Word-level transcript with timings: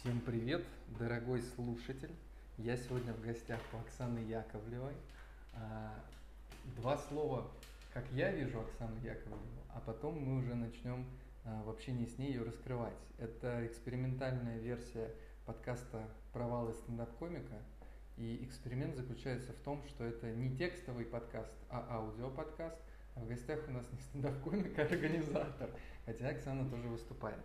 Всем 0.00 0.18
привет, 0.22 0.64
дорогой 0.98 1.42
слушатель. 1.42 2.14
Я 2.56 2.78
сегодня 2.78 3.12
в 3.12 3.20
гостях 3.20 3.60
у 3.74 3.76
Оксаны 3.76 4.20
Яковлевой. 4.20 4.94
А, 5.52 5.92
два 6.76 6.96
слова, 6.96 7.50
как 7.92 8.10
я 8.12 8.32
вижу 8.32 8.60
Оксану 8.60 8.96
Яковлеву, 9.02 9.42
а 9.68 9.78
потом 9.84 10.18
мы 10.18 10.38
уже 10.38 10.54
начнем 10.54 11.04
а, 11.44 11.62
в 11.64 11.68
общении 11.68 12.06
с 12.06 12.16
ней 12.16 12.32
ее 12.32 12.44
раскрывать. 12.44 12.96
Это 13.18 13.66
экспериментальная 13.66 14.58
версия 14.58 15.10
подкаста 15.44 16.08
«Провалы 16.32 16.72
стендап-комика». 16.72 17.58
И 18.16 18.42
эксперимент 18.42 18.96
заключается 18.96 19.52
в 19.52 19.60
том, 19.60 19.84
что 19.86 20.04
это 20.04 20.32
не 20.32 20.56
текстовый 20.56 21.04
подкаст, 21.04 21.58
а 21.68 21.86
аудиоподкаст. 21.90 22.78
А 23.16 23.20
в 23.20 23.28
гостях 23.28 23.60
у 23.68 23.72
нас 23.72 23.84
не 23.92 23.98
стендап-комик, 23.98 24.78
а 24.78 24.82
организатор. 24.82 25.68
Хотя 26.06 26.30
Оксана 26.30 26.66
тоже 26.70 26.88
выступает. 26.88 27.44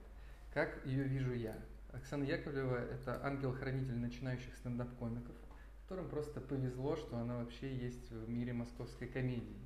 Как 0.54 0.86
ее 0.86 1.04
вижу 1.04 1.34
я? 1.34 1.58
Оксана 1.96 2.23
Яковлева– 2.23 2.75
это 2.91 3.23
ангел-хранитель 3.25 3.96
начинающих 3.96 4.56
стендап-комиков, 4.57 5.36
которым 5.83 6.10
просто 6.10 6.42
повезло, 6.42 6.96
что 6.97 7.18
она 7.18 7.37
вообще 7.37 7.74
есть 7.74 8.11
в 8.11 8.29
мире 8.29 8.54
московской 8.54 9.07
комедии. 9.07 9.57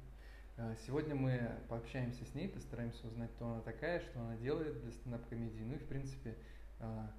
А, 0.58 0.76
сегодня 0.86 1.16
мы 1.16 1.60
пообщаемся 1.70 2.24
с 2.26 2.36
ней, 2.36 2.48
постараемся 2.48 3.08
узнать, 3.08 3.32
кто 3.32 3.48
она 3.48 3.62
такая, 3.62 4.00
что 4.02 4.20
она 4.22 4.38
делает 4.38 4.80
для 4.82 4.92
стендап-комедии, 4.92 5.64
ну 5.64 5.74
и, 5.76 5.78
в 5.80 5.88
принципе, 5.88 6.36
а, 6.80 7.12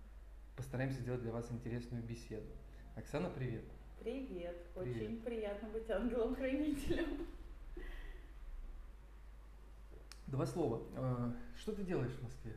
постараемся 0.57 1.01
сделать 1.01 1.23
для 1.23 1.33
вас 1.33 1.51
интересную 1.51 2.05
беседу. 2.05 2.47
Оксана, 2.95 3.31
привет! 3.31 3.65
Привет! 3.99 4.57
привет. 4.75 4.97
Очень 4.97 5.23
приятно 5.23 5.69
быть 5.71 5.91
ангелом-хранителем. 5.91 7.27
Два 10.29 10.47
слова. 10.47 10.83
А, 10.97 11.35
что 11.57 11.73
ты 11.73 11.83
делаешь 11.83 12.13
в 12.13 12.23
Москве 12.23 12.55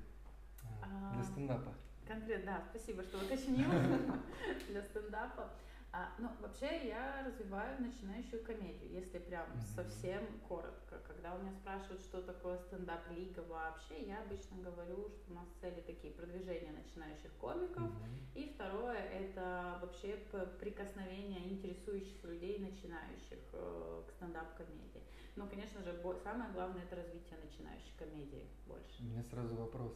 для 1.13 1.23
стендапа? 1.23 1.73
Конкретно, 2.07 2.45
да, 2.45 2.63
спасибо, 2.69 3.03
что 3.03 3.17
уточнил 3.17 3.69
для 4.69 4.81
стендапа. 4.83 5.49
А, 5.95 6.09
ну, 6.17 6.27
вообще 6.41 6.87
я 6.87 7.23
развиваю 7.23 7.79
начинающую 7.79 8.43
комедию, 8.43 8.91
если 8.91 9.19
прям 9.19 9.45
mm-hmm. 9.45 9.75
совсем 9.75 10.25
коротко. 10.49 10.97
Когда 11.05 11.35
у 11.35 11.39
меня 11.39 11.53
спрашивают, 11.53 12.01
что 12.01 12.23
такое 12.23 12.57
стендап-лига 12.57 13.41
вообще, 13.41 14.01
я 14.07 14.23
обычно 14.23 14.57
говорю, 14.57 15.11
что 15.11 15.31
у 15.31 15.35
нас 15.35 15.47
цели 15.61 15.81
такие 15.81 16.11
продвижения 16.11 16.71
начинающих 16.71 17.31
комиков. 17.33 17.83
Mm-hmm. 17.83 18.33
И 18.33 18.53
второе 18.55 18.97
это 18.97 19.77
вообще 19.81 20.17
прикосновение 20.59 21.47
интересующих 21.53 22.23
людей, 22.23 22.57
начинающих 22.57 23.37
э, 23.53 24.03
к 24.07 24.11
стендап-комедии. 24.13 25.03
Ну, 25.35 25.47
конечно 25.47 25.83
же, 25.83 25.95
самое 26.23 26.51
главное 26.53 26.83
это 26.83 26.95
развитие 26.95 27.37
начинающей 27.37 27.93
комедии 27.97 28.47
больше. 28.65 29.01
У 29.01 29.05
меня 29.05 29.23
сразу 29.23 29.55
вопрос. 29.55 29.93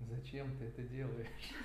Зачем 0.00 0.56
ты 0.58 0.66
это 0.66 0.82
делаешь? 0.82 1.28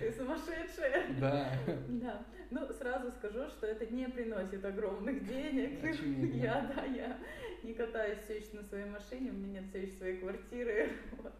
Ты 0.00 0.12
сумасшедшая. 0.12 1.14
Да. 1.20 1.52
Да. 1.88 2.24
Ну, 2.50 2.72
сразу 2.72 3.10
скажу, 3.12 3.48
что 3.48 3.66
это 3.66 3.86
не 3.86 4.08
приносит 4.08 4.64
огромных 4.64 5.26
денег. 5.26 5.84
Очевидно. 5.84 6.36
Я, 6.42 6.72
да, 6.74 6.84
я 6.84 7.18
не 7.62 7.74
катаюсь 7.74 8.20
все 8.20 8.38
еще 8.38 8.56
на 8.56 8.62
своей 8.62 8.86
машине, 8.86 9.30
у 9.30 9.34
меня 9.34 9.60
нет 9.60 9.68
все 9.70 9.82
еще 9.82 9.96
своей 9.96 10.18
квартиры. 10.18 10.90
Вот. 11.22 11.32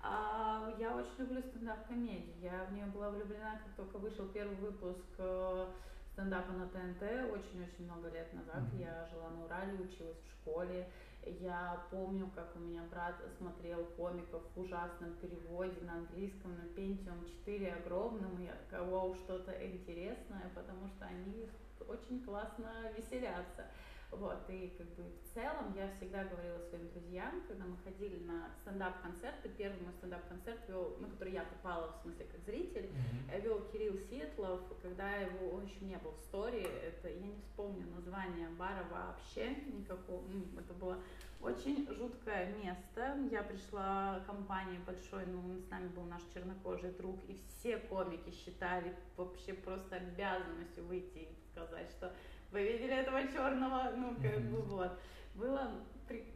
А 0.00 0.72
я 0.78 0.94
очень 0.96 1.18
люблю 1.18 1.42
стендап-комедию. 1.42 2.34
Я 2.40 2.64
в 2.70 2.72
нее 2.72 2.86
была 2.86 3.10
влюблена, 3.10 3.60
как 3.64 3.74
только 3.74 3.98
вышел 3.98 4.28
первый 4.28 4.56
выпуск 4.56 5.04
э, 5.18 5.66
стендапа 6.12 6.52
на 6.52 6.68
ТНТ 6.68 7.02
очень-очень 7.32 7.84
много 7.84 8.08
лет 8.10 8.32
назад. 8.32 8.62
Mm-hmm. 8.62 8.80
Я 8.80 9.08
жила 9.10 9.30
на 9.30 9.44
Урале, 9.44 9.72
училась 9.74 10.16
в 10.18 10.30
школе. 10.30 10.88
Я 11.26 11.84
помню, 11.90 12.30
как 12.34 12.54
у 12.54 12.60
меня 12.60 12.82
брат 12.90 13.16
смотрел 13.36 13.84
комиков 13.96 14.42
в 14.54 14.60
ужасном 14.60 15.12
переводе 15.16 15.80
на 15.82 15.94
английском 15.94 16.54
на 16.54 16.62
Pentium 16.78 17.28
4 17.44 17.74
огромном. 17.74 18.40
И 18.40 18.46
такая, 18.46 18.82
вау, 18.82 19.14
что-то 19.16 19.52
интересное, 19.52 20.50
потому 20.54 20.86
что 20.86 21.04
они 21.04 21.48
очень 21.88 22.22
классно 22.22 22.92
веселятся. 22.96 23.66
Вот, 24.12 24.48
и 24.48 24.72
как 24.78 24.86
бы 24.94 25.02
в 25.02 25.34
целом 25.34 25.74
я 25.74 25.90
всегда 25.96 26.24
говорила 26.24 26.58
своим 26.60 26.88
друзьям, 26.90 27.42
когда 27.48 27.64
мы 27.64 27.76
ходили 27.84 28.24
на 28.24 28.48
стендап-концерты, 28.62 29.48
первый 29.50 29.80
мой 29.82 29.92
стендап-концерт 29.94 30.60
вел, 30.68 30.96
на 31.00 31.08
который 31.08 31.32
я 31.32 31.42
попала, 31.42 31.92
в 31.92 32.02
смысле, 32.02 32.24
как 32.24 32.40
зритель, 32.44 32.88
mm-hmm. 32.88 33.40
вел 33.42 33.60
Кирилл 33.72 33.98
Сиетлов, 33.98 34.60
когда 34.80 35.16
его, 35.16 35.50
он 35.56 35.66
еще 35.66 35.84
не 35.84 35.96
был 35.98 36.12
в 36.12 36.20
стори, 36.20 36.62
это, 36.62 37.08
я 37.08 37.26
не 37.26 37.40
вспомню 37.40 37.86
название 37.94 38.48
бара 38.50 38.86
вообще 38.90 39.56
никакого, 39.66 40.22
ну, 40.28 40.60
это 40.60 40.72
было 40.72 40.98
очень 41.40 41.86
жуткое 41.92 42.54
место, 42.56 43.18
я 43.30 43.42
пришла 43.42 44.22
компанией 44.26 44.78
большой, 44.86 45.26
ну, 45.26 45.60
с 45.60 45.68
нами 45.68 45.88
был 45.88 46.04
наш 46.04 46.22
чернокожий 46.32 46.92
друг, 46.92 47.18
и 47.28 47.38
все 47.48 47.78
комики 47.78 48.30
считали 48.30 48.94
вообще 49.16 49.52
просто 49.52 49.96
обязанностью 49.96 50.84
выйти 50.84 51.18
и 51.18 51.36
сказать, 51.52 51.90
что 51.90 52.14
вы 52.56 52.62
видели 52.62 52.94
этого 52.94 53.20
черного, 53.28 53.92
ну, 53.94 54.16
как 54.16 54.40
бы 54.50 54.62
вот. 54.62 54.98
Было, 55.34 55.70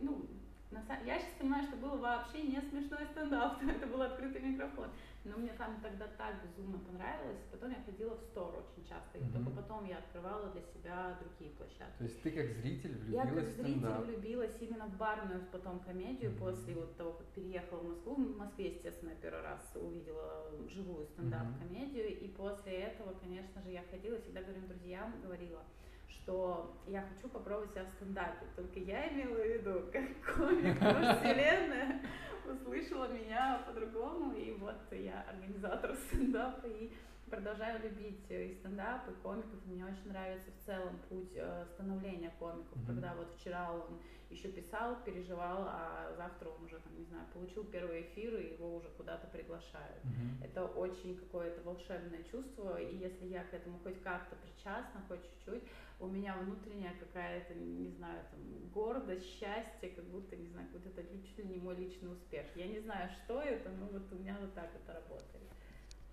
ну, 0.00 0.28
на 0.70 0.82
самом... 0.82 1.06
я 1.06 1.18
сейчас 1.18 1.32
понимаю, 1.38 1.64
что 1.64 1.76
было 1.76 1.96
вообще 1.96 2.42
не 2.42 2.60
смешной 2.60 3.06
стендап, 3.06 3.62
это 3.62 3.86
был 3.86 4.02
открытый 4.02 4.42
микрофон. 4.42 4.88
Но 5.24 5.36
мне 5.36 5.52
там 5.54 5.80
тогда 5.82 6.06
так 6.18 6.34
безумно 6.42 6.78
понравилось. 6.78 7.40
Потом 7.50 7.70
я 7.70 7.82
ходила 7.84 8.14
в 8.14 8.20
стор 8.20 8.54
очень 8.54 8.86
часто. 8.88 9.18
И 9.18 9.22
mm-hmm. 9.22 9.32
только 9.32 9.50
потом 9.50 9.84
я 9.86 9.98
открывала 9.98 10.50
для 10.50 10.62
себя 10.62 11.18
другие 11.20 11.50
площадки. 11.56 11.98
То 11.98 12.04
есть 12.04 12.22
ты 12.22 12.30
как 12.30 12.50
зритель 12.52 12.96
влюбилась 12.96 13.14
Я 13.14 13.34
как 13.34 13.44
зритель 13.50 13.80
стендап. 13.80 14.04
влюбилась 14.06 14.56
именно 14.60 14.86
в 14.86 14.96
барную 14.96 15.46
потом 15.52 15.80
комедию 15.80 16.30
mm-hmm. 16.30 16.38
после 16.38 16.74
вот 16.74 16.96
того, 16.96 17.12
как 17.12 17.26
переехала 17.28 17.80
в 17.80 17.88
Москву. 17.88 18.14
В 18.14 18.38
Москве, 18.38 18.68
естественно, 18.68 19.12
первый 19.20 19.42
раз 19.42 19.72
увидела 19.74 20.50
живую 20.68 21.06
стендап-комедию. 21.06 22.06
Mm-hmm. 22.06 22.24
И 22.24 22.28
после 22.28 22.72
этого, 22.72 23.14
конечно 23.20 23.60
же, 23.62 23.70
я 23.70 23.82
ходила, 23.90 24.18
всегда 24.18 24.42
говорю 24.42 24.66
друзьям, 24.68 25.20
говорила, 25.22 25.62
что 26.10 26.76
я 26.86 27.02
хочу 27.02 27.28
попробовать 27.28 27.70
себя 27.72 27.84
в 27.84 27.94
стендапе. 27.96 28.46
Только 28.56 28.78
я 28.80 29.08
имела 29.08 29.36
в 29.36 29.46
виду, 29.46 29.82
как 29.92 30.36
комик 30.36 30.76
вселенная 30.76 32.02
услышала 32.50 33.08
меня 33.08 33.62
по-другому, 33.66 34.32
и 34.34 34.52
вот 34.52 34.76
я 34.90 35.24
организатор 35.28 35.94
стендапа, 36.08 36.66
и 36.66 36.90
продолжаю 37.30 37.82
любить 37.82 38.24
и 38.28 38.56
стендап, 38.58 39.08
и 39.08 39.12
комиков. 39.22 39.64
Мне 39.66 39.84
очень 39.84 40.08
нравится 40.08 40.50
в 40.50 40.66
целом 40.66 40.98
путь 41.08 41.32
э, 41.36 41.64
становления 41.74 42.32
комиков, 42.38 42.76
mm-hmm. 42.76 42.86
когда 42.86 43.14
вот 43.14 43.28
вчера 43.38 43.72
он 43.72 44.00
еще 44.30 44.48
писал, 44.48 45.02
переживал, 45.04 45.64
а 45.68 46.14
завтра 46.16 46.48
он 46.48 46.64
уже, 46.64 46.78
там, 46.78 46.96
не 46.96 47.04
знаю, 47.04 47.26
получил 47.32 47.64
первый 47.64 48.02
эфир, 48.02 48.36
и 48.38 48.52
его 48.54 48.76
уже 48.76 48.88
куда-то 48.90 49.26
приглашают. 49.26 50.04
Mm-hmm. 50.04 50.44
Это 50.44 50.64
очень 50.66 51.16
какое-то 51.16 51.62
волшебное 51.62 52.22
чувство, 52.24 52.80
и 52.80 52.96
если 52.96 53.26
я 53.26 53.44
к 53.44 53.52
этому 53.52 53.78
хоть 53.80 54.00
как-то 54.02 54.36
причастна, 54.36 55.02
хоть 55.08 55.22
чуть-чуть, 55.22 55.64
у 55.98 56.06
меня 56.06 56.36
внутренняя 56.36 56.94
какая-то, 56.98 57.54
не 57.54 57.90
знаю, 57.90 58.24
там, 58.30 58.40
гордость, 58.72 59.26
счастье, 59.26 59.90
как 59.90 60.04
будто, 60.04 60.36
не 60.36 60.46
знаю, 60.46 60.68
вот 60.72 60.86
это 60.86 61.02
чуть 61.02 61.38
ли 61.38 61.44
не 61.44 61.56
мой 61.56 61.76
личный 61.76 62.12
успех. 62.12 62.46
Я 62.54 62.66
не 62.68 62.80
знаю, 62.80 63.10
что 63.10 63.40
это, 63.42 63.68
но 63.70 63.86
вот 63.86 64.10
у 64.12 64.14
меня 64.14 64.36
вот 64.40 64.54
так 64.54 64.70
это 64.74 64.94
работает. 64.94 65.48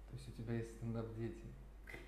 То 0.09 0.13
есть 0.13 0.27
у 0.27 0.31
тебя 0.31 0.55
есть 0.55 0.75
стендап-дети? 0.75 1.45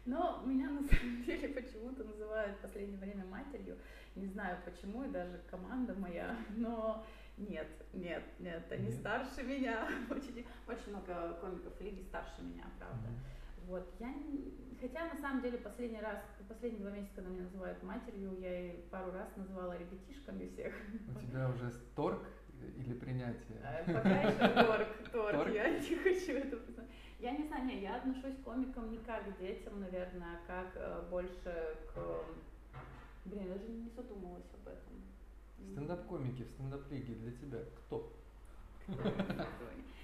Но 0.10 0.42
меня 0.44 0.68
на 0.72 0.82
самом 0.82 1.24
деле 1.26 1.50
почему-то 1.50 2.04
называют 2.04 2.58
в 2.58 2.62
последнее 2.62 2.98
время 2.98 3.26
матерью. 3.26 3.78
Не 4.16 4.26
знаю 4.26 4.58
почему, 4.66 5.04
и 5.04 5.10
даже 5.10 5.40
команда 5.52 5.94
моя, 5.94 6.36
но 6.56 7.06
нет, 7.38 7.68
нет, 7.94 8.24
нет, 8.40 8.64
они 8.72 8.88
нет. 8.88 8.96
старше 8.96 9.44
меня. 9.44 9.88
Очень, 10.10 10.46
очень 10.68 10.90
много 10.90 11.38
комиков 11.40 11.80
лиги 11.80 12.02
старше 12.02 12.42
меня, 12.42 12.66
правда. 12.80 13.08
Mm-hmm. 13.08 13.68
Вот, 13.68 13.88
я, 14.00 14.12
хотя 14.82 15.14
на 15.14 15.22
самом 15.22 15.44
деле 15.44 15.60
последний 15.60 16.02
раз, 16.02 16.18
последние 16.48 16.82
два 16.82 16.92
месяца, 16.92 17.14
когда 17.18 17.30
меня 17.30 17.44
называют 17.44 17.84
матерью, 17.84 18.36
я 18.40 18.72
и 18.72 18.82
пару 18.90 19.12
раз 19.12 19.30
называла 19.36 19.78
ребятишками 19.78 20.48
всех. 20.48 20.74
У 21.16 21.20
тебя 21.20 21.48
уже 21.50 21.72
торг 21.96 22.24
или 22.78 22.94
принятие? 22.96 23.62
А, 23.64 23.84
пока 23.86 24.22
еще 24.22 24.66
торг, 24.66 25.12
торг, 25.12 25.54
я 25.54 25.70
не 25.70 25.96
хочу 25.98 26.32
это 26.34 26.58
Я 27.20 27.32
не 27.32 27.48
знаю, 27.48 27.66
не, 27.66 27.82
я 27.82 27.98
отношусь 27.98 28.36
к 28.36 28.44
комикам 28.44 28.90
не 28.92 28.98
как 29.00 29.26
к 29.26 29.40
детям, 29.40 29.82
наверное, 29.82 30.38
а 30.38 30.48
как 30.48 30.72
э, 30.76 31.10
больше 31.10 31.78
к... 31.94 32.24
Блин, 33.26 33.48
я 33.48 33.54
даже 33.56 33.68
не 33.68 33.90
задумывалась 33.90 34.46
об 34.54 34.68
этом. 34.68 35.74
Стендап-комики 35.74 36.44
в 36.44 36.52
стендап-лиге 36.52 37.16
для 37.16 37.32
тебя 37.34 37.60
кто? 37.76 38.10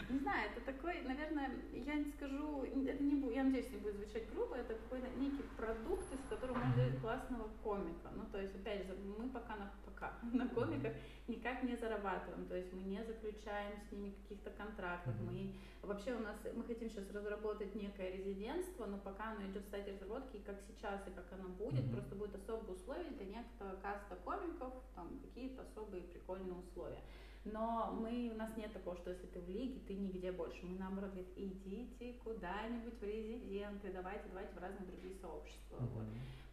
Не 0.09 0.19
знаю, 0.19 0.51
это 0.51 0.61
такой, 0.71 1.01
наверное, 1.01 1.49
я 1.73 1.95
не 1.95 2.05
скажу, 2.11 2.63
это 2.63 3.03
не 3.03 3.15
будет, 3.15 3.35
я 3.35 3.43
надеюсь, 3.43 3.71
не 3.71 3.79
будет 3.79 3.95
звучать 3.95 4.29
грубо, 4.31 4.55
это 4.55 4.75
какой-то 4.75 5.07
некий 5.17 5.43
продукт, 5.57 6.05
из 6.13 6.29
которого 6.29 6.57
можно 6.57 6.73
сделать 6.73 7.01
классного 7.01 7.49
комика. 7.63 8.09
Ну, 8.15 8.23
то 8.31 8.39
есть, 8.39 8.53
опять 8.55 8.85
же, 8.85 8.95
мы 9.17 9.29
пока 9.29 9.55
на, 9.55 9.71
пока 9.83 10.13
на 10.33 10.47
комиках 10.49 10.93
никак 11.27 11.63
не 11.63 11.75
зарабатываем, 11.75 12.45
то 12.45 12.55
есть 12.55 12.71
мы 12.71 12.83
не 12.83 13.03
заключаем 13.03 13.73
с 13.81 13.91
ними 13.91 14.11
каких-то 14.11 14.51
контрактов, 14.51 15.15
мы 15.21 15.55
вообще 15.81 16.13
у 16.13 16.19
нас, 16.19 16.37
мы 16.53 16.63
хотим 16.63 16.89
сейчас 16.89 17.09
разработать 17.11 17.73
некое 17.73 18.11
резидентство, 18.11 18.85
но 18.85 18.99
пока 18.99 19.31
оно 19.31 19.47
идет 19.47 19.63
в 19.63 19.67
стадии 19.67 19.91
разработки, 19.91 20.37
и 20.37 20.43
как 20.43 20.57
сейчас, 20.67 21.01
и 21.07 21.11
как 21.11 21.25
оно 21.33 21.49
будет, 21.49 21.91
просто 21.91 22.15
будет 22.15 22.35
особые 22.35 22.75
условия 22.75 23.09
для 23.09 23.25
некоторого 23.25 23.75
каста 23.77 24.15
комиков, 24.23 24.73
там 24.93 25.19
какие-то 25.19 25.63
особые 25.63 26.03
прикольные 26.03 26.53
условия. 26.53 27.01
Но 27.45 27.95
мы, 28.01 28.31
у 28.33 28.37
нас 28.37 28.55
нет 28.57 28.73
такого, 28.73 28.97
что 28.97 29.11
если 29.11 29.27
ты 29.27 29.39
в 29.39 29.49
лиге, 29.49 29.79
ты 29.87 29.93
нигде 29.93 30.31
больше. 30.31 30.65
Мы 30.65 30.79
наоборот 30.79 31.11
говорим, 31.11 31.31
идите 31.35 32.13
куда-нибудь 32.23 32.99
в 32.99 33.03
резиденты, 33.03 33.93
давайте, 33.93 34.27
давайте 34.29 34.53
в 34.53 34.57
разные 34.57 34.87
другие 34.87 35.15
сообщества. 35.21 35.77
Mm-hmm. 35.77 35.93
Вот. 35.93 36.05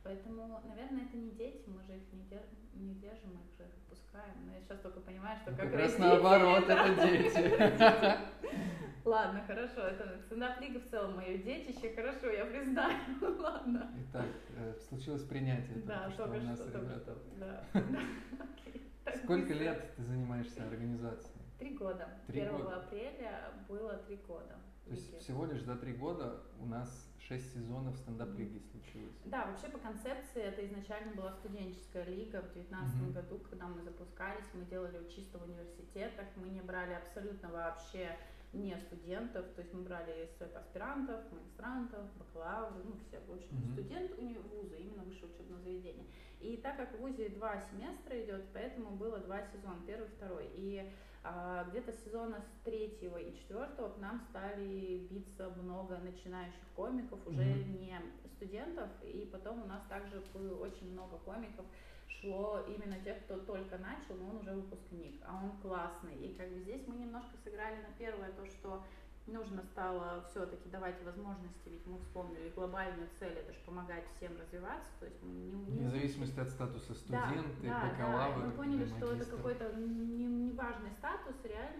Поэтому, 0.04 0.60
наверное, 0.66 1.04
это 1.04 1.16
не 1.16 1.30
дети, 1.30 1.62
мы 1.68 1.82
же 1.84 1.96
их 1.96 2.12
не, 2.12 2.24
дер... 2.24 2.42
не 2.74 2.94
держим, 2.94 3.34
мы 3.34 3.42
их 3.42 3.56
же 3.56 3.64
отпускаем. 3.64 4.34
Но 4.46 4.52
я 4.52 4.60
сейчас 4.60 4.80
только 4.80 5.00
понимаю, 5.00 5.38
что 5.38 5.52
ну, 5.52 5.56
как, 5.56 5.70
как 5.70 5.80
раз 5.80 5.98
наоборот, 5.98 6.64
это 6.68 7.06
дети. 7.06 8.72
Ладно, 9.04 9.42
хорошо, 9.46 9.80
это 9.80 10.18
стендап-лига 10.26 10.78
в 10.80 10.88
целом 10.88 11.16
мое 11.16 11.38
детище, 11.38 11.92
хорошо, 11.94 12.28
я 12.30 12.44
признаю, 12.46 13.00
ладно. 13.40 13.90
Итак, 14.08 14.26
э, 14.56 14.74
случилось 14.88 15.24
принятие, 15.24 15.82
да, 15.84 16.08
что 16.10 16.26
у 16.26 16.34
нас 16.34 16.60
ребята. 16.66 17.18
Да. 17.38 17.64
Сколько 19.24 19.54
лет 19.54 19.94
ты 19.96 20.04
занимаешься 20.04 20.64
организацией? 20.64 21.42
Три 21.58 21.74
года. 21.74 22.08
Три 22.28 22.42
1 22.42 22.56
года. 22.56 22.76
апреля 22.76 23.50
было 23.68 23.94
три 24.06 24.16
года. 24.16 24.56
То 24.84 24.90
есть 24.90 25.18
всего 25.18 25.46
лишь 25.46 25.62
за 25.62 25.76
три 25.76 25.92
года 25.92 26.42
у 26.60 26.66
нас 26.66 27.08
шесть 27.20 27.54
сезонов 27.54 27.96
стендап-лиги 27.98 28.60
случилось. 28.70 29.14
Да, 29.24 29.46
вообще 29.46 29.68
по 29.68 29.78
концепции 29.78 30.42
это 30.42 30.66
изначально 30.66 31.14
была 31.14 31.32
студенческая 31.32 32.04
лига 32.04 32.42
в 32.42 32.52
2019 32.52 32.96
mm-hmm. 32.96 33.12
году, 33.12 33.38
когда 33.48 33.68
мы 33.68 33.82
запускались, 33.82 34.44
мы 34.54 34.64
делали 34.64 35.08
чисто 35.08 35.38
в 35.38 35.44
университетах, 35.44 36.26
мы 36.36 36.48
не 36.48 36.60
брали 36.60 36.94
абсолютно 36.94 37.50
вообще 37.50 38.16
не 38.52 38.76
студентов, 38.76 39.46
то 39.54 39.62
есть 39.62 39.72
мы 39.72 39.82
брали 39.82 40.28
аспирантов, 40.54 41.20
магистрантов, 41.32 42.04
бакалавры, 42.18 42.82
ну 42.84 42.96
все, 43.06 43.18
в 43.20 43.32
общем, 43.32 43.56
mm-hmm. 43.56 43.72
студент 43.72 44.10
уни- 44.18 44.38
вуза, 44.38 44.76
именно 44.76 45.04
высшее 45.04 45.32
учебное 45.32 45.58
заведение. 45.60 46.06
И 46.40 46.56
так 46.56 46.76
как 46.76 46.92
в 46.92 46.98
ВУЗе 46.98 47.30
два 47.30 47.58
семестра 47.60 48.20
идет, 48.22 48.44
поэтому 48.52 48.90
было 48.90 49.18
два 49.20 49.40
сезона, 49.42 49.80
первый 49.86 50.08
второй. 50.08 50.50
И 50.54 50.90
а, 51.24 51.64
где-то 51.70 51.92
сезона 51.92 52.40
с 52.40 52.64
третьего 52.64 53.16
и 53.16 53.34
четвертого 53.36 53.90
к 53.90 53.98
нам 53.98 54.20
стали 54.30 55.06
биться 55.10 55.50
много 55.50 55.98
начинающих 55.98 56.66
комиков, 56.74 57.24
уже 57.26 57.42
mm-hmm. 57.42 57.80
не 57.80 57.96
студентов, 58.34 58.88
и 59.02 59.28
потом 59.30 59.62
у 59.62 59.66
нас 59.66 59.82
также 59.88 60.20
очень 60.60 60.92
много 60.92 61.18
комиков, 61.18 61.64
шло 62.08 62.60
именно 62.66 62.98
тех, 63.00 63.22
кто 63.24 63.38
только 63.38 63.78
начал, 63.78 64.14
но 64.16 64.30
он 64.30 64.36
уже 64.38 64.52
выпускник, 64.52 65.20
а 65.24 65.44
он 65.44 65.60
классный. 65.60 66.16
И 66.16 66.34
как 66.34 66.48
бы 66.50 66.60
здесь 66.60 66.82
мы 66.86 66.96
немножко 66.96 67.36
сыграли 67.44 67.76
на 67.76 67.92
первое 67.98 68.32
то, 68.32 68.44
что 68.46 68.84
нужно 69.26 69.62
стало 69.62 70.24
все-таки 70.30 70.68
давать 70.68 71.02
возможности, 71.04 71.68
ведь 71.68 71.86
мы 71.86 71.98
вспомнили 71.98 72.50
глобальную 72.50 73.08
цель, 73.18 73.32
это 73.32 73.52
же 73.52 73.58
помогать 73.64 74.04
всем 74.16 74.32
развиваться, 74.38 74.90
то 74.98 75.06
есть 75.06 75.22
мы 75.22 75.32
не... 75.32 75.52
не... 75.52 75.78
Вне 75.78 75.90
зависимости 75.90 76.40
от 76.40 76.48
статуса 76.48 76.94
студенты, 76.94 77.68
да, 77.68 77.88
бакалавр, 77.88 78.40
да, 78.40 78.46
мы 78.46 78.52
поняли, 78.52 78.84
что 78.86 79.12
это 79.12 79.24
какой-то 79.24 79.72
неважный 79.74 80.90
не 80.90 80.96
статус, 80.98 81.36
реально 81.44 81.71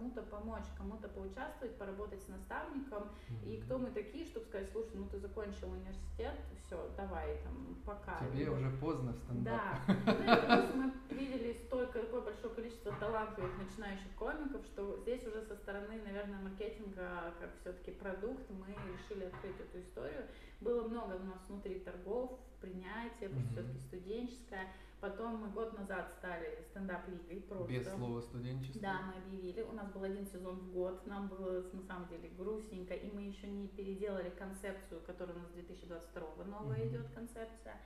кому-то 0.00 0.22
помочь, 0.22 0.64
кому-то 0.78 1.08
поучаствовать, 1.08 1.76
поработать 1.76 2.22
с 2.22 2.28
наставником, 2.28 3.02
mm-hmm. 3.28 3.52
и 3.52 3.60
кто 3.60 3.78
мы 3.78 3.90
такие, 3.90 4.24
чтобы 4.24 4.46
сказать, 4.46 4.70
слушай, 4.72 4.94
ну 4.94 5.06
ты 5.06 5.18
закончил 5.18 5.70
университет, 5.70 6.34
все, 6.64 6.90
давай, 6.96 7.36
там, 7.44 7.76
пока. 7.84 8.18
Тебе 8.18 8.44
и 8.44 8.48
уже 8.48 8.70
поздно 8.78 9.12
в 9.12 9.18
стендап. 9.18 9.78
Да, 10.06 10.68
ну, 10.74 10.82
мы 10.82 11.16
видели 11.16 11.52
столько, 11.66 12.00
такое 12.00 12.22
большое 12.22 12.54
количество 12.54 12.92
талантливых 12.92 13.52
начинающих 13.58 14.10
комиков, 14.16 14.64
что 14.64 14.96
здесь 15.02 15.26
уже 15.26 15.42
со 15.42 15.54
стороны, 15.56 16.00
наверное, 16.02 16.40
маркетинга 16.40 17.34
как 17.38 17.50
все-таки 17.60 17.90
продукт, 17.90 18.48
мы 18.48 18.74
решили 18.90 19.24
открыть 19.24 19.60
эту 19.60 19.80
историю. 19.80 20.24
Было 20.60 20.88
много 20.88 21.14
у 21.14 21.24
нас 21.24 21.40
внутри 21.46 21.80
торгов, 21.80 22.38
принятия, 22.60 23.28
что 23.28 23.40
все-таки 23.52 23.78
студенческая. 23.80 24.68
Потом 25.00 25.36
мы 25.36 25.48
год 25.48 25.76
назад 25.78 26.12
стали 26.18 26.62
стендап-лигой 26.70 27.40
просто. 27.42 27.72
Без 27.72 27.88
слова 27.88 28.20
студенчество? 28.20 28.82
Да, 28.82 29.00
мы 29.02 29.22
объявили. 29.22 29.62
У 29.62 29.72
нас 29.72 29.90
был 29.92 30.02
один 30.02 30.26
сезон 30.26 30.56
в 30.56 30.72
год. 30.72 31.06
Нам 31.06 31.28
было 31.28 31.64
на 31.72 31.82
самом 31.82 32.08
деле 32.08 32.28
грустненько. 32.30 32.94
И 32.94 33.10
мы 33.10 33.22
еще 33.22 33.48
не 33.48 33.68
переделали 33.68 34.30
концепцию, 34.30 35.00
которая 35.06 35.36
у 35.36 35.40
нас 35.40 35.48
2022 35.52 36.44
новая 36.44 36.78
mm-hmm. 36.78 36.88
идет 36.88 37.08
концепция 37.14 37.80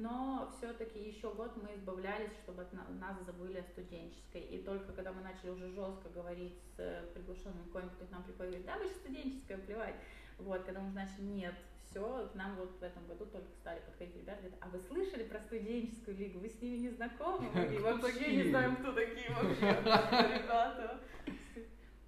но 0.00 0.52
все-таки 0.56 0.98
еще 0.98 1.32
год 1.32 1.56
мы 1.56 1.74
избавлялись, 1.74 2.32
чтобы 2.42 2.62
от 2.62 2.72
нас 2.72 3.16
забыли 3.24 3.58
о 3.58 3.62
студенческой. 3.64 4.40
И 4.40 4.62
только 4.62 4.92
когда 4.92 5.12
мы 5.12 5.22
начали 5.22 5.50
уже 5.50 5.68
жестко 5.70 6.08
говорить 6.08 6.58
с 6.76 7.08
приглашенными 7.14 7.68
комиками, 7.68 8.06
к 8.06 8.10
нам 8.10 8.24
приходили, 8.24 8.62
да, 8.62 8.76
вы 8.78 8.88
же 8.88 8.94
студенческая, 8.94 9.58
плевать. 9.58 9.94
Вот, 10.38 10.64
когда 10.64 10.80
мы 10.80 10.90
начали, 10.92 11.22
нет, 11.22 11.54
все, 11.94 12.28
к 12.32 12.34
нам 12.34 12.56
вот 12.56 12.76
в 12.80 12.82
этом 12.82 13.06
году 13.06 13.24
только 13.26 13.48
стали 13.60 13.80
подходить 13.80 14.16
ребята, 14.16 14.42
говорят, 14.42 14.58
а 14.60 14.68
вы 14.68 14.80
слышали 14.80 15.22
про 15.22 15.40
студенческую 15.40 16.16
лигу, 16.16 16.40
вы 16.40 16.48
с 16.48 16.60
ними 16.60 16.76
не 16.78 16.88
знакомы? 16.90 17.48
Мы 17.54 17.80
вообще 17.80 18.36
не 18.36 18.50
знаем, 18.50 18.76
кто 18.76 18.92
такие 18.92 19.30
вообще 19.30 20.40
ребята. 20.40 21.00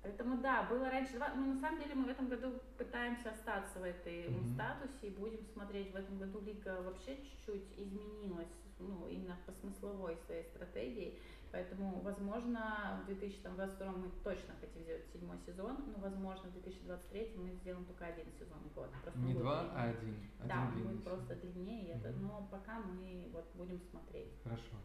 Поэтому 0.02 0.38
да, 0.38 0.64
было 0.64 0.90
раньше 0.90 1.14
два, 1.14 1.32
но 1.34 1.54
на 1.54 1.60
самом 1.60 1.80
деле 1.80 1.94
мы 1.94 2.04
в 2.04 2.08
этом 2.08 2.28
году 2.28 2.52
пытаемся 2.78 3.30
остаться 3.30 3.80
в 3.80 3.82
этой 3.82 4.26
mm-hmm. 4.26 4.54
статусе 4.54 5.08
и 5.08 5.10
будем 5.10 5.44
смотреть, 5.52 5.92
в 5.92 5.96
этом 5.96 6.18
году 6.18 6.40
лига 6.40 6.80
вообще 6.82 7.16
чуть-чуть 7.16 7.66
изменилась, 7.76 8.54
ну, 8.78 9.08
именно 9.08 9.36
по 9.46 9.52
смысловой 9.52 10.16
своей 10.26 10.44
стратегии, 10.44 11.18
поэтому, 11.56 12.00
возможно, 12.02 13.00
в 13.02 13.06
2022 13.06 13.92
мы 13.92 14.10
точно 14.22 14.54
хотим 14.60 14.82
сделать 14.82 15.06
седьмой 15.10 15.38
сезон, 15.46 15.76
но, 15.86 15.98
возможно, 15.98 16.50
в 16.50 16.52
2023 16.52 17.32
мы 17.36 17.50
сделаем 17.52 17.86
только 17.86 18.04
один 18.04 18.26
сезон 18.38 18.58
в 18.58 18.74
год. 18.74 18.90
Просто 19.02 19.18
Не 19.20 19.32
два, 19.32 19.62
длиннее. 19.62 19.74
а 19.74 19.84
один. 19.88 20.16
один 20.38 20.48
да, 20.48 20.70
будет 20.90 21.04
просто 21.04 21.36
длиннее, 21.36 21.94
mm-hmm. 21.94 22.08
это, 22.08 22.12
но 22.18 22.48
пока 22.50 22.80
мы 22.80 23.30
вот 23.32 23.46
будем 23.54 23.80
смотреть. 23.80 24.32
Хорошо. 24.42 24.76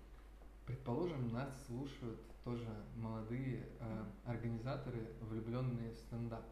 Предположим, 0.66 1.34
нас 1.34 1.50
слушают 1.66 2.22
тоже 2.46 2.70
молодые 2.96 3.68
э, 3.80 4.06
организаторы, 4.26 5.12
влюбленные 5.20 5.92
в 5.92 5.98
стендап. 5.98 6.46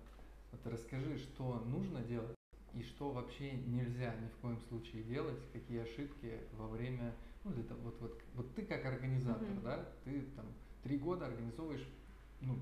Вот 0.51 0.67
расскажи, 0.67 1.17
что 1.17 1.59
нужно 1.59 2.01
делать 2.01 2.35
и 2.73 2.83
что 2.83 3.11
вообще 3.11 3.53
нельзя 3.53 4.13
ни 4.15 4.27
в 4.27 4.35
коем 4.41 4.59
случае 4.67 5.03
делать, 5.03 5.39
какие 5.53 5.81
ошибки 5.81 6.41
во 6.57 6.67
время, 6.67 7.13
ну, 7.43 7.51
это 7.51 7.75
вот, 7.75 7.99
вот, 8.01 8.21
вот 8.35 8.55
ты 8.55 8.63
как 8.63 8.85
организатор, 8.85 9.47
mm-hmm. 9.47 9.63
да, 9.63 9.89
ты 10.03 10.21
там 10.35 10.45
три 10.83 10.97
года 10.97 11.25
организовываешь, 11.25 11.87
ну, 12.41 12.57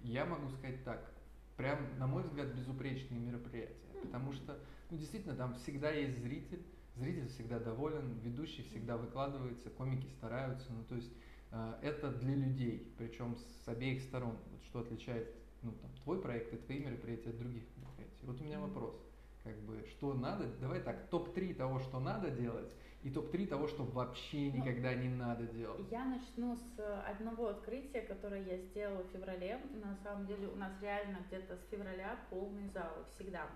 я 0.00 0.24
могу 0.24 0.48
сказать 0.50 0.82
так, 0.84 1.12
прям, 1.56 1.98
на 1.98 2.06
мой 2.06 2.22
взгляд, 2.22 2.54
безупречные 2.54 3.20
мероприятия, 3.20 3.74
mm-hmm. 3.74 4.02
потому 4.02 4.32
что, 4.32 4.58
ну, 4.90 4.98
действительно, 4.98 5.34
там 5.34 5.54
всегда 5.54 5.90
есть 5.90 6.18
зритель, 6.20 6.62
зритель 6.96 7.28
всегда 7.28 7.58
доволен, 7.58 8.18
ведущий 8.20 8.62
всегда 8.64 8.96
выкладывается, 8.96 9.70
комики 9.70 10.06
стараются, 10.08 10.72
ну, 10.72 10.84
то 10.84 10.96
есть 10.96 11.12
э, 11.52 11.74
это 11.82 12.10
для 12.10 12.34
людей, 12.34 12.92
причем 12.98 13.36
с 13.36 13.68
обеих 13.68 14.02
сторон, 14.02 14.36
вот 14.50 14.62
что 14.64 14.80
отличает 14.80 15.34
ну, 15.62 15.72
там, 15.72 15.90
твой 16.02 16.20
проект 16.20 16.52
и 16.52 16.56
твои 16.56 16.80
мероприятия 16.80 17.30
от 17.30 17.38
других 17.38 17.64
мероприятий. 17.76 18.26
Вот 18.26 18.40
у 18.40 18.44
меня 18.44 18.60
вопрос, 18.60 18.94
как 19.42 19.56
бы, 19.62 19.84
что 19.90 20.14
надо, 20.14 20.46
давай 20.60 20.80
так, 20.80 21.08
топ-3 21.08 21.54
того, 21.54 21.80
что 21.80 22.00
надо 22.00 22.30
делать, 22.30 22.72
и 23.02 23.10
топ-3 23.10 23.46
того, 23.46 23.68
что 23.68 23.84
вообще 23.84 24.50
ну, 24.52 24.60
никогда 24.60 24.94
не 24.94 25.08
надо 25.08 25.44
делать. 25.44 25.86
Я 25.90 26.04
начну 26.04 26.56
с 26.56 27.02
одного 27.06 27.48
открытия, 27.48 28.02
которое 28.02 28.42
я 28.42 28.58
сделала 28.58 29.02
в 29.04 29.12
феврале. 29.12 29.60
На 29.74 29.96
самом 30.02 30.26
деле 30.26 30.48
у 30.48 30.56
нас 30.56 30.72
реально 30.82 31.18
где-то 31.28 31.56
с 31.56 31.70
февраля 31.70 32.18
полный 32.30 32.68
зал 32.68 32.92
всегда. 33.14 33.46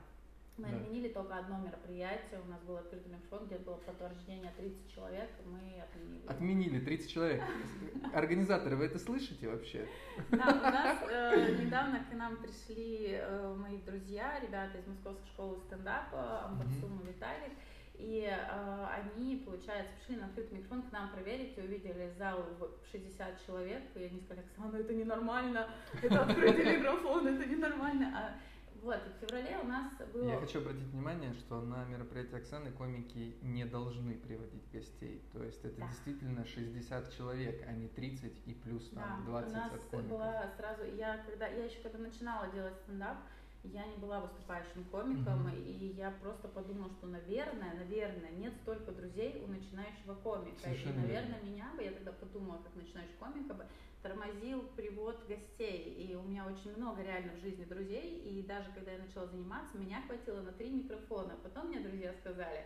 Мы 0.59 0.69
да. 0.69 0.77
отменили 0.77 1.09
только 1.09 1.39
одно 1.39 1.59
мероприятие, 1.61 2.41
у 2.45 2.51
нас 2.51 2.61
был 2.63 2.77
открытый 2.77 3.11
микрофон, 3.11 3.47
где 3.47 3.57
было 3.57 3.77
подтверждение 3.77 4.53
30 4.59 4.95
человек, 4.95 5.31
мы 5.47 5.81
отменили. 5.81 6.27
Отменили 6.27 6.79
30 6.79 7.11
человек. 7.11 7.43
Организаторы, 8.13 8.77
вы 8.77 8.85
это 8.85 8.99
слышите 8.99 9.49
вообще? 9.49 9.89
Да, 10.31 10.49
у 10.49 10.71
нас 10.71 10.99
э, 11.11 11.57
недавно 11.59 12.05
к 12.05 12.15
нам 12.15 12.37
пришли 12.37 13.13
э, 13.13 13.57
мои 13.59 13.79
друзья, 13.79 14.39
ребята 14.41 14.77
из 14.77 14.87
Московской 14.87 15.27
школы 15.29 15.59
стендапа, 15.67 16.45
Амбарсум 16.45 17.01
и 17.01 17.07
Виталик, 17.07 17.53
и 17.95 18.29
э, 18.29 18.87
они, 18.87 19.37
получается, 19.37 19.93
пришли 19.99 20.21
на 20.21 20.27
открытый 20.27 20.59
микрофон 20.59 20.83
к 20.83 20.93
нам 20.93 21.11
проверить 21.11 21.57
и 21.57 21.61
увидели 21.61 22.13
зал 22.19 22.45
в 22.59 22.91
60 22.91 23.47
человек, 23.47 23.83
и 23.95 24.05
они 24.05 24.21
сказали, 24.21 24.47
Оксана, 24.47 24.77
это 24.77 24.95
ненормально, 24.95 25.69
это 26.03 26.23
открытый 26.23 26.77
микрофон, 26.79 27.27
это 27.27 27.47
ненормально. 27.49 28.13
А 28.15 28.35
вот, 28.83 28.99
в 28.99 29.21
феврале 29.21 29.59
у 29.63 29.67
нас 29.69 29.93
было... 30.13 30.29
Я 30.29 30.41
хочу 30.41 30.59
обратить 30.59 30.89
внимание, 30.89 31.33
что 31.35 31.61
на 31.61 31.85
мероприятии 31.85 32.35
Оксаны 32.37 32.73
комики 32.73 33.37
не 33.41 33.65
должны 33.65 34.15
приводить 34.15 34.69
гостей. 34.73 35.23
То 35.33 35.45
есть 35.45 35.65
это 35.65 35.79
да. 35.79 35.87
действительно 35.87 36.45
60 36.45 37.17
человек, 37.17 37.65
а 37.69 37.73
не 37.73 37.87
30 37.87 38.33
и 38.45 38.55
плюс 38.55 38.91
там 38.91 39.23
да, 39.25 39.31
20 39.31 39.51
у 39.51 39.53
нас 39.53 39.73
от 39.73 39.83
комиков. 39.85 40.11
была 40.11 40.51
сразу... 40.57 40.85
Я, 40.97 41.19
когда, 41.19 41.47
я 41.47 41.65
еще 41.65 41.79
когда 41.79 41.99
начинала 41.99 42.49
делать 42.49 42.75
стендап, 42.83 43.19
я 43.65 43.87
не 43.87 43.97
была 43.97 44.21
выступающим 44.21 44.85
комиком, 44.91 45.47
mm-hmm. 45.47 45.65
и 45.65 45.95
я 45.97 46.11
просто 46.11 46.49
подумала, 46.49 46.91
что, 46.91 47.07
наверное, 47.07 47.75
наверное, 47.75 48.31
нет 48.33 48.53
столько 48.63 48.91
друзей 48.93 49.43
у 49.45 49.51
начинающего 49.51 50.15
комика. 50.17 50.61
Совершенно 50.61 50.95
и, 50.95 51.03
наверное, 51.03 51.41
верно. 51.41 51.51
меня 51.51 51.73
бы, 51.77 51.83
я 51.83 51.93
тогда 51.93 52.13
подумала, 52.13 52.59
как 52.63 52.75
начинающий 52.75 53.15
комика 53.19 53.55
бы, 53.55 53.67
тормозил 54.03 54.63
привод 54.77 55.25
гостей. 55.29 55.95
И 55.95 56.15
у 56.17 56.23
меня 56.23 56.45
очень 56.45 56.77
много 56.77 57.03
реально 57.03 57.33
в 57.35 57.41
жизни 57.41 57.65
друзей, 57.65 58.19
и 58.19 58.43
даже 58.43 58.71
когда 58.73 58.93
я 58.93 58.99
начала 58.99 59.27
заниматься, 59.29 59.79
меня 59.79 60.03
хватило 60.07 60.41
на 60.41 60.53
три 60.53 60.71
микрофона. 60.71 61.37
Потом 61.43 61.69
мне 61.69 61.81
друзья 61.81 62.13
сказали, 62.21 62.65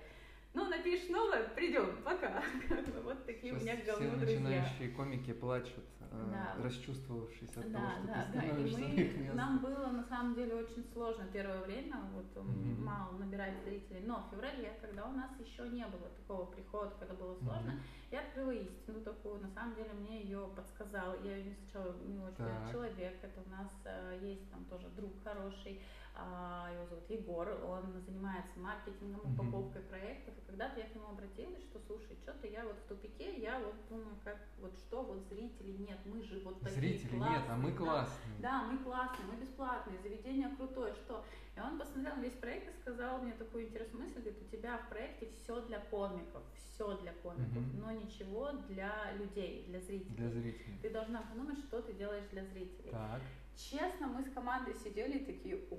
ну, 0.57 0.69
напишешь 0.71 1.11
новое, 1.11 1.49
придем, 1.55 1.87
пока. 2.03 2.43
Вот 3.05 3.25
такие 3.27 3.53
Сейчас 3.53 3.63
у 3.63 3.65
меня 3.65 3.77
говно 3.85 4.09
все 4.09 4.17
друзья. 4.17 4.41
начинающие 4.41 4.89
комики 4.91 5.33
плачут, 5.33 5.85
э, 6.01 6.29
да. 6.33 6.63
расчувствовавшись 6.65 7.57
от 7.57 7.71
да, 7.71 7.79
того, 7.79 7.91
что 7.91 8.07
да, 8.07 8.13
ты 8.15 8.33
да. 8.33 8.41
становишься 8.41 8.79
И 8.81 9.23
на 9.23 9.29
мы, 9.29 9.35
нам 9.35 9.59
было 9.61 9.87
на 9.89 10.05
самом 10.05 10.35
деле 10.35 10.55
очень 10.55 10.85
сложно 10.93 11.25
первое 11.33 11.61
время, 11.63 11.97
вот 12.15 12.45
Мгм. 12.45 12.85
мало 12.85 13.13
набирать 13.19 13.63
зрителей. 13.65 14.01
Но 14.07 14.27
в 14.27 14.35
феврале, 14.35 14.77
когда 14.81 15.05
у 15.07 15.13
нас 15.13 15.31
еще 15.39 15.69
не 15.69 15.87
было 15.87 16.09
такого 16.17 16.47
прихода, 16.47 16.93
когда 16.99 17.15
было 17.15 17.35
сложно, 17.37 17.73
Мгм. 17.73 17.81
я 18.11 18.21
открыла 18.21 18.51
истину 18.53 19.01
такую. 19.03 19.41
На 19.41 19.51
самом 19.51 19.75
деле 19.77 19.91
мне 19.93 20.23
ее 20.23 20.49
подсказал. 20.57 21.23
Я 21.23 21.37
ее 21.37 21.55
сначала 21.55 21.95
не 22.03 22.19
очень 22.19 22.37
Так. 22.39 22.73
человек. 22.73 23.15
Это 23.23 23.41
у 23.47 23.51
нас 23.51 23.71
э, 23.85 24.19
есть 24.23 24.51
там 24.51 24.65
тоже 24.65 24.89
друг 24.97 25.13
хороший. 25.23 25.81
А, 26.19 26.71
его 26.73 26.87
зовут 26.87 27.11
Егор. 27.11 27.49
Он 27.65 27.93
занимается 28.01 28.59
маркетингом, 28.59 29.21
упаковкой 29.35 29.83
проектов. 29.83 30.35
И 30.39 30.47
когда-то 30.47 30.81
я 30.81 30.87
к 30.87 30.95
нему 30.95 31.09
обратилась, 31.09 31.63
что 31.63 31.79
слушай, 31.87 32.17
что-то 32.23 32.47
я 32.47 32.65
вот 32.65 32.77
в 32.79 32.89
тупике, 32.89 33.39
я 33.39 33.59
вот 33.61 33.75
думаю, 33.89 34.17
как 34.25 34.39
вот 34.61 34.75
что, 34.79 35.03
вот 35.03 35.23
зрителей 35.29 35.77
нет, 35.79 35.99
мы 36.07 36.23
же 36.23 36.41
вот 36.41 36.61
такие 36.61 36.81
Зрителей 36.99 37.19
нет, 37.21 37.43
а 37.49 37.57
мы 37.57 37.73
классные, 37.73 37.77
да. 37.77 37.85
классные. 37.85 38.41
Да, 38.41 38.63
мы 38.65 38.79
классные, 38.79 39.27
мы 39.29 39.37
бесплатные, 39.37 39.99
заведение 40.01 40.49
крутое, 40.57 40.95
что? 40.95 41.25
И 41.57 41.61
он 41.61 41.79
посмотрел 41.79 42.17
весь 42.17 42.35
проект 42.35 42.69
и 42.69 42.81
сказал 42.81 43.19
мне 43.23 43.33
такую 43.33 43.65
интересную 43.67 44.05
мысль, 44.05 44.21
говорит, 44.21 44.43
у 44.43 44.45
тебя 44.57 44.79
в 44.79 44.89
проекте 44.89 45.29
все 45.33 45.61
для 45.67 45.81
комиков, 45.81 46.43
все 46.55 46.97
для 46.99 47.13
комиков, 47.15 47.63
Мгм. 47.63 47.81
но 47.81 47.91
ничего 47.93 48.53
для 48.69 49.13
людей, 49.13 49.65
для 49.69 49.81
зрителей. 49.81 50.15
Для 50.17 50.29
зрителей. 50.31 50.79
Ты 50.83 50.91
должна 50.91 51.23
подумать, 51.23 51.59
что 51.61 51.81
ты 51.83 51.93
делаешь 51.95 52.27
для 52.31 52.45
зрителей. 52.45 52.91
Так. 52.91 53.21
Честно, 53.57 54.07
мы 54.09 54.23
с 54.23 54.31
командой 54.31 54.75
сидели 54.75 55.19
и 55.19 55.25
такие, 55.25 55.57
о, 55.71 55.77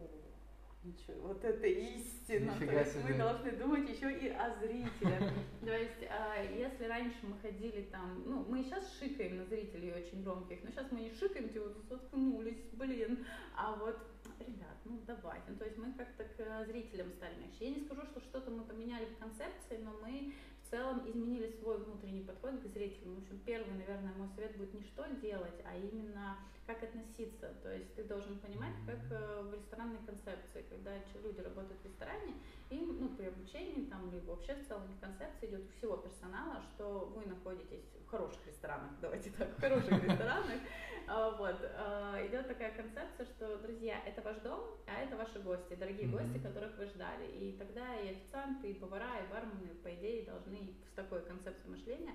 ничего, 0.88 1.28
вот 1.28 1.44
это 1.44 1.68
истина. 1.68 2.52
Нифига 2.52 2.72
То 2.72 2.80
есть 2.80 2.94
себе. 2.94 3.04
мы 3.04 3.14
должны 3.18 3.52
думать 3.52 3.90
еще 3.90 4.12
и 4.12 4.30
о 4.30 4.56
зрителях. 4.56 5.34
То 5.62 5.78
есть, 5.78 6.04
а, 6.10 6.42
если 6.44 6.86
раньше 6.86 7.18
мы 7.24 7.38
ходили 7.40 7.84
там, 7.92 8.24
ну, 8.26 8.46
мы 8.48 8.64
сейчас 8.64 8.98
шикаем 9.00 9.38
на 9.38 9.46
зрителей 9.46 9.92
очень 9.92 10.24
громких, 10.24 10.64
но 10.64 10.72
сейчас 10.72 10.92
мы 10.92 11.02
не 11.02 11.12
шикаем, 11.12 11.50
типа, 11.50 11.70
заткнулись, 11.90 12.62
блин. 12.74 13.26
А 13.56 13.76
вот, 13.76 13.98
ребят, 14.40 14.78
ну 14.86 15.00
давайте. 15.06 15.46
Ну, 15.50 15.58
то 15.58 15.66
есть 15.66 15.78
мы 15.78 15.94
как-то 15.94 16.24
к 16.24 16.66
зрителям 16.66 17.12
стали 17.12 17.36
мягче. 17.36 17.66
Я 17.66 17.76
не 17.76 17.82
скажу, 17.82 18.04
что 18.06 18.20
что-то 18.22 18.52
мы 18.52 18.64
поменяли 18.64 19.06
в 19.06 19.18
концепции, 19.18 19.78
но 19.84 19.92
мы 20.02 20.34
в 20.68 20.70
целом 20.70 21.10
изменили 21.10 21.56
свой 21.62 21.78
внутренний 21.78 22.24
подход 22.24 22.60
к 22.62 22.68
зрителям. 22.68 23.16
В 23.16 23.20
общем, 23.20 23.40
первый, 23.46 23.74
наверное, 23.74 24.14
мой 24.18 24.28
совет 24.36 24.58
будет 24.58 24.74
не 24.74 24.84
что 24.84 25.08
делать, 25.22 25.56
а 25.64 25.78
именно 25.78 26.38
как 26.66 26.84
относиться. 26.84 27.54
То 27.64 27.74
есть 27.74 27.96
ты 27.96 28.04
должен 28.04 28.38
понимать, 28.40 28.74
как 28.86 29.00
э, 29.10 29.42
в 29.44 29.54
ресторанной 29.54 30.00
концепции, 30.06 30.66
когда 30.70 30.92
люди 31.24 31.40
работают 31.40 31.80
в 31.82 31.86
ресторане, 31.86 32.34
им, 32.70 32.98
ну, 33.00 33.10
при 33.10 33.26
обучении, 33.26 33.86
там, 33.90 34.12
либо 34.12 34.32
вообще 34.32 34.56
в 34.56 34.68
целом 34.68 34.84
концепция 35.00 35.50
идет 35.50 35.66
у 35.66 35.78
всего 35.78 35.98
персонала, 35.98 36.62
что 36.62 37.12
вы 37.16 37.26
находитесь 37.26 37.86
в 38.06 38.10
хороших 38.10 38.46
ресторанах, 38.46 38.92
давайте 39.02 39.32
так, 39.32 39.50
в 39.58 39.60
хороших 39.60 40.04
ресторанах, 40.04 40.60
А, 41.10 41.32
вот, 41.32 41.56
а, 41.62 42.20
идет 42.28 42.48
такая 42.48 42.72
концепция, 42.76 43.26
что, 43.26 43.58
друзья, 43.60 43.98
это 44.06 44.22
ваш 44.22 44.38
дом, 44.40 44.60
а 44.88 45.02
это 45.02 45.16
ваши 45.16 45.40
гости, 45.40 45.74
дорогие 45.76 46.10
гости, 46.10 46.38
которых 46.38 46.78
вы 46.78 46.86
ждали. 46.88 47.28
И 47.28 47.58
тогда 47.58 47.96
и 47.96 48.10
официанты, 48.10 48.72
и 48.72 48.74
повара, 48.74 49.20
и 49.20 49.32
бармены, 49.32 49.74
по 49.82 49.94
идее, 49.96 50.26
должны 50.26 50.74
с 50.92 50.96
такой 50.96 51.22
концепцией 51.22 51.70
мышления 51.72 52.14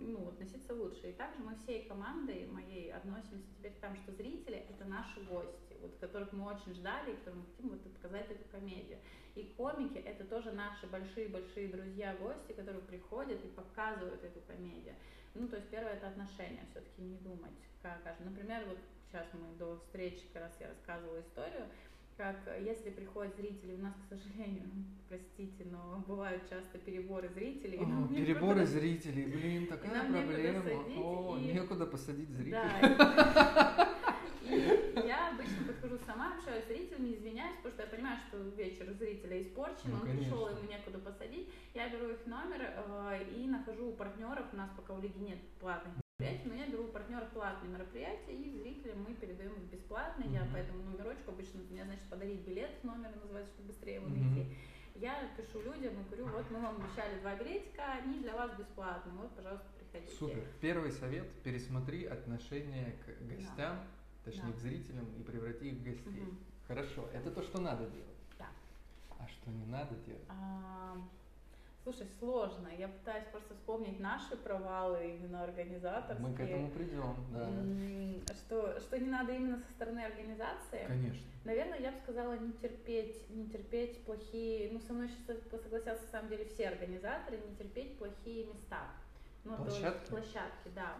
ну, 0.00 0.28
относиться 0.28 0.74
лучше. 0.74 1.10
И 1.10 1.12
также 1.12 1.40
мы 1.40 1.56
всей 1.56 1.84
командой 1.88 2.46
моей 2.46 2.92
относимся 2.92 3.46
теперь 3.56 3.72
к 3.72 3.80
тому, 3.80 3.96
что 3.96 4.12
зрители— 4.12 4.56
это 4.70 4.84
наши 4.84 5.20
гости, 5.24 5.76
вот, 5.80 5.96
которых 5.98 6.32
мы 6.32 6.46
очень 6.46 6.74
ждали, 6.74 7.12
и 7.12 7.16
которым 7.16 7.40
мы 7.40 7.46
хотим 7.46 7.70
вот, 7.70 7.94
показать 7.94 8.30
эту 8.30 8.44
комедию. 8.50 8.98
И 9.34 9.44
комики— 9.56 9.98
это 10.06 10.24
тоже 10.24 10.52
наши 10.52 10.86
большие-большие 10.86 11.68
друзья-гости, 11.68 12.52
которые 12.52 12.82
приходят 12.82 13.44
и 13.44 13.48
показывают 13.48 14.22
эту 14.22 14.40
комедию. 14.40 14.94
Ну, 15.34 15.48
то 15.48 15.56
есть 15.56 15.68
первое— 15.68 15.92
это 15.94 16.08
отношения, 16.08 16.66
все-таки 16.70 17.02
не 17.02 17.16
думать, 17.18 17.52
как 17.82 18.02
каждый. 18.02 18.24
Например, 18.24 18.64
вот 18.68 18.78
сейчас 19.08 19.26
мы 19.32 19.56
до 19.56 19.78
встречи 19.78 20.26
как 20.32 20.42
раз 20.42 20.52
я 20.60 20.68
рассказывала 20.68 21.20
историю, 21.20 21.66
как 22.18 22.36
э, 22.46 22.62
если 22.66 22.90
приходят 22.90 23.34
зрители, 23.36 23.72
у 23.74 23.78
нас, 23.78 23.94
к 23.94 24.08
сожалению, 24.14 24.64
простите, 25.08 25.64
но 25.70 26.04
бывают 26.06 26.42
часто 26.50 26.76
переборы 26.78 27.28
зрителей. 27.30 27.78
О, 27.78 27.86
нам 27.86 28.02
некуда- 28.12 28.16
переборы 28.26 28.66
зрителей, 28.76 29.24
блин, 29.26 29.66
такая 29.68 29.92
нам 30.02 30.12
некуда 30.12 30.32
проблема. 30.34 30.62
садить, 30.62 30.98
О, 30.98 31.38
и- 31.40 31.52
некуда 31.54 31.86
посадить 31.86 32.30
зрителей. 32.30 32.52
Да. 32.52 33.88
И 34.48 35.06
я 35.06 35.28
обычно 35.32 35.66
подхожу 35.66 35.98
сама, 36.06 36.34
общаюсь 36.34 36.64
с 36.64 36.68
зрителями, 36.68 37.14
извиняюсь, 37.14 37.56
потому 37.56 37.72
что 37.74 37.82
я 37.82 37.88
понимаю, 37.88 38.18
что 38.28 38.38
вечер 38.56 38.90
зрителя 38.94 39.42
испорчен, 39.42 39.90
Ну, 39.90 39.96
он 39.96 40.00
пришел, 40.02 40.46
конечно. 40.46 40.58
ему 40.64 40.72
некуда 40.72 40.98
посадить. 40.98 41.48
Я 41.74 41.88
беру 41.90 42.08
их 42.08 42.26
номер 42.26 42.62
э, 42.62 43.24
и 43.36 43.46
нахожу 43.46 43.88
у 43.90 43.92
партнеров, 43.92 44.46
у 44.52 44.56
нас 44.56 44.70
пока 44.74 44.94
у 44.94 45.00
Лиги 45.02 45.18
нет 45.18 45.38
платных 45.60 45.92
мероприятий, 46.18 46.48
но 46.48 46.54
я 46.54 46.66
беру 46.66 46.84
у 46.84 46.88
платные 46.88 47.70
мероприятия, 47.72 48.32
и 48.32 48.50
зрителям 48.50 49.02
мы 49.02 49.14
передаем 49.14 49.52
их 49.52 49.70
бесплатно. 49.70 50.24
Я 50.24 50.42
Мгм. 50.44 50.52
по 50.52 50.56
этому 50.56 50.82
номерочку 50.82 51.30
обычно, 51.30 51.60
мне, 51.70 51.84
значит, 51.84 52.04
подарить 52.10 52.40
билет 52.40 52.70
в 52.82 52.84
номер 52.84 53.14
называется, 53.22 53.52
чтобы 53.54 53.68
быстрее 53.68 53.94
его 53.96 54.08
найти. 54.08 54.56
Я 54.96 55.30
пишу 55.36 55.60
людям 55.62 55.94
и 56.00 56.04
говорю, 56.08 56.26
вот 56.26 56.50
мы 56.50 56.60
вам 56.60 56.82
обещали 56.82 57.20
два 57.20 57.36
билетика, 57.36 57.84
они 58.02 58.18
для 58.18 58.34
вас 58.34 58.50
бесплатные, 58.58 59.14
вот, 59.14 59.30
пожалуйста, 59.36 59.66
приходите. 59.78 60.12
Супер. 60.16 60.44
Первый 60.60 60.90
совет– 60.90 61.30
пересмотри 61.44 62.04
отношение 62.06 62.96
к 63.06 63.22
гостям, 63.28 63.78
точнее 64.24 64.50
Да. 64.50 64.52
к 64.54 64.58
зрителям, 64.58 65.06
и 65.20 65.22
преврати 65.22 65.68
их 65.70 65.74
в 65.78 65.84
гостей. 65.84 66.22
Мгм. 66.22 66.38
Хорошо, 66.66 67.08
это 67.14 67.30
то, 67.30 67.42
что 67.42 67.60
надо 67.60 67.84
делать. 67.90 68.18
Да. 68.38 68.48
А 69.20 69.28
что 69.28 69.50
не 69.50 69.66
надо 69.66 69.94
делать? 70.04 70.26
А, 70.28 70.96
Слушай, 71.88 72.06
сложно. 72.18 72.68
Я 72.78 72.88
пытаюсь 72.88 73.24
просто 73.32 73.54
вспомнить 73.54 73.98
наши 73.98 74.36
провалы 74.36 75.16
именно 75.16 75.42
организаторские. 75.42 76.28
Мы 76.28 76.36
к 76.36 76.40
этому 76.40 76.70
придем, 76.70 77.16
да. 77.32 78.34
Что, 78.34 78.78
что 78.78 78.98
не 78.98 79.08
надо 79.08 79.32
именно 79.32 79.56
со 79.56 79.70
стороны 79.72 80.00
организации. 80.00 80.84
Конечно. 80.86 81.26
Наверное, 81.46 81.78
я 81.78 81.92
бы 81.92 81.98
сказала 82.00 82.36
не 82.36 82.52
терпеть, 82.52 83.30
не 83.30 83.48
терпеть 83.48 84.04
плохие, 84.04 84.70
ну 84.70 84.80
со 84.80 84.92
мной 84.92 85.08
сейчас 85.08 85.38
согласятся 85.62 86.04
на 86.04 86.10
самом 86.10 86.28
деле 86.28 86.44
все 86.44 86.68
организаторы, 86.68 87.38
не 87.38 87.56
терпеть 87.56 87.96
плохие 87.96 88.44
места. 88.48 88.82
Ну, 89.44 89.56
то 89.56 89.64
есть 89.64 89.80
Площадки? 89.80 90.10
площадки, 90.10 90.68
да. 90.74 90.96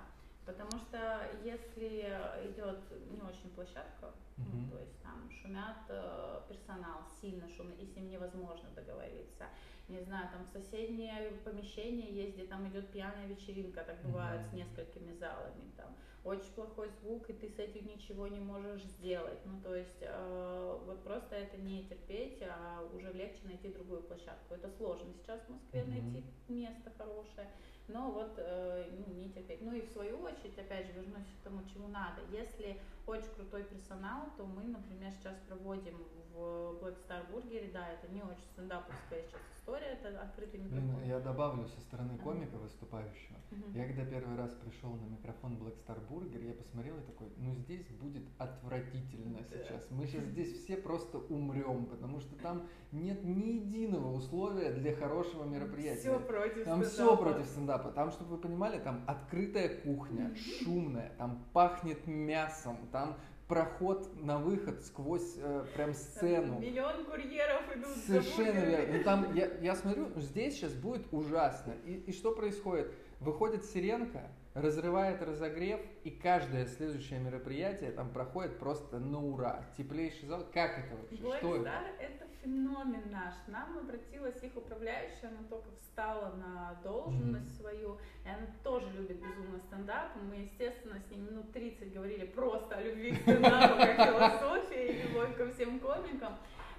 Потому 0.46 0.70
что 0.70 1.20
если 1.44 2.08
идет 2.48 2.78
не 3.10 3.20
очень 3.20 3.50
площадка, 3.54 4.14
ну, 4.38 4.44
Мгм. 4.60 4.70
то 4.70 4.78
есть 4.78 5.02
там 5.02 5.30
шумят 5.42 5.76
э, 5.90 6.40
персонал, 6.48 7.00
сильно 7.20 7.46
шумно, 7.50 7.74
и 7.74 7.84
с 7.84 7.94
ним 7.94 8.08
невозможно 8.08 8.70
договориться. 8.74 9.44
Не 9.88 10.00
знаю, 10.00 10.28
там 10.30 10.44
в 10.44 10.48
соседнее 10.48 11.30
помещение 11.44 12.12
есть, 12.12 12.34
где 12.34 12.44
там 12.46 12.68
идет 12.68 12.90
пьяная 12.90 13.26
вечеринка, 13.26 13.82
так 13.82 14.02
бывает 14.02 14.42
с 14.42 14.48
Мгм. 14.48 14.56
несколькими 14.58 15.14
залами. 15.14 15.70
Там 15.76 15.96
очень 16.24 16.52
плохой 16.52 16.90
звук, 17.00 17.28
и 17.30 17.32
ты 17.32 17.48
с 17.48 17.58
этим 17.58 17.86
ничего 17.86 18.26
не 18.28 18.40
можешь 18.40 18.82
сделать. 18.84 19.38
Ну, 19.44 19.60
то 19.62 19.74
есть, 19.74 19.98
э, 20.00 20.78
вот 20.86 21.02
просто 21.04 21.36
это 21.36 21.56
не 21.56 21.84
терпеть, 21.84 22.42
а 22.42 22.82
уже 22.94 23.12
легче 23.12 23.40
найти 23.44 23.68
другую 23.68 24.02
площадку. 24.02 24.54
Это 24.54 24.68
сложно 24.70 25.12
сейчас 25.14 25.40
в 25.42 25.48
Москве 25.50 25.82
Мгм. 25.84 25.90
найти 26.12 26.24
место 26.48 26.90
хорошее, 26.98 27.48
но 27.86 28.10
вот 28.10 28.34
э, 28.36 28.90
ну, 29.06 29.14
не 29.14 29.30
терпеть. 29.30 29.62
Ну 29.62 29.72
и 29.72 29.80
в 29.82 29.88
свою 29.90 30.18
очередь, 30.18 30.58
опять 30.58 30.86
же, 30.86 30.92
вернусь 30.92 31.26
к 31.40 31.44
тому, 31.44 31.60
чему 31.72 31.88
надо. 31.88 32.20
Если 32.30 32.78
очень 33.06 33.32
крутой 33.34 33.64
персонал, 33.64 34.28
то 34.36 34.44
мы, 34.44 34.64
например, 34.64 35.10
сейчас 35.12 35.36
проводим 35.46 35.96
в 36.34 36.78
Black 36.82 36.96
Star 37.06 37.30
Burger, 37.32 37.72
да, 37.72 37.88
это 37.92 38.08
не 38.12 38.22
очень 38.22 38.44
стендаповская 38.52 39.22
сейчас 39.22 39.40
история, 39.56 39.98
это 40.00 40.20
открытый 40.20 40.60
Блин, 40.60 40.84
микрофон. 40.86 41.08
я 41.08 41.20
добавлю 41.20 41.66
со 41.66 41.80
стороны 41.80 42.18
комика 42.18 42.56
выступающего. 42.56 43.38
Мгм. 43.50 43.72
Я 43.74 43.86
когда 43.86 44.04
первый 44.04 44.36
раз 44.36 44.52
пришел 44.52 44.90
на 44.90 45.06
микрофон 45.06 45.54
Black 45.56 45.74
Star 45.84 45.98
Burger, 46.08 46.46
я 46.46 46.54
посмотрел 46.54 46.96
и 46.96 47.02
такой, 47.02 47.28
ну 47.36 47.54
здесь 47.54 47.86
будет 48.00 48.24
отвратительно 48.38 49.40
сейчас. 49.44 49.86
Мы 49.90 50.06
сейчас 50.06 50.24
здесь 50.24 50.62
все 50.62 50.76
просто 50.76 51.18
умрем, 51.18 51.86
потому 51.86 52.20
что 52.20 52.34
там 52.36 52.66
нет 52.92 53.24
ни 53.24 53.56
единого 53.60 54.12
условия 54.14 54.72
для 54.72 54.94
хорошего 54.94 55.44
мероприятия. 55.44 56.00
Все 56.00 56.20
против 56.20 56.64
Там 56.64 56.82
все 56.82 57.16
против 57.16 57.46
стендапа. 57.46 57.90
Там, 57.90 58.10
чтобы 58.10 58.36
вы 58.36 58.38
понимали, 58.38 58.78
там 58.78 59.04
открытая 59.06 59.68
кухня, 59.82 60.34
шумная, 60.36 61.12
там 61.18 61.44
пахнет 61.52 62.06
мясом, 62.06 62.78
там 62.92 63.16
проход 63.48 64.10
на 64.22 64.38
выход 64.38 64.82
сквозь 64.84 65.36
э, 65.38 65.64
прям 65.74 65.92
Там 65.92 65.94
сцену. 65.94 66.58
Миллион 66.58 67.04
курьеров 67.06 67.74
идут 67.74 67.96
за 67.96 68.00
Совершенно 68.20 68.60
бургерами. 68.60 68.70
верно. 68.70 68.98
Ну, 68.98 69.04
там, 69.04 69.34
я, 69.34 69.46
я 69.60 69.74
смотрю, 69.74 70.08
здесь 70.16 70.54
сейчас 70.54 70.74
будет 70.74 71.06
ужасно. 71.12 71.72
И, 71.86 71.94
и 71.94 72.12
что 72.12 72.32
происходит? 72.34 72.92
Выходит 73.20 73.64
сиренка, 73.64 74.30
разрывает 74.60 75.22
разогрев, 75.22 75.80
и 76.04 76.10
каждое 76.10 76.66
следующее 76.66 77.18
мероприятие 77.20 77.92
там 77.92 78.10
проходит 78.10 78.58
просто 78.58 78.98
на 78.98 79.22
ура. 79.22 79.64
Теплейший 79.76 80.28
зал. 80.28 80.46
Как 80.52 80.78
это 80.78 80.96
вообще? 80.96 81.16
Black 81.16 81.38
что 81.38 81.56
это? 81.56 81.64
Star 81.64 81.84
это 81.98 82.24
феномен 82.42 83.10
наш. 83.10 83.34
Нам 83.46 83.78
обратилась 83.78 84.42
их 84.42 84.56
управляющая, 84.56 85.28
она 85.28 85.42
только 85.48 85.70
встала 85.72 86.34
на 86.36 86.80
должность 86.82 87.56
свою, 87.58 87.98
и 88.24 88.28
она 88.28 88.46
тоже 88.62 88.86
любит 88.96 89.16
безумно 89.16 89.58
стендап. 89.66 90.12
Мы, 90.28 90.36
естественно, 90.36 90.98
с 90.98 91.10
ней 91.10 91.18
минут 91.18 91.52
30 91.52 91.92
говорили 91.92 92.26
просто 92.26 92.76
о 92.76 92.82
любви 92.82 93.12
к 93.12 93.20
стендапу, 93.22 93.76
как 93.76 94.08
философии 94.08 94.86
и 94.88 95.02
любовь 95.02 95.36
ко 95.36 95.50
всем 95.52 95.80
комикам. 95.80 96.34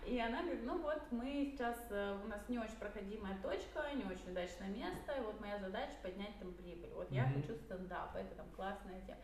И 0.06 0.20
она 0.20 0.42
говорит, 0.42 0.64
ну 0.66 0.82
вот 0.82 1.02
мы 1.12 1.52
сейчас, 1.52 1.78
э, 1.90 2.18
у 2.24 2.28
нас 2.28 2.42
не 2.48 2.58
очень 2.58 2.78
проходимая 2.80 3.38
точка, 3.42 3.84
не 3.94 4.04
очень 4.06 4.32
удачное 4.32 4.70
место, 4.70 5.14
и 5.18 5.22
вот 5.22 5.40
моя 5.40 5.60
задача 5.60 5.94
поднять 6.02 6.38
там 6.40 6.54
прибыль. 6.54 6.90
Вот 6.96 7.12
я 7.12 7.26
хочу 7.26 7.56
стендап, 7.56 8.16
это 8.16 8.36
там 8.36 8.48
классная 8.56 9.02
тема. 9.02 9.20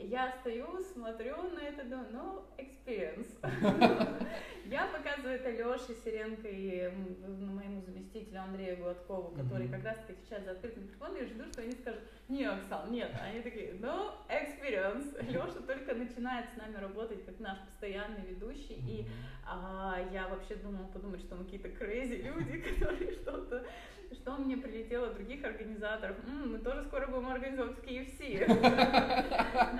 Я 0.00 0.32
стою, 0.40 0.80
смотрю 0.92 1.36
на 1.50 1.60
это, 1.60 1.82
думаю, 1.84 2.06
ну, 2.12 2.42
experience. 2.56 3.28
Я 4.66 4.86
показываю 4.86 5.36
это 5.36 5.50
Леше 5.50 5.94
Сиренко 6.04 6.46
и 6.46 6.88
моему 7.26 7.80
заместителю 7.82 8.42
Андрею 8.42 8.76
Гладкову, 8.76 9.30
который 9.30 9.68
как 9.68 9.82
раз-таки 9.82 10.12
отвечает 10.12 10.44
за 10.44 10.50
открытый 10.52 10.82
микрофон, 10.82 11.16
и 11.16 11.24
жду, 11.24 11.44
что 11.50 11.62
они 11.62 11.72
скажут, 11.72 12.00
не, 12.28 12.44
Оксан, 12.44 12.92
нет. 12.92 13.10
Они 13.20 13.40
такие, 13.40 13.74
ну, 13.80 14.10
experience. 14.28 15.20
Леша 15.30 15.60
только 15.66 15.94
начинает 15.94 16.46
с 16.50 16.56
нами 16.56 16.76
работать 16.76 17.24
как 17.24 17.40
наш 17.40 17.58
постоянный 17.58 18.24
ведущий, 18.28 18.80
и 18.86 19.06
а, 19.46 19.98
я 20.12 20.28
вообще 20.28 20.56
думала 20.56 20.86
подумать, 20.86 21.22
что 21.22 21.34
мы 21.34 21.44
какие-то 21.44 21.68
crazy 21.68 22.22
люди, 22.22 22.58
которые 22.78 23.12
что-то 23.12 23.64
что 24.12 24.36
мне 24.36 24.56
прилетело 24.56 25.08
от 25.08 25.14
других 25.14 25.44
организаторов. 25.44 26.16
Мы 26.26 26.58
тоже 26.58 26.84
скоро 26.84 27.06
будем 27.06 27.28
организовывать 27.28 27.78
в 27.78 27.82
KFC. 27.82 28.46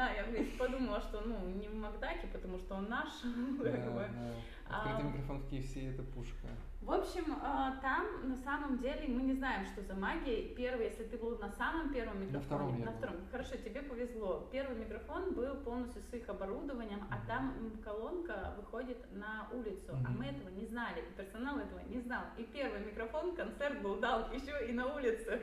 Да, 0.09 0.15
я 0.15 0.45
подумала, 0.59 1.01
что 1.01 1.21
ну 1.21 1.39
не 1.61 1.69
в 1.69 1.75
Макдаке, 1.75 2.27
потому 2.33 2.59
что 2.59 2.77
он 2.77 2.89
наш. 2.89 3.09
Открытый 4.69 5.05
микрофон 5.05 5.41
в 5.41 5.53
KFC 5.53 5.95
это 5.95 6.03
пушка. 6.03 6.49
В 6.83 6.93
общем, 6.93 7.37
а, 7.43 7.77
там 7.83 8.29
на 8.29 8.37
самом 8.37 8.79
деле 8.79 9.09
мы 9.09 9.23
не 9.23 9.35
знаем, 9.35 9.67
что 9.67 9.83
за 9.83 9.95
магия. 9.95 10.55
Первый, 10.55 10.87
если 10.87 11.05
ты 11.05 11.17
был 11.17 11.39
на 11.39 11.51
самом 11.51 11.93
первом 11.93 12.21
микрофоне, 12.21 12.39
на 12.39 12.41
втором, 12.41 12.81
на 12.81 12.93
втором 12.93 13.17
хорошо, 13.31 13.57
тебе 13.57 13.83
повезло. 13.83 14.49
Первый 14.53 14.77
микрофон 14.77 15.33
был 15.35 15.55
полностью 15.57 16.03
с 16.03 16.15
их 16.15 16.29
оборудованием, 16.29 17.03
а 17.11 17.27
там 17.27 17.73
колонка 17.83 18.55
выходит 18.57 18.99
на 19.13 19.49
улицу, 19.53 19.93
mm-hmm. 19.93 20.07
а 20.07 20.11
мы 20.11 20.27
этого 20.27 20.49
не 20.51 20.67
знали, 20.67 21.01
и 21.01 21.13
персонал 21.17 21.59
этого 21.59 21.81
не 21.89 22.01
знал. 22.01 22.23
И 22.37 22.45
первый 22.45 22.81
микрофон, 22.81 23.35
концерт 23.35 23.83
был 23.83 23.97
дал 23.97 24.31
еще 24.33 24.67
и 24.69 24.73
на 24.73 24.95
улице. 24.95 25.41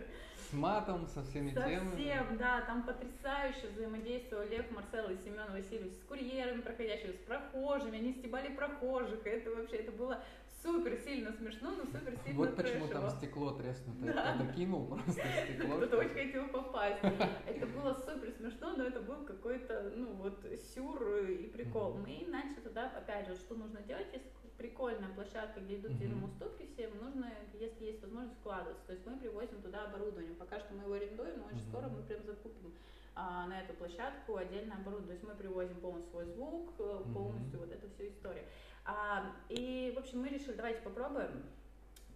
Матом, 0.55 1.07
со 1.07 1.23
всеми 1.23 1.53
Совсем, 1.53 1.81
темами. 1.81 1.89
Совсем, 1.91 2.37
да, 2.37 2.61
там 2.61 2.83
потрясающе 2.83 3.67
взаимодействовал 3.73 4.43
Лев, 4.49 4.65
Марсел 4.71 5.09
и 5.09 5.17
Семен 5.17 5.51
Васильевич 5.51 5.93
с 5.93 6.03
курьерами 6.07 6.61
проходящими, 6.61 7.11
с 7.11 7.27
прохожими, 7.27 7.97
они 7.97 8.13
стебали 8.13 8.55
прохожих, 8.55 9.25
это 9.25 9.51
вообще, 9.51 9.77
это 9.77 9.91
было 9.91 10.23
супер 10.65 10.97
сильно 10.97 11.31
смешно, 11.31 11.71
но 11.71 11.85
супер 11.85 12.17
сильно 12.23 12.39
Вот 12.39 12.55
почему 12.55 12.87
там 12.87 13.09
стекло 13.09 13.51
треснутое. 13.51 14.13
Да. 14.13 14.33
Кто-то 14.33 14.53
кинул 14.53 14.87
просто 14.87 15.11
стекло. 15.45 15.77
Кто-то 15.77 15.97
очень 15.97 16.09
хотел 16.13 16.47
попасть. 16.47 16.99
Это 17.45 17.67
было 17.67 17.93
супер 17.93 18.31
смешно, 18.31 18.75
но 18.75 18.83
это 18.85 19.01
был 19.01 19.25
какой-то, 19.25 19.91
ну 19.95 20.13
вот, 20.13 20.45
сюр 20.73 21.27
и 21.27 21.47
прикол. 21.47 21.95
Мы 21.95 22.25
начали 22.27 22.61
туда, 22.61 22.91
опять 22.97 23.27
же, 23.27 23.35
что 23.35 23.55
нужно 23.55 23.81
делать, 23.81 24.07
если 24.11 24.29
прикольная 24.57 25.09
площадка, 25.09 25.59
где 25.59 25.77
идут 25.77 25.91
mm-hmm. 25.91 26.25
уступки 26.25 26.67
все, 26.73 26.87
нужно, 26.87 27.31
если 27.53 27.85
есть 27.85 28.01
возможность, 28.01 28.39
вкладываться. 28.39 28.85
То 28.87 28.93
есть 28.93 29.05
мы 29.05 29.17
привозим 29.17 29.61
туда 29.61 29.85
оборудование. 29.85 30.33
Пока 30.35 30.59
что 30.59 30.73
мы 30.73 30.83
его 30.83 30.93
арендуем, 30.93 31.39
но 31.39 31.45
очень 31.45 31.57
mm-hmm. 31.57 31.69
скоро 31.69 31.87
мы 31.87 32.03
прям 32.03 32.23
закупим 32.23 32.73
а, 33.15 33.47
на 33.47 33.61
эту 33.61 33.73
площадку 33.73 34.37
отдельное 34.37 34.77
оборудование. 34.77 35.07
То 35.07 35.13
есть 35.13 35.23
мы 35.23 35.35
привозим 35.35 35.79
полностью 35.79 36.11
свой 36.11 36.25
звук, 36.25 36.73
mm-hmm. 36.77 37.13
полностью 37.13 37.59
вот 37.59 37.71
эту 37.71 37.89
всю 37.89 38.07
историю. 38.07 38.45
А, 38.85 39.33
и, 39.49 39.93
в 39.95 39.99
общем, 39.99 40.21
мы 40.21 40.29
решили, 40.29 40.53
давайте 40.53 40.81
попробуем. 40.81 41.43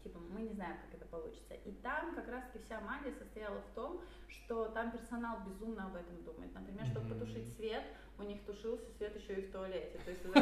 Типа, 0.04 0.20
мы 0.30 0.42
не 0.42 0.54
знаем, 0.54 0.78
как 0.86 1.02
это 1.02 1.06
получится. 1.10 1.56
И 1.66 1.72
там 1.84 2.16
как 2.16 2.30
раз-таки 2.30 2.64
вся 2.64 2.80
магия 2.80 3.12
состояла 3.12 3.60
в 3.60 3.76
том, 3.76 4.02
что 4.28 4.70
там 4.70 4.92
персонал 4.92 5.40
безумно 5.46 5.88
об 5.88 5.96
этом 5.96 6.24
думает. 6.24 6.54
Например, 6.54 6.86
чтобы 6.86 7.08
mm-hmm. 7.08 7.20
потушить 7.20 7.56
свет, 7.56 7.84
у 8.20 8.24
них 8.24 8.42
тушился 8.46 8.86
свет 8.98 9.16
еще 9.16 9.34
и 9.40 9.48
в 9.48 9.52
туалете. 9.52 9.98
То 10.04 10.12
есть, 10.12 10.26
мы, 10.26 10.34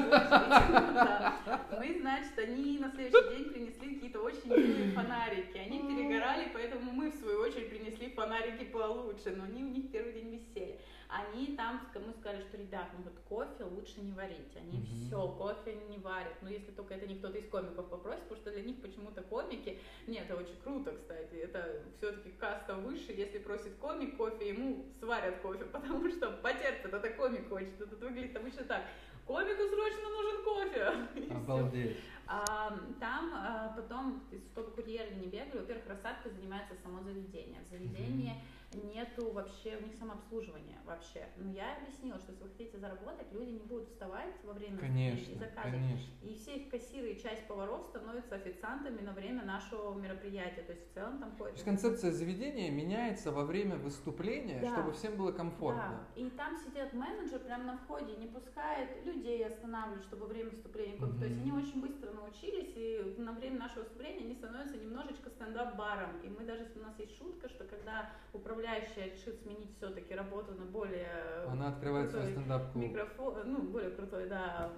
значит, 2.00 2.40
они 2.40 2.80
на 2.80 2.90
следующий 2.92 3.38
день 3.38 3.52
принесли 3.52 3.96
какие-то 3.96 4.22
очень 4.22 4.46
милые 4.46 4.92
фонарики. 4.92 5.58
Они 5.58 5.80
перегорали, 5.80 6.50
поэтому 6.54 6.92
мы, 6.92 7.12
в 7.12 7.16
свою 7.16 7.42
очередь, 7.42 7.70
принесли 7.70 8.10
фонарики 8.10 8.66
получше, 8.66 9.36
но 9.36 9.44
они 9.44 9.64
у 9.64 9.70
них 9.70 9.92
первый 9.92 10.14
день 10.14 10.36
висели 10.36 10.80
они 11.10 11.56
там 11.56 11.88
мы 11.94 12.14
сказали, 12.14 12.42
что, 12.42 12.58
ребят, 12.58 12.88
ну 12.98 13.04
вот 13.04 13.18
кофе 13.30 13.64
лучше 13.64 14.02
не 14.02 14.12
варить, 14.12 14.56
они 14.56 14.80
mm-hmm. 14.80 15.08
все, 15.08 15.28
кофе 15.38 15.76
не 15.90 15.98
варят, 16.00 16.34
ну 16.42 16.50
если 16.50 16.72
только 16.72 16.96
это 16.96 17.08
не 17.08 17.16
кто-то 17.16 17.38
из 17.38 17.48
комиков 17.50 17.90
попросит, 17.90 18.24
потому 18.24 18.42
что 18.42 18.52
для 18.52 18.64
них 18.64 18.82
почему-то 18.82 19.22
комики, 19.24 19.80
нет, 20.06 20.26
это 20.26 20.36
очень 20.36 20.60
круто, 20.62 20.92
кстати, 20.92 21.36
это 21.36 21.82
все-таки 21.98 22.32
каста 22.32 22.76
выше, 22.76 23.14
если 23.14 23.40
просит 23.40 23.76
комик 23.78 24.18
кофе, 24.18 24.50
ему 24.50 24.86
сварят 25.00 25.40
кофе, 25.40 25.66
потому 25.72 26.10
что 26.10 26.32
потерпит, 26.32 26.94
это 26.94 27.10
комик 27.12 27.48
хочет, 27.48 27.80
это 27.80 27.96
выглядит 27.96 28.36
обычно 28.36 28.64
так, 28.66 28.84
комику 29.26 29.64
срочно 29.70 30.10
нужен 30.10 30.44
кофе. 30.44 31.32
Обалдеть. 31.36 31.98
А, 32.30 32.78
там 33.00 33.32
а, 33.34 33.74
потом, 33.74 34.22
чтобы 34.52 34.72
курьеры 34.72 35.16
не 35.16 35.28
бегали, 35.28 35.60
во-первых, 35.60 35.88
рассадкой 35.88 36.34
занимается 36.34 36.76
само 36.84 37.02
заведение. 37.02 37.62
В 37.62 37.70
заведении 37.70 38.32
mm-hmm 38.32 38.58
нету 38.74 39.32
вообще 39.32 39.78
у 39.78 39.86
них 39.86 39.96
самообслуживания 39.96 40.78
вообще. 40.86 41.26
Но 41.38 41.52
я 41.52 41.78
объяснила, 41.78 42.20
что 42.20 42.32
если 42.32 42.44
вы 42.44 42.50
хотите 42.50 42.78
заработать, 42.78 43.32
люди 43.32 43.52
не 43.52 43.60
будут 43.60 43.88
вставать 43.88 44.34
во 44.44 44.54
время 44.54 44.78
конечно, 44.78 45.32
и 45.32 45.36
заказывать. 45.36 45.74
Конечно. 45.74 46.12
И 46.22 46.36
все 46.36 46.56
их 46.58 46.70
кассиры 46.70 47.12
и 47.12 47.22
часть 47.22 47.48
поваров 47.48 47.86
становятся 47.86 48.36
официантами 48.36 49.02
на 49.02 49.14
время 49.14 49.44
нашего 49.44 49.98
мероприятия. 49.98 50.62
То 50.62 50.74
есть 50.74 50.90
в 50.90 50.94
целом 50.94 51.20
там 51.20 51.32
ходит. 51.38 51.54
То 51.54 51.58
есть 51.58 51.66
концепция 51.66 52.12
заведения 52.12 52.70
меняется 52.70 53.32
во 53.32 53.46
время 53.46 53.78
выступления, 53.78 54.60
да. 54.62 54.74
чтобы 54.74 54.92
всем 54.94 55.16
было 55.16 55.32
комфортно. 55.32 56.06
Да. 56.16 56.22
И 56.22 56.30
там 56.32 56.58
сидят 56.58 56.94
менеджер 56.94 57.40
прямо 57.40 57.64
на 57.64 57.78
входе, 57.78 58.16
не 58.18 58.28
пускает 58.28 59.06
людей 59.06 59.46
останавливать, 59.46 60.04
чтобы 60.04 60.24
во 60.24 60.28
время 60.28 60.50
выступления. 60.50 60.98
Mm-hmm. 60.98 61.20
То 61.20 61.26
есть 61.26 61.42
они 61.42 61.52
очень 61.52 61.82
быстро 61.82 62.12
научились, 62.12 62.74
и 62.76 63.16
на 63.18 63.32
время 63.32 63.60
нашего 63.60 63.80
выступления 63.80 64.26
они 64.26 64.36
становятся 64.36 64.78
немножечко 64.78 65.30
стендап-баром. 65.30 66.22
И 66.24 66.30
мы 66.30 66.44
даже, 66.44 66.68
у 66.76 66.80
нас 66.80 66.98
есть 67.00 67.18
шутка, 67.18 67.50
что 67.50 67.64
когда 67.64 68.10
управляющий 68.34 68.57
управляющая 68.58 69.14
решит 69.14 69.40
сменить 69.42 69.76
все-таки 69.78 70.16
работу 70.16 70.54
на 70.54 70.66
более 70.66 71.44
она 71.48 71.70
открывает 71.70 72.10
свой 72.12 72.32
стендап-клуб. 72.32 72.84
Микрофон, 72.84 73.36
ну, 73.46 73.62
более 73.62 73.92
крутой, 73.92 74.28
да, 74.28 74.72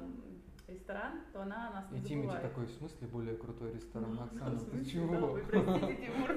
ресторан, 0.67 1.21
то 1.31 1.41
она 1.41 1.71
нас 1.71 1.91
не 1.91 1.99
И 1.99 2.03
Тимати 2.03 2.41
такой, 2.41 2.65
в 2.65 2.71
смысле 2.71 3.07
более 3.07 3.37
крутой 3.37 3.73
ресторан? 3.73 4.15
Ну, 4.15 4.23
Оксана, 4.23 4.59
ты 4.59 4.85
чего? 4.85 5.13
Да, 5.13 5.19
вы 5.27 5.41
простите, 5.47 5.95
Тимур. 5.95 6.35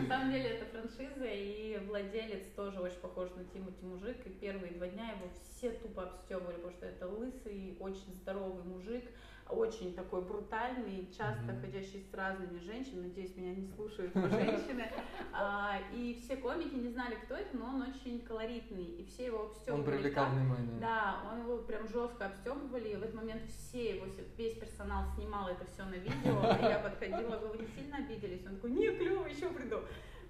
На 0.00 0.06
самом 0.08 0.32
деле 0.32 0.48
это 0.48 0.64
франшиза, 0.66 1.26
и 1.26 1.78
владелец 1.86 2.46
тоже 2.56 2.80
очень 2.80 3.00
похож 3.00 3.28
на 3.36 3.44
Тимати 3.44 3.84
мужик, 3.84 4.16
и 4.26 4.30
первые 4.30 4.72
два 4.72 4.88
дня 4.88 5.10
его 5.10 5.26
все 5.34 5.70
тупо 5.70 6.04
обстебывали, 6.04 6.56
потому 6.56 6.72
что 6.72 6.86
это 6.86 7.06
лысый, 7.08 7.76
очень 7.78 8.14
здоровый 8.14 8.64
мужик, 8.64 9.04
очень 9.50 9.94
такой 9.94 10.22
брутальный, 10.22 11.08
часто 11.16 11.52
mm-hmm. 11.52 11.60
ходящий 11.60 12.04
с 12.10 12.14
разными 12.14 12.58
женщинами, 12.58 13.08
надеюсь, 13.08 13.36
меня 13.36 13.54
не 13.54 13.66
слушают 13.66 14.12
женщины, 14.14 14.90
а, 15.32 15.78
и 15.92 16.20
все 16.22 16.36
комики 16.36 16.74
не 16.74 16.88
знали, 16.88 17.16
кто 17.24 17.34
это, 17.34 17.56
но 17.56 17.66
он 17.66 17.82
очень 17.82 18.20
колоритный, 18.22 18.84
и 18.84 19.04
все 19.04 19.26
его 19.26 19.46
обстебывали. 19.46 19.80
Он 19.80 19.86
привлекал 19.86 20.30
внимание. 20.30 20.80
Да, 20.80 21.22
он 21.30 21.40
его 21.40 21.58
прям 21.58 21.86
жестко 21.88 22.26
обстебывали, 22.26 22.88
и 22.88 22.96
в 22.96 23.02
этот 23.02 23.14
момент 23.14 23.42
все 23.48 23.96
его, 23.96 24.06
весь 24.36 24.58
персонал 24.58 25.04
снимал 25.14 25.48
это 25.48 25.64
все 25.66 25.84
на 25.84 25.94
видео, 25.94 26.40
а 26.42 26.58
я 26.68 26.78
подходила, 26.78 27.36
вы 27.36 27.58
не 27.58 27.66
сильно 27.68 27.98
обиделись? 27.98 28.46
Он 28.46 28.56
такой, 28.56 28.70
не, 28.70 28.88
клево, 28.96 29.26
еще 29.26 29.50
приду. 29.50 29.80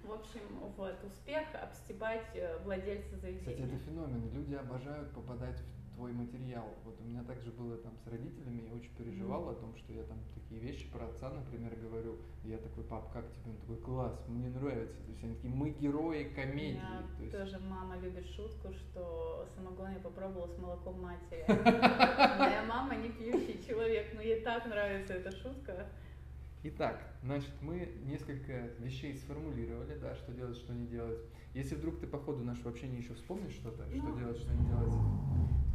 В 0.03 0.11
общем, 0.11 0.41
вот, 0.77 0.95
успех 1.03 1.47
обстебать 1.59 2.27
э, 2.35 2.59
владельца 2.63 3.17
заведения. 3.17 3.39
Кстати, 3.39 3.61
это 3.61 3.77
феномен. 3.79 4.29
Люди 4.33 4.53
обожают 4.53 5.09
попадать 5.11 5.59
в 5.59 5.84
твой 5.95 6.11
материал. 6.11 6.67
Вот 6.83 6.99
у 6.99 7.03
меня 7.03 7.23
также 7.23 7.51
было 7.51 7.77
там 7.77 7.93
с 8.03 8.07
родителями, 8.07 8.63
я 8.67 8.73
очень 8.73 8.93
переживал 8.95 9.49
о 9.49 9.55
том, 9.55 9.75
что 9.77 9.93
я 9.93 10.03
там 10.03 10.19
такие 10.33 10.59
вещи 10.59 10.87
про 10.91 11.05
отца, 11.05 11.29
например, 11.29 11.75
говорю. 11.75 12.17
Я 12.43 12.57
такой, 12.57 12.83
пап, 12.83 13.11
как 13.11 13.25
тебе? 13.31 13.51
Он 13.51 13.57
такой, 13.57 13.77
класс, 13.77 14.25
мне 14.27 14.49
нравится. 14.49 14.97
То 15.03 15.11
есть 15.11 15.23
они 15.23 15.35
такие, 15.35 15.53
мы 15.53 15.69
герои 15.71 16.25
комедии. 16.35 16.79
У 17.19 17.21
меня 17.21 17.31
тоже 17.31 17.59
мама 17.59 17.97
любит 17.97 18.27
шутку, 18.27 18.73
что 18.73 19.47
самогон 19.55 19.93
я 19.93 19.99
попробовала 19.99 20.47
с 20.47 20.57
молоком 20.57 21.01
матери. 21.01 21.43
Моя 22.37 22.63
мама 22.67 22.95
не 22.95 23.09
пьющий 23.09 23.63
человек, 23.65 24.13
но 24.13 24.21
ей 24.21 24.41
так 24.41 24.65
нравится 24.65 25.13
эта 25.13 25.31
шутка. 25.31 25.87
Итак, 26.67 26.99
значит, 27.21 27.51
мы 27.61 27.93
несколько 28.05 28.71
вещей 28.79 29.15
сформулировали, 29.15 29.99
да, 29.99 30.15
что 30.15 30.31
делать, 30.31 30.57
что 30.57 30.73
не 30.73 30.87
делать. 30.87 31.19
Если 31.53 31.75
вдруг 31.75 31.99
ты 31.99 32.07
по 32.07 32.17
ходу 32.17 32.43
нашего 32.43 32.71
общения 32.71 32.97
еще 32.97 33.13
вспомнишь 33.13 33.53
что-то, 33.53 33.85
ну, 33.85 34.01
что 34.01 34.19
делать, 34.19 34.37
что 34.37 34.53
не 34.53 34.65
делать? 34.65 34.93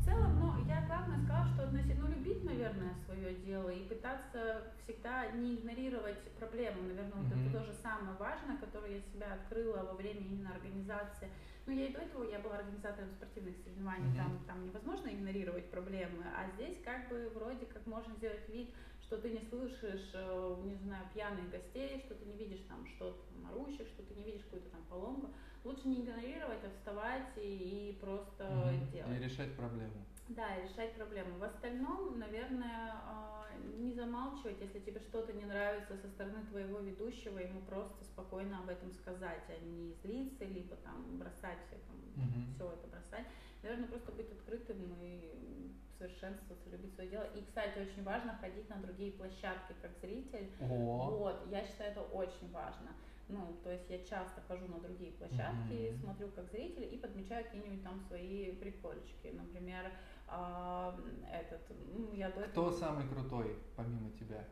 В 0.01 0.05
целом, 0.05 0.41
ну, 0.41 0.65
я 0.67 0.81
главное 0.87 1.19
сказала, 1.25 1.47
что 1.49 1.65
относительно, 1.65 2.09
ну, 2.09 2.15
любить, 2.15 2.43
наверное, 2.43 2.95
свое 3.05 3.35
дело 3.35 3.69
и 3.69 3.87
пытаться 3.87 4.73
всегда 4.83 5.27
не 5.33 5.57
игнорировать 5.57 6.23
проблему. 6.39 6.83
Наверное, 6.89 7.13
mm-hmm. 7.13 7.35
вот 7.35 7.53
это 7.53 7.59
тоже 7.59 7.75
самое 7.83 8.17
важное, 8.19 8.57
которое 8.57 8.97
я 8.97 9.01
себя 9.03 9.35
открыла 9.35 9.85
во 9.85 9.93
время 9.93 10.21
именно 10.21 10.55
организации. 10.55 11.29
Ну, 11.67 11.75
я 11.75 11.87
и 11.89 11.93
до 11.93 12.01
этого, 12.01 12.25
я 12.25 12.39
была 12.39 12.57
организатором 12.57 13.11
спортивных 13.11 13.57
соревнований, 13.59 14.11
mm-hmm. 14.11 14.17
там, 14.17 14.39
там 14.47 14.65
невозможно 14.65 15.09
игнорировать 15.09 15.71
проблемы, 15.71 16.25
а 16.35 16.49
здесь 16.57 16.79
как 16.83 17.11
бы 17.11 17.31
вроде 17.35 17.67
как 17.67 17.87
можно 17.87 18.15
сделать 18.15 18.49
вид, 18.49 18.71
что 19.11 19.19
ты 19.19 19.31
не 19.31 19.41
слышишь, 19.41 20.13
э, 20.15 20.57
не 20.63 20.77
знаю, 20.77 21.05
пьяных 21.13 21.51
гостей, 21.51 22.01
что 22.07 22.15
ты 22.15 22.25
не 22.27 22.37
видишь 22.37 22.61
там 22.69 22.87
что-то 22.87 23.21
орущих, 23.51 23.89
что 23.89 24.05
ты 24.05 24.15
не 24.15 24.23
видишь 24.23 24.45
какую-то 24.45 24.71
там 24.71 24.85
поломку. 24.89 25.31
Лучше 25.65 25.89
не 25.89 26.03
игнорировать, 26.03 26.61
а 26.65 26.71
вставать 26.71 27.37
и, 27.37 27.91
и 27.91 27.99
просто 28.01 28.45
mm-hmm. 28.45 28.93
делать. 28.93 29.21
И 29.21 29.25
решать 29.25 29.57
проблему. 29.57 30.07
Да, 30.29 30.55
и 30.55 30.69
решать 30.69 30.95
проблему. 30.95 31.39
В 31.39 31.43
остальном, 31.43 32.21
наверное, 32.21 32.93
а, 33.05 33.49
не 33.79 33.93
замалчивать, 33.93 34.61
если 34.61 34.79
тебе 34.79 35.01
что-то 35.01 35.33
не 35.33 35.45
нравится 35.45 35.97
со 35.97 36.09
стороны 36.09 36.47
твоего 36.47 36.79
ведущего, 36.79 37.39
ему 37.39 37.63
просто 37.63 38.05
спокойно 38.05 38.61
об 38.61 38.69
этом 38.69 38.93
сказать, 38.93 39.43
а 39.49 39.65
не 39.65 39.93
злиться, 40.05 40.45
либо 40.45 40.77
там 40.77 41.19
бросать 41.19 41.59
там, 41.69 41.97
mm-hmm. 42.15 42.55
все 42.55 42.73
это 42.73 42.87
бросать. 42.87 43.27
Наверное, 43.63 43.89
просто 43.89 44.13
быть 44.13 44.31
открытым 44.33 44.77
и 45.03 45.71
совершенствоваться, 45.99 46.71
любить 46.71 46.95
свое 46.95 47.11
дело. 47.11 47.25
И, 47.35 47.45
кстати, 47.45 47.79
очень 47.79 48.03
важно 48.03 48.37
ходить 48.39 48.69
на 48.71 48.77
другие 48.77 49.13
площадки 49.13 49.75
как 49.83 49.91
зритель. 50.01 50.51
О. 50.61 51.11
Вот, 51.11 51.47
я 51.51 51.65
считаю, 51.65 51.91
это 51.93 52.01
очень 52.01 52.51
важно. 52.53 52.93
Ну, 53.29 53.57
то 53.63 53.71
есть 53.71 53.89
я 53.89 53.99
часто 54.05 54.41
хожу 54.49 54.67
на 54.67 54.81
другие 54.81 55.13
площадки, 55.13 55.73
mm-hmm. 55.73 56.01
смотрю 56.01 56.29
как 56.29 56.51
зритель 56.51 56.93
и 56.93 56.97
подмечаю 56.99 57.45
какие-нибудь 57.45 57.85
там 57.85 58.01
свои 58.09 58.53
прикольчики. 58.57 59.29
Например, 59.33 59.93
э, 60.29 60.93
этот, 61.33 61.61
ну, 61.95 62.13
я 62.13 62.31
до 62.31 62.43
Кто 62.49 62.69
этого... 62.69 62.73
самый 62.73 63.09
крутой, 63.09 63.57
помимо 63.77 64.11
тебя? 64.19 64.45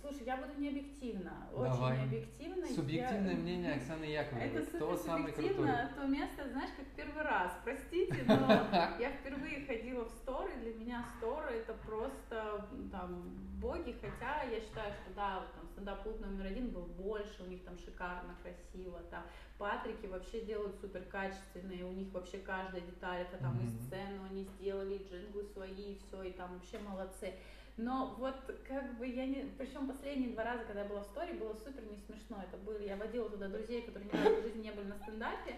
Слушай, 0.00 0.24
я 0.24 0.36
буду 0.36 0.60
не 0.60 0.68
объективна, 0.68 1.48
Давай. 1.52 1.70
очень 1.70 2.04
объективно. 2.04 2.66
Субъективное 2.66 3.32
я... 3.32 3.38
мнение 3.38 3.74
Оксаны 3.74 4.04
Яковлевой. 4.04 4.62
Это 4.62 4.76
Кто 4.76 4.96
самый 4.96 5.32
крутой? 5.32 5.68
то 5.96 6.06
место, 6.06 6.48
знаешь, 6.48 6.70
как 6.76 6.86
первый 6.96 7.22
раз. 7.22 7.52
Простите, 7.64 8.24
но 8.26 8.36
я 9.00 9.10
впервые 9.10 9.66
ходила 9.66 10.04
в 10.04 10.10
сторы, 10.10 10.52
для 10.60 10.74
меня 10.74 11.04
сторы 11.16 11.56
это 11.56 11.74
просто 11.74 12.68
там 12.92 13.22
боги, 13.60 13.94
хотя 14.00 14.42
я 14.42 14.60
считаю, 14.60 14.92
что 14.92 15.14
да, 15.14 15.46
там 15.54 15.68
стендап 15.68 16.04
номер 16.20 16.46
один 16.46 16.70
был 16.70 16.86
больше, 16.86 17.42
у 17.42 17.46
них 17.46 17.62
там 17.64 17.78
шикарно, 17.78 18.34
красиво, 18.42 19.00
там 19.10 19.22
Патрики 19.58 20.06
вообще 20.06 20.40
делают 20.40 20.76
супер 20.80 21.02
качественные, 21.04 21.84
у 21.84 21.92
них 21.92 22.12
вообще 22.12 22.38
каждая 22.38 22.80
деталь, 22.80 23.22
это 23.22 23.36
там 23.36 23.58
mm-hmm. 23.58 23.66
и 23.66 23.82
сцену 23.82 24.24
они 24.30 24.44
сделали, 24.44 24.94
и 24.94 25.06
джинглы 25.06 25.44
свои, 25.44 25.92
и 25.92 25.98
все, 25.98 26.22
и 26.22 26.32
там 26.32 26.54
вообще 26.54 26.78
молодцы. 26.78 27.34
Но 27.82 28.14
вот 28.18 28.36
как 28.68 28.98
бы 28.98 29.06
я 29.06 29.26
не... 29.26 29.50
Причем 29.56 29.88
последние 29.88 30.30
два 30.30 30.44
раза, 30.44 30.64
когда 30.64 30.82
я 30.82 30.88
была 30.88 31.00
в 31.00 31.06
стори, 31.06 31.32
было 31.32 31.54
супер 31.54 31.82
не 31.84 31.96
смешно. 31.96 32.42
Это 32.42 32.58
были... 32.58 32.86
Я 32.86 32.96
водила 32.96 33.30
туда 33.30 33.48
друзей, 33.48 33.82
которые 33.82 34.10
ни 34.12 34.16
разу 34.16 34.40
в 34.40 34.44
жизни 34.44 34.62
не 34.64 34.70
были 34.70 34.86
на 34.86 34.96
стендапе, 34.96 35.56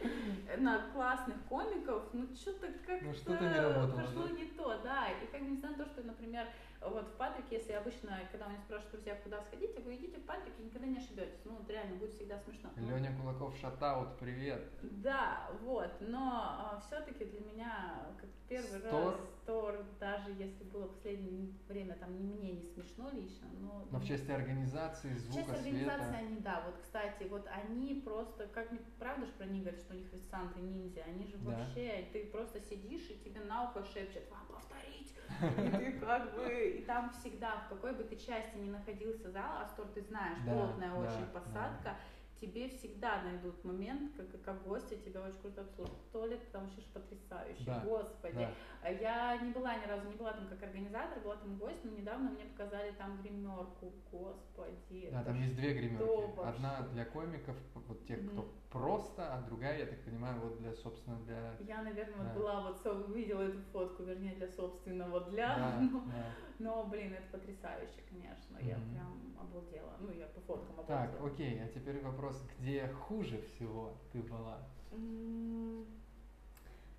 на 0.59 0.91
классных 0.93 1.37
комиков. 1.49 2.05
Ну 2.13 2.29
что-то 2.35 2.69
как-то... 2.87 3.05
Ну 3.05 3.13
что-то 3.13 3.45
не 3.45 3.61
работало. 3.61 4.01
Пошло 4.03 4.23
да? 4.29 4.35
не 4.35 4.45
то, 4.45 4.81
да. 4.85 5.09
И 5.11 5.27
как 5.33 5.43
бы 5.43 5.51
несмотря 5.51 5.77
на 5.77 5.85
то, 5.85 5.91
что, 5.91 6.03
например, 6.05 6.47
вот 6.91 7.09
в 7.09 7.17
Патрике, 7.17 7.57
если 7.57 7.73
обычно, 7.73 8.19
когда 8.31 8.47
меня 8.49 8.61
спрашивают 8.61 8.93
друзья, 8.93 9.17
куда 9.23 9.41
сходить, 9.43 9.79
вы 9.85 9.97
идите 9.97 10.19
в 10.19 10.25
Патрик 10.25 10.53
и 10.59 10.63
никогда 10.63 10.87
не 10.87 10.99
ошибетесь. 10.99 11.41
Ну, 11.45 11.57
вот 11.57 11.69
реально, 11.69 11.97
будет 11.97 12.13
всегда 12.15 12.39
смешно. 12.39 12.71
Леня 12.77 13.17
Кулаков, 13.17 13.57
шатаут, 13.59 14.19
привет. 14.19 14.63
Да, 14.83 15.51
вот, 15.63 15.93
но 16.01 16.31
а, 16.43 16.83
все-таки 16.87 17.25
для 17.25 17.41
меня, 17.41 18.07
как 18.19 18.29
первый 18.49 18.81
Стор. 18.81 19.13
раз, 19.13 19.21
Стор, 19.43 19.85
даже 19.99 20.31
если 20.33 20.65
было 20.65 20.87
в 20.87 20.95
последнее 20.95 21.53
время, 21.69 21.95
там, 21.95 22.17
не 22.19 22.27
мне 22.27 22.53
не 22.53 22.63
смешно 22.63 23.11
лично, 23.11 23.49
но... 23.61 23.87
Но 23.91 23.99
в 23.99 24.07
части 24.07 24.31
организации, 24.31 25.15
звука, 25.15 25.33
В 25.33 25.47
части 25.47 25.69
организации 25.69 26.17
они, 26.17 26.37
да, 26.41 26.63
вот, 26.67 26.77
кстати, 26.83 27.25
вот 27.25 27.47
они 27.49 27.95
просто, 28.05 28.47
как 28.49 28.69
правда 28.99 29.27
же 29.27 29.33
про 29.33 29.47
них 29.47 29.63
говорят, 29.63 29.81
что 29.81 29.95
у 29.95 29.97
них 29.97 30.09
Санты 30.31 30.61
ниндзя, 30.61 31.03
они 31.05 31.27
же 31.27 31.37
да. 31.39 31.51
вообще, 31.51 32.09
ты 32.13 32.27
просто 32.27 32.61
сидишь 32.61 33.09
и 33.11 33.19
тебе 33.25 33.41
на 33.41 33.65
ухо 33.65 33.85
шепчут, 33.85 34.23
вам 34.31 34.47
повторить, 34.47 35.13
и 35.43 35.71
ты 35.79 35.93
как 36.01 36.35
бы 36.35 36.75
и 36.79 36.83
там 36.85 37.11
всегда, 37.11 37.57
в 37.67 37.69
какой 37.69 37.93
бы 37.93 38.05
ты 38.05 38.17
части 38.17 38.57
ни 38.57 38.71
находился 38.71 39.31
зал, 39.31 39.63
Астор, 39.63 39.87
ты 39.95 40.03
знаешь, 40.03 40.39
да, 40.47 40.53
плотная 40.53 40.91
да, 40.91 40.99
очень 40.99 41.27
посадка, 41.33 41.85
да 41.85 41.97
тебе 42.43 42.69
всегда 42.69 43.23
найдут 43.23 43.63
момент, 43.65 44.13
как, 44.17 44.43
как 44.43 44.63
гостя 44.65 44.97
тебя 44.97 45.23
очень 45.23 45.39
круто 45.41 45.61
обслуживают. 45.61 46.11
Туалет 46.11 46.41
там 46.51 46.65
вообще 46.65 46.83
потрясающий, 46.93 47.65
да, 47.65 47.81
господи. 47.87 48.49
Да. 48.83 48.89
Я 48.89 49.39
не 49.39 49.53
была 49.53 49.77
ни 49.77 49.87
разу, 49.87 50.09
не 50.09 50.17
была 50.17 50.33
там 50.33 50.49
как 50.49 50.61
организатор, 50.65 51.21
была 51.23 51.37
там 51.37 51.57
гость, 51.57 51.85
но 51.85 51.93
недавно 51.93 52.31
мне 52.31 52.45
показали 52.45 52.91
там 52.93 53.23
гримерку, 53.23 53.93
господи. 54.11 55.09
Да, 55.13 55.23
там 55.23 55.41
есть 55.41 55.55
две 55.55 55.73
гримерки. 55.73 56.41
Одна 56.45 56.83
для 56.93 57.05
комиков, 57.05 57.57
вот 57.75 58.05
тех, 58.07 58.19
кто 58.33 58.53
просто, 58.73 59.35
а 59.35 59.43
другая, 59.43 59.79
я 59.79 59.87
так 59.87 60.01
понимаю, 60.01 60.41
вот 60.41 60.59
для, 60.59 60.75
собственно, 60.75 61.19
для... 61.21 61.55
Я, 61.61 61.83
наверное, 61.83 62.17
да. 62.17 62.25
вот 62.25 62.35
была 62.35 62.61
вот, 62.63 63.09
увидела 63.09 63.43
эту 63.43 63.61
фотку, 63.73 64.03
вернее, 64.03 64.35
для 64.35 64.49
собственного, 64.49 65.21
для, 65.31 65.49
да, 65.49 65.79
но, 65.93 66.01
да. 66.01 66.25
но, 66.59 66.85
блин, 66.85 67.13
это 67.13 67.39
потрясающе, 67.39 68.01
конечно, 68.09 68.57
mm-hmm. 68.57 68.69
я 68.69 68.75
прям 68.75 69.37
обалдела, 69.39 69.93
ну, 70.01 70.13
я 70.13 70.27
по 70.27 70.41
фоткам 70.41 70.81
обалдела. 70.81 71.07
Так, 71.07 71.25
окей, 71.25 71.63
а 71.63 71.69
теперь 71.69 72.01
вопрос, 72.01 72.43
где 72.59 72.89
хуже 72.89 73.41
всего 73.43 73.93
ты 74.11 74.23
была? 74.23 74.59
Mm-hmm. 74.91 75.87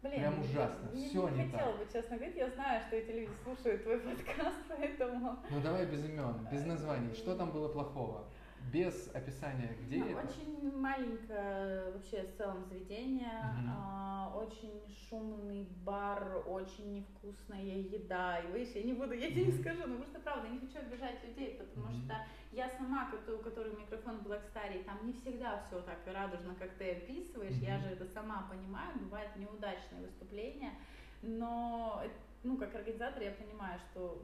Блин, 0.03 0.19
Прям 0.19 0.41
ужасно, 0.41 0.89
я, 0.93 1.07
все 1.07 1.29
не, 1.29 1.37
не, 1.37 1.43
не 1.45 1.51
хотела 1.51 1.71
так. 1.71 1.79
бы, 1.79 1.93
честно 1.93 2.17
говорить, 2.17 2.35
я 2.35 2.49
знаю, 2.49 2.81
что 2.81 2.97
эти 2.97 3.11
люди 3.11 3.31
слушают 3.41 3.83
твой 3.83 3.99
подкаст, 4.01 4.57
поэтому... 4.67 5.37
Ну 5.49 5.61
давай 5.61 5.85
без 5.85 6.03
имен, 6.03 6.45
без 6.51 6.65
названий, 6.65 7.13
что 7.13 7.37
там 7.37 7.51
было 7.51 7.69
плохого? 7.69 8.25
Без 8.71 9.09
описания, 9.13 9.75
где 9.85 9.97
ну, 9.97 10.09
это? 10.09 10.27
Очень 10.27 10.77
маленькое 10.77 11.91
вообще 11.91 12.23
в 12.23 12.37
целом 12.37 12.63
заведение, 12.65 13.27
mm-hmm. 13.27 13.69
а, 13.69 14.33
очень 14.35 14.81
шумный 15.09 15.67
бар, 15.85 16.43
очень 16.47 16.93
невкусная 16.93 17.63
еда. 17.63 18.39
И 18.39 18.51
видишь, 18.51 18.75
я 18.75 18.83
не 18.83 18.93
буду, 18.93 19.13
я 19.13 19.29
тебе 19.29 19.45
не 19.45 19.51
скажу, 19.51 19.87
но 19.87 19.97
просто 19.97 20.19
правда, 20.19 20.47
я 20.47 20.53
не 20.53 20.59
хочу 20.59 20.79
обижать 20.79 21.23
людей, 21.23 21.59
потому 21.59 21.87
mm-hmm. 21.87 22.05
что 22.05 22.15
я 22.51 22.69
сама, 22.69 23.11
у 23.27 23.43
которой 23.43 23.75
микрофон 23.75 24.17
Black 24.17 24.41
Star, 24.53 24.83
там 24.83 25.05
не 25.05 25.13
всегда 25.13 25.63
все 25.67 25.81
так 25.81 25.99
радужно, 26.05 26.55
как 26.55 26.71
ты 26.71 26.91
описываешь, 26.91 27.55
mm-hmm. 27.55 27.65
я 27.65 27.79
же 27.79 27.87
это 27.87 28.05
сама 28.05 28.47
понимаю, 28.49 28.97
бывают 28.99 29.35
неудачные 29.35 30.01
выступления, 30.01 30.73
но 31.21 32.03
ну, 32.43 32.57
как 32.57 32.75
организатор 32.75 33.23
я 33.23 33.31
понимаю, 33.31 33.79
что 33.79 34.21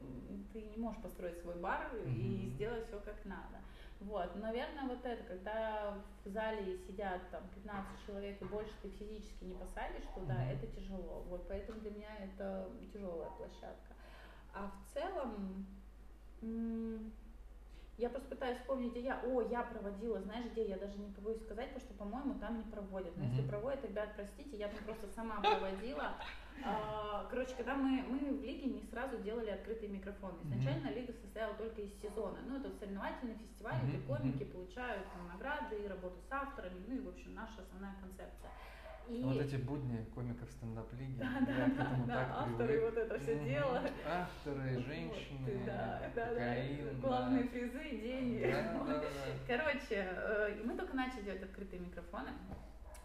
ты 0.52 0.62
не 0.62 0.76
можешь 0.76 1.00
построить 1.00 1.38
свой 1.38 1.56
бар 1.56 1.90
mm-hmm. 1.94 2.14
и 2.14 2.46
сделать 2.50 2.86
все 2.86 3.00
как 3.00 3.24
надо. 3.24 3.58
Вот, 4.00 4.34
наверное, 4.36 4.84
вот 4.84 5.04
это, 5.04 5.22
когда 5.24 5.94
в 6.24 6.28
зале 6.28 6.78
сидят 6.78 7.20
там 7.30 7.42
15 7.54 8.06
человек 8.06 8.40
и 8.40 8.44
больше 8.46 8.72
ты 8.82 8.88
физически 8.88 9.44
не 9.44 9.54
посадишь 9.54 10.06
туда, 10.14 10.34
mm-hmm. 10.34 10.52
это 10.54 10.66
тяжело. 10.68 11.22
Вот, 11.28 11.46
поэтому 11.46 11.80
для 11.80 11.90
меня 11.90 12.16
это 12.18 12.70
тяжелая 12.92 13.28
площадка. 13.30 13.94
А 14.54 14.70
в 14.70 14.94
целом, 14.94 15.66
я 18.00 18.08
просто 18.08 18.28
пытаюсь 18.30 18.58
вспомнить, 18.58 18.92
где 18.92 19.02
я. 19.02 19.20
О, 19.24 19.42
я 19.42 19.62
проводила, 19.62 20.20
знаешь, 20.22 20.46
где 20.52 20.66
я 20.66 20.78
даже 20.78 20.96
не 20.98 21.12
побоюсь 21.12 21.42
сказать, 21.42 21.68
потому 21.74 21.80
что, 21.80 21.94
по-моему, 21.94 22.38
там 22.40 22.56
не 22.56 22.64
проводят. 22.64 23.14
Но 23.16 23.24
mm-hmm. 23.24 23.28
если 23.28 23.48
проводят, 23.48 23.84
ребят, 23.84 24.10
простите, 24.16 24.56
я 24.56 24.68
там 24.68 24.82
просто 24.84 25.06
сама 25.08 25.40
проводила. 25.40 26.14
А, 26.64 27.26
короче, 27.30 27.54
когда 27.56 27.74
мы, 27.74 28.02
мы 28.08 28.18
в 28.18 28.42
лиге 28.42 28.66
не 28.70 28.82
сразу 28.90 29.18
делали 29.18 29.50
открытые 29.50 29.90
микрофоны. 29.90 30.42
Изначально 30.44 30.88
mm-hmm. 30.88 30.94
лига 30.94 31.12
состояла 31.12 31.54
только 31.54 31.82
из 31.82 31.92
сезона. 32.00 32.38
Ну, 32.46 32.58
это 32.58 32.70
соревновательный 32.78 33.34
фестиваль, 33.34 33.74
mm-hmm. 33.74 33.88
где 33.88 33.98
комики 34.06 34.44
получают 34.44 35.06
там, 35.12 35.28
награды 35.28 35.76
и 35.76 35.86
работу 35.86 36.16
с 36.28 36.32
авторами. 36.32 36.82
Ну 36.88 36.96
и, 36.96 37.00
в 37.00 37.08
общем, 37.08 37.34
наша 37.34 37.62
основная 37.62 37.94
концепция. 38.00 38.50
И... 39.08 39.22
Вот 39.24 39.40
эти 39.40 39.56
будни 39.56 40.04
комиков 40.14 40.48
стендап-лиги. 40.50 41.18
Да, 41.18 41.40
да, 41.44 41.52
я 41.52 41.66
да, 41.66 41.74
да, 41.74 42.06
да. 42.06 42.36
авторы 42.42 42.68
привык. 42.68 42.94
вот 42.94 42.98
это 42.98 43.18
все 43.18 43.32
mm-hmm. 43.32 43.48
дело. 43.48 43.82
Авторы, 44.06 44.80
женщины, 44.82 45.52
вот, 45.52 45.64
да, 45.66 46.12
да, 46.14 46.26
кокаин. 46.26 47.00
Да. 47.00 47.08
Главные 47.08 47.42
да. 47.44 47.48
призы, 47.50 47.90
деньги. 47.90 48.42
Да, 48.42 48.84
да, 48.84 49.00
да. 49.00 49.02
Короче, 49.46 49.84
э, 49.90 50.62
мы 50.64 50.76
только 50.76 50.94
начали 50.94 51.22
делать 51.22 51.42
открытые 51.42 51.80
микрофоны. 51.80 52.30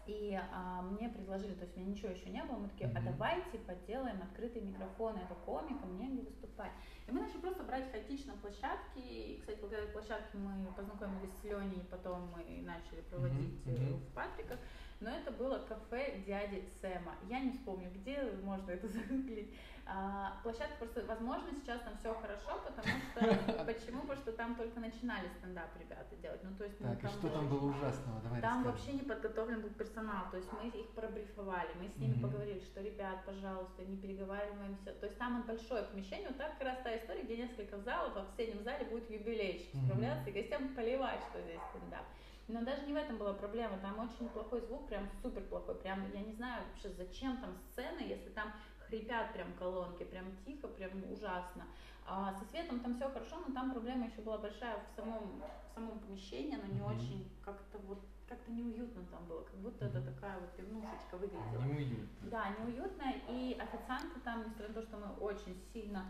И 0.06 0.38
а, 0.52 0.82
мне 0.82 1.08
предложили, 1.08 1.54
то 1.54 1.64
есть 1.64 1.76
у 1.76 1.80
меня 1.80 1.90
ничего 1.90 2.10
еще 2.10 2.30
не 2.30 2.42
было, 2.44 2.58
мы 2.58 2.68
такие, 2.68 2.88
а 2.94 3.00
давайте 3.00 3.58
поделаем 3.58 4.22
открытые 4.22 4.64
микрофоны, 4.64 5.18
это 5.18 5.34
комикам, 5.34 5.98
негде 5.98 6.22
выступать. 6.22 6.70
И 7.08 7.10
мы 7.10 7.22
начали 7.22 7.40
просто 7.40 7.64
брать 7.64 7.90
хаотично 7.90 8.34
площадки, 8.40 8.98
и, 8.98 9.40
кстати, 9.40 9.58
благодаря 9.58 9.88
площадке 9.88 10.38
мы 10.38 10.72
познакомились 10.74 11.32
с 11.40 11.44
Леней, 11.44 11.80
и 11.80 11.90
потом 11.90 12.30
мы 12.30 12.62
начали 12.62 13.00
проводить 13.10 13.60
mm-hmm. 13.66 13.94
в 13.94 14.14
Патриках. 14.14 14.60
Но 15.00 15.10
это 15.10 15.30
было 15.30 15.58
кафе 15.58 16.22
дяди 16.26 16.64
Сэма. 16.80 17.14
Я 17.28 17.40
не 17.40 17.52
вспомню, 17.52 17.90
где 17.94 18.22
можно 18.42 18.70
это 18.70 18.88
загуглить. 18.88 19.54
А, 19.88 20.40
площадка 20.42 20.74
просто, 20.78 21.04
возможно, 21.06 21.48
сейчас 21.54 21.80
там 21.82 21.96
все 21.98 22.12
хорошо, 22.12 22.60
потому 22.66 22.88
что 22.88 23.64
почему? 23.66 24.00
Потому 24.00 24.20
что 24.20 24.32
там 24.32 24.56
только 24.56 24.80
начинали 24.80 25.28
стендап 25.38 25.70
ребята 25.78 26.16
делать. 26.16 26.42
Ну, 26.42 26.56
то 26.56 26.64
есть, 26.64 26.78
так, 26.78 27.00
ну, 27.00 27.08
и 27.08 27.12
что 27.12 27.28
там 27.28 27.48
было 27.48 27.70
ужасного? 27.70 28.20
Давай 28.20 28.40
там 28.40 28.64
расскажем. 28.64 28.72
вообще 28.72 28.92
не 28.94 29.02
подготовлен 29.02 29.60
был 29.60 29.70
персонал. 29.70 30.24
То 30.32 30.38
есть 30.38 30.48
мы 30.52 30.68
их 30.70 30.88
пробрифовали, 30.90 31.70
мы 31.80 31.88
с 31.88 31.96
ними 31.98 32.14
mm-hmm. 32.14 32.22
поговорили, 32.22 32.58
что, 32.58 32.82
ребят, 32.82 33.24
пожалуйста, 33.24 33.84
не 33.84 33.96
переговариваемся. 33.96 34.92
То 34.92 35.06
есть 35.06 35.18
там 35.18 35.42
большое 35.46 35.84
помещение, 35.84 36.28
вот 36.28 36.38
так 36.38 36.58
как 36.58 36.66
раз 36.66 36.78
та 36.82 36.96
история, 36.96 37.22
где 37.22 37.36
несколько 37.36 37.78
залов, 37.78 38.16
а 38.16 38.24
в 38.24 38.30
соседнем 38.30 38.64
зале 38.64 38.86
будет 38.86 39.08
юбилейчик 39.08 39.72
mm-hmm. 39.72 39.84
справляться 39.84 40.30
и 40.30 40.32
гостям 40.32 40.74
поливать, 40.74 41.20
что 41.30 41.40
здесь 41.42 41.60
стендап. 41.70 42.06
Но 42.48 42.62
даже 42.62 42.82
не 42.82 42.92
в 42.92 42.96
этом 42.96 43.18
была 43.18 43.32
проблема, 43.32 43.78
там 43.78 43.98
очень 43.98 44.28
плохой 44.28 44.60
звук, 44.60 44.86
прям 44.86 45.08
супер 45.20 45.42
плохой, 45.42 45.74
прям 45.74 46.10
я 46.12 46.20
не 46.20 46.32
знаю 46.32 46.62
вообще 46.68 46.90
зачем 46.90 47.36
там 47.38 47.56
сцены, 47.70 48.00
если 48.00 48.30
там 48.30 48.52
хрипят 48.86 49.32
прям 49.32 49.52
колонки, 49.54 50.04
прям 50.04 50.24
тихо, 50.44 50.68
прям 50.68 50.90
ужасно. 51.12 51.66
А 52.06 52.32
со 52.34 52.44
светом 52.44 52.78
там 52.80 52.94
все 52.94 53.10
хорошо, 53.10 53.42
но 53.46 53.52
там 53.52 53.72
проблема 53.72 54.06
еще 54.06 54.20
была 54.20 54.38
большая 54.38 54.78
в 54.78 54.96
самом, 54.96 55.42
в 55.70 55.74
самом 55.74 55.98
помещении, 55.98 56.54
она 56.54 56.68
не 56.68 56.80
очень 56.80 57.28
как-то 57.44 57.78
вот 57.78 57.98
как-то 58.28 58.50
неуютно 58.50 59.04
там 59.10 59.24
было, 59.26 59.42
как 59.42 59.54
будто 59.56 59.84
это 59.84 60.00
такая 60.00 60.38
вот 60.38 60.50
пивнушечка 60.56 61.16
выглядела. 61.16 61.62
Неуютно. 61.62 62.30
Да, 62.30 62.48
неуютно, 62.58 63.04
и 63.28 63.56
официанты 63.58 64.20
там, 64.20 64.40
несмотря 64.40 64.68
на 64.68 64.74
то, 64.74 64.82
что 64.82 64.96
мы 64.96 65.12
очень 65.24 65.56
сильно 65.72 66.06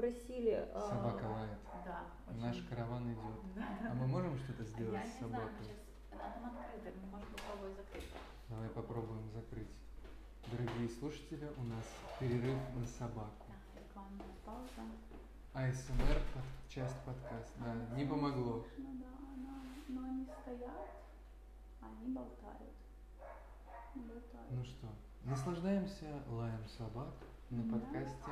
просили... 0.00 0.66
А, 0.74 0.80
Собака 0.80 1.24
э, 1.24 1.28
лает. 1.28 1.58
Да. 1.84 2.04
Очень... 2.28 2.40
Наш 2.40 2.56
караван 2.68 3.12
идет. 3.12 3.54
Да. 3.54 3.68
А 3.90 3.94
мы 3.94 4.06
можем 4.06 4.38
что-то 4.38 4.64
сделать 4.64 4.94
Я 4.94 5.06
с 5.06 5.18
собакой? 5.18 5.36
Я 5.36 5.44
не 5.44 5.50
знаю, 5.52 5.76
сейчас, 6.10 6.32
там 6.40 6.58
открыто, 6.58 6.98
мы 7.02 7.06
можем 7.10 7.28
попробовать 7.32 7.76
закрыть. 7.76 8.08
Давай 8.48 8.68
попробуем 8.70 9.30
закрыть. 9.30 9.68
Дорогие 10.50 10.88
слушатели, 10.88 11.52
у 11.58 11.62
нас 11.64 11.84
перерыв 12.18 12.58
на 12.74 12.86
собаку. 12.86 13.46
Да, 13.48 13.80
рекламная 13.80 14.34
пауза. 14.44 14.88
АСМР 15.52 16.18
под, 16.32 16.44
часть 16.68 16.96
подкаста. 17.04 17.58
Да, 17.58 17.96
не 17.96 18.06
помогло. 18.06 18.64
Ну 18.78 18.94
да, 18.94 19.06
но, 19.36 20.00
но 20.00 20.08
они 20.08 20.24
стоят, 20.24 20.90
они 21.82 22.14
болтают. 22.14 22.72
болтают. 23.94 24.50
Ну 24.50 24.64
что, 24.64 24.86
наслаждаемся 25.24 26.22
лаем 26.28 26.64
собак 26.66 27.12
на 27.50 27.70
подкасте 27.70 28.30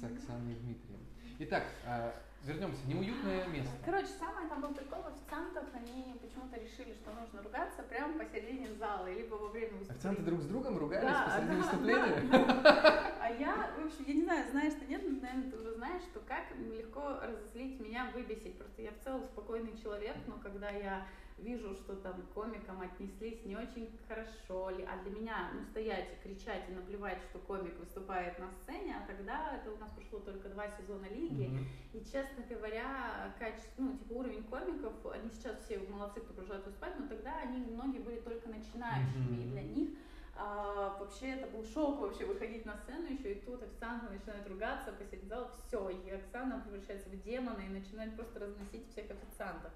с 0.00 0.04
Оксаной 0.04 0.54
Дмитриевной. 0.54 1.06
Итак, 1.38 1.64
а, 1.86 2.14
вернемся. 2.44 2.86
Неуютное 2.86 3.46
место. 3.48 3.72
Короче, 3.84 4.08
самое 4.18 4.48
там 4.48 4.60
был 4.60 4.74
прикол 4.74 5.02
в 5.02 5.06
официантах, 5.08 5.64
они 5.74 6.14
почему-то 6.20 6.58
решили, 6.58 6.94
что 6.94 7.12
нужно 7.12 7.42
ругаться 7.42 7.82
прямо 7.82 8.18
посередине 8.18 8.72
зала, 8.74 9.10
либо 9.10 9.34
во 9.34 9.48
время 9.48 9.72
выступления. 9.72 9.94
Официанты 9.94 10.22
друг 10.22 10.40
с 10.42 10.46
другом 10.46 10.78
ругались 10.78 11.10
да, 11.10 11.24
посреди 11.24 11.48
да, 11.48 11.56
выступления? 11.56 12.20
Да, 12.30 13.14
А 13.20 13.30
я, 13.30 13.70
в 13.78 13.86
общем, 13.86 14.04
я 14.06 14.14
не 14.14 14.22
знаю, 14.22 14.50
знаешь 14.50 14.74
ты 14.74 14.86
нет, 14.86 15.02
но, 15.04 15.20
наверное, 15.20 15.50
ты 15.50 15.56
уже 15.56 15.74
знаешь, 15.74 16.02
что 16.02 16.20
как 16.20 16.44
легко 16.58 17.20
разозлить 17.22 17.80
меня, 17.80 18.10
выбесить. 18.14 18.58
Просто 18.58 18.82
я 18.82 18.90
в 18.90 19.02
целом 19.02 19.24
спокойный 19.24 19.76
человек, 19.82 20.16
но 20.26 20.34
когда 20.42 20.70
я 20.70 21.06
вижу, 21.38 21.74
что 21.74 21.96
там 21.96 22.22
комикам 22.34 22.80
отнеслись 22.80 23.44
не 23.44 23.56
очень 23.56 23.90
хорошо, 24.08 24.68
а 24.68 25.02
для 25.02 25.10
меня, 25.10 25.50
ну, 25.52 25.62
стоять 25.64 26.08
и 26.12 26.28
кричать 26.28 26.68
и 26.68 26.72
наплевать, 26.72 27.18
что 27.30 27.38
комик 27.40 27.78
выступает 27.78 28.38
на 28.38 28.50
сцене, 28.50 28.96
а 28.96 29.06
тогда 29.06 29.56
это 29.56 29.72
у 29.72 29.76
нас 29.78 29.90
прошло 29.90 30.20
только 30.20 30.48
два 30.48 30.68
сезона 30.68 31.06
лиги, 31.06 31.50
mm-hmm. 31.50 31.66
и, 31.94 32.04
честно 32.04 32.44
говоря, 32.48 33.34
качество, 33.38 33.82
ну, 33.82 33.96
типа 33.96 34.12
уровень 34.12 34.44
комиков, 34.44 34.92
они 35.12 35.30
сейчас 35.30 35.58
все 35.64 35.78
молодцы, 35.78 36.20
кто 36.20 36.34
продолжает 36.34 36.64
выступать, 36.66 36.98
но 36.98 37.08
тогда 37.08 37.38
они, 37.40 37.58
многие 37.58 37.98
были 37.98 38.20
только 38.20 38.48
начинающими, 38.48 39.36
mm-hmm. 39.36 39.44
и 39.44 39.50
для 39.50 39.62
них 39.62 39.88
а, 40.36 40.96
вообще 40.98 41.30
это 41.30 41.46
был 41.46 41.64
шок 41.64 42.00
вообще 42.00 42.24
выходить 42.24 42.64
на 42.64 42.76
сцену 42.76 43.06
еще, 43.06 43.32
и 43.32 43.40
тут 43.40 43.62
Оксана 43.62 44.10
начинает 44.10 44.48
ругаться 44.48 44.92
посреди 44.92 45.26
зала, 45.26 45.50
все, 45.66 45.88
и 45.90 46.10
Оксана 46.10 46.60
превращается 46.60 47.08
в 47.08 47.22
демона 47.22 47.60
и 47.60 47.68
начинает 47.68 48.16
просто 48.16 48.40
разносить 48.40 48.88
всех 48.90 49.10
официантов. 49.10 49.72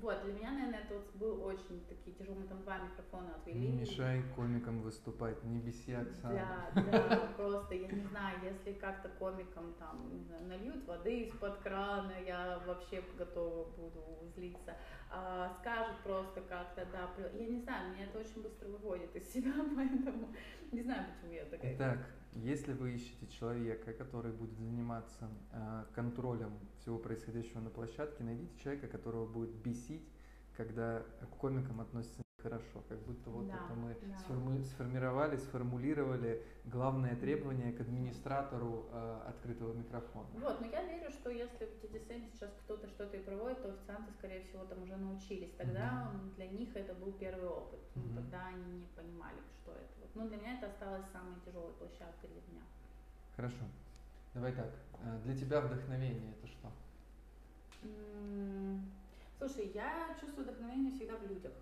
Вот, 0.00 0.22
для 0.24 0.32
меня, 0.34 0.52
наверное, 0.52 0.80
это 0.80 0.94
вот 0.94 1.14
был 1.14 1.44
очень 1.44 1.84
такие 1.88 2.14
тяжелые, 2.16 2.46
там 2.46 2.62
два 2.62 2.78
микрофона 2.78 3.34
отвели. 3.36 3.58
Не 3.58 3.72
мешай 3.72 4.22
комикам 4.34 4.82
выступать, 4.82 5.42
не 5.44 5.58
беси 5.58 5.92
Оксану. 5.92 6.34
Да, 6.34 6.82
да, 6.82 7.32
просто, 7.36 7.74
я 7.74 7.88
не 7.88 8.02
знаю, 8.02 8.38
если 8.42 8.78
как-то 8.78 9.08
комикам 9.08 9.74
там, 9.78 10.08
не 10.12 10.24
знаю, 10.24 10.46
нальют 10.46 10.86
воды 10.86 11.20
из-под 11.20 11.58
крана, 11.58 12.12
я 12.26 12.62
вообще 12.66 13.02
готова 13.16 13.70
буду 13.70 14.02
злиться. 14.34 14.76
А, 15.10 15.54
скажут 15.60 15.96
просто 16.02 16.40
как-то, 16.42 16.86
да, 16.92 17.10
я 17.32 17.46
не 17.46 17.60
знаю, 17.60 17.94
меня 17.94 18.04
это 18.04 18.18
очень 18.18 18.42
быстро 18.42 18.68
выводит 18.68 19.14
из 19.16 19.32
себя, 19.32 19.52
поэтому 19.76 20.34
не 20.72 20.82
знаю, 20.82 21.06
почему 21.14 21.32
я 21.32 21.44
такая. 21.44 21.74
Итак, 21.74 21.98
если 22.42 22.72
вы 22.72 22.94
ищете 22.94 23.26
человека, 23.28 23.92
который 23.92 24.32
будет 24.32 24.52
заниматься 24.58 25.28
э, 25.52 25.84
контролем 25.94 26.52
всего 26.80 26.98
происходящего 26.98 27.60
на 27.60 27.70
площадке, 27.70 28.24
найдите 28.24 28.58
человека, 28.62 28.88
которого 28.88 29.26
будет 29.26 29.50
бесить, 29.50 30.06
когда 30.56 31.02
к 31.20 31.36
комикам 31.36 31.80
относятся 31.80 32.25
хорошо, 32.46 32.82
как 32.88 32.98
будто 33.00 33.30
вот 33.30 33.48
да, 33.48 33.54
это 33.54 33.74
мы 33.74 33.96
да. 34.02 34.16
сформи- 34.16 34.64
сформировали, 34.64 35.36
сформулировали 35.36 36.42
главное 36.64 37.16
требование 37.16 37.72
к 37.72 37.80
администратору 37.80 38.86
э, 38.92 39.22
открытого 39.28 39.72
микрофона. 39.72 40.28
Вот, 40.34 40.60
но 40.60 40.66
я 40.66 40.84
верю, 40.84 41.10
что 41.10 41.30
если 41.30 41.66
в 41.66 41.82
TDSM 41.82 42.30
сейчас 42.32 42.50
кто-то 42.64 42.86
что-то 42.88 43.16
и 43.16 43.22
проводит, 43.22 43.62
то 43.62 43.68
официанты, 43.68 44.12
скорее 44.12 44.42
всего, 44.44 44.64
там 44.64 44.82
уже 44.82 44.96
научились. 44.96 45.52
Тогда 45.58 46.12
mm-hmm. 46.12 46.34
для 46.36 46.48
них 46.48 46.76
это 46.76 46.94
был 46.94 47.12
первый 47.12 47.48
опыт. 47.48 47.80
Mm-hmm. 47.80 48.02
Ну, 48.06 48.16
тогда 48.16 48.46
они 48.46 48.80
не 48.80 48.86
понимали, 48.94 49.38
что 49.62 49.72
это. 49.72 49.92
Вот. 50.00 50.14
Но 50.14 50.28
для 50.28 50.36
меня 50.36 50.58
это 50.58 50.68
осталось 50.68 51.06
самой 51.12 51.40
тяжелой 51.44 51.72
площадкой 51.72 52.28
для 52.28 52.42
меня. 52.48 52.62
Хорошо. 53.34 53.64
Давай 54.34 54.52
так. 54.52 54.70
Э, 55.02 55.18
для 55.24 55.36
тебя 55.36 55.60
вдохновение 55.60 56.32
это 56.38 56.46
что? 56.46 56.70
Слушай, 59.38 59.70
я 59.74 60.16
чувствую 60.18 60.44
вдохновение 60.44 60.90
всегда 60.92 61.16
в 61.16 61.26
людях 61.28 61.52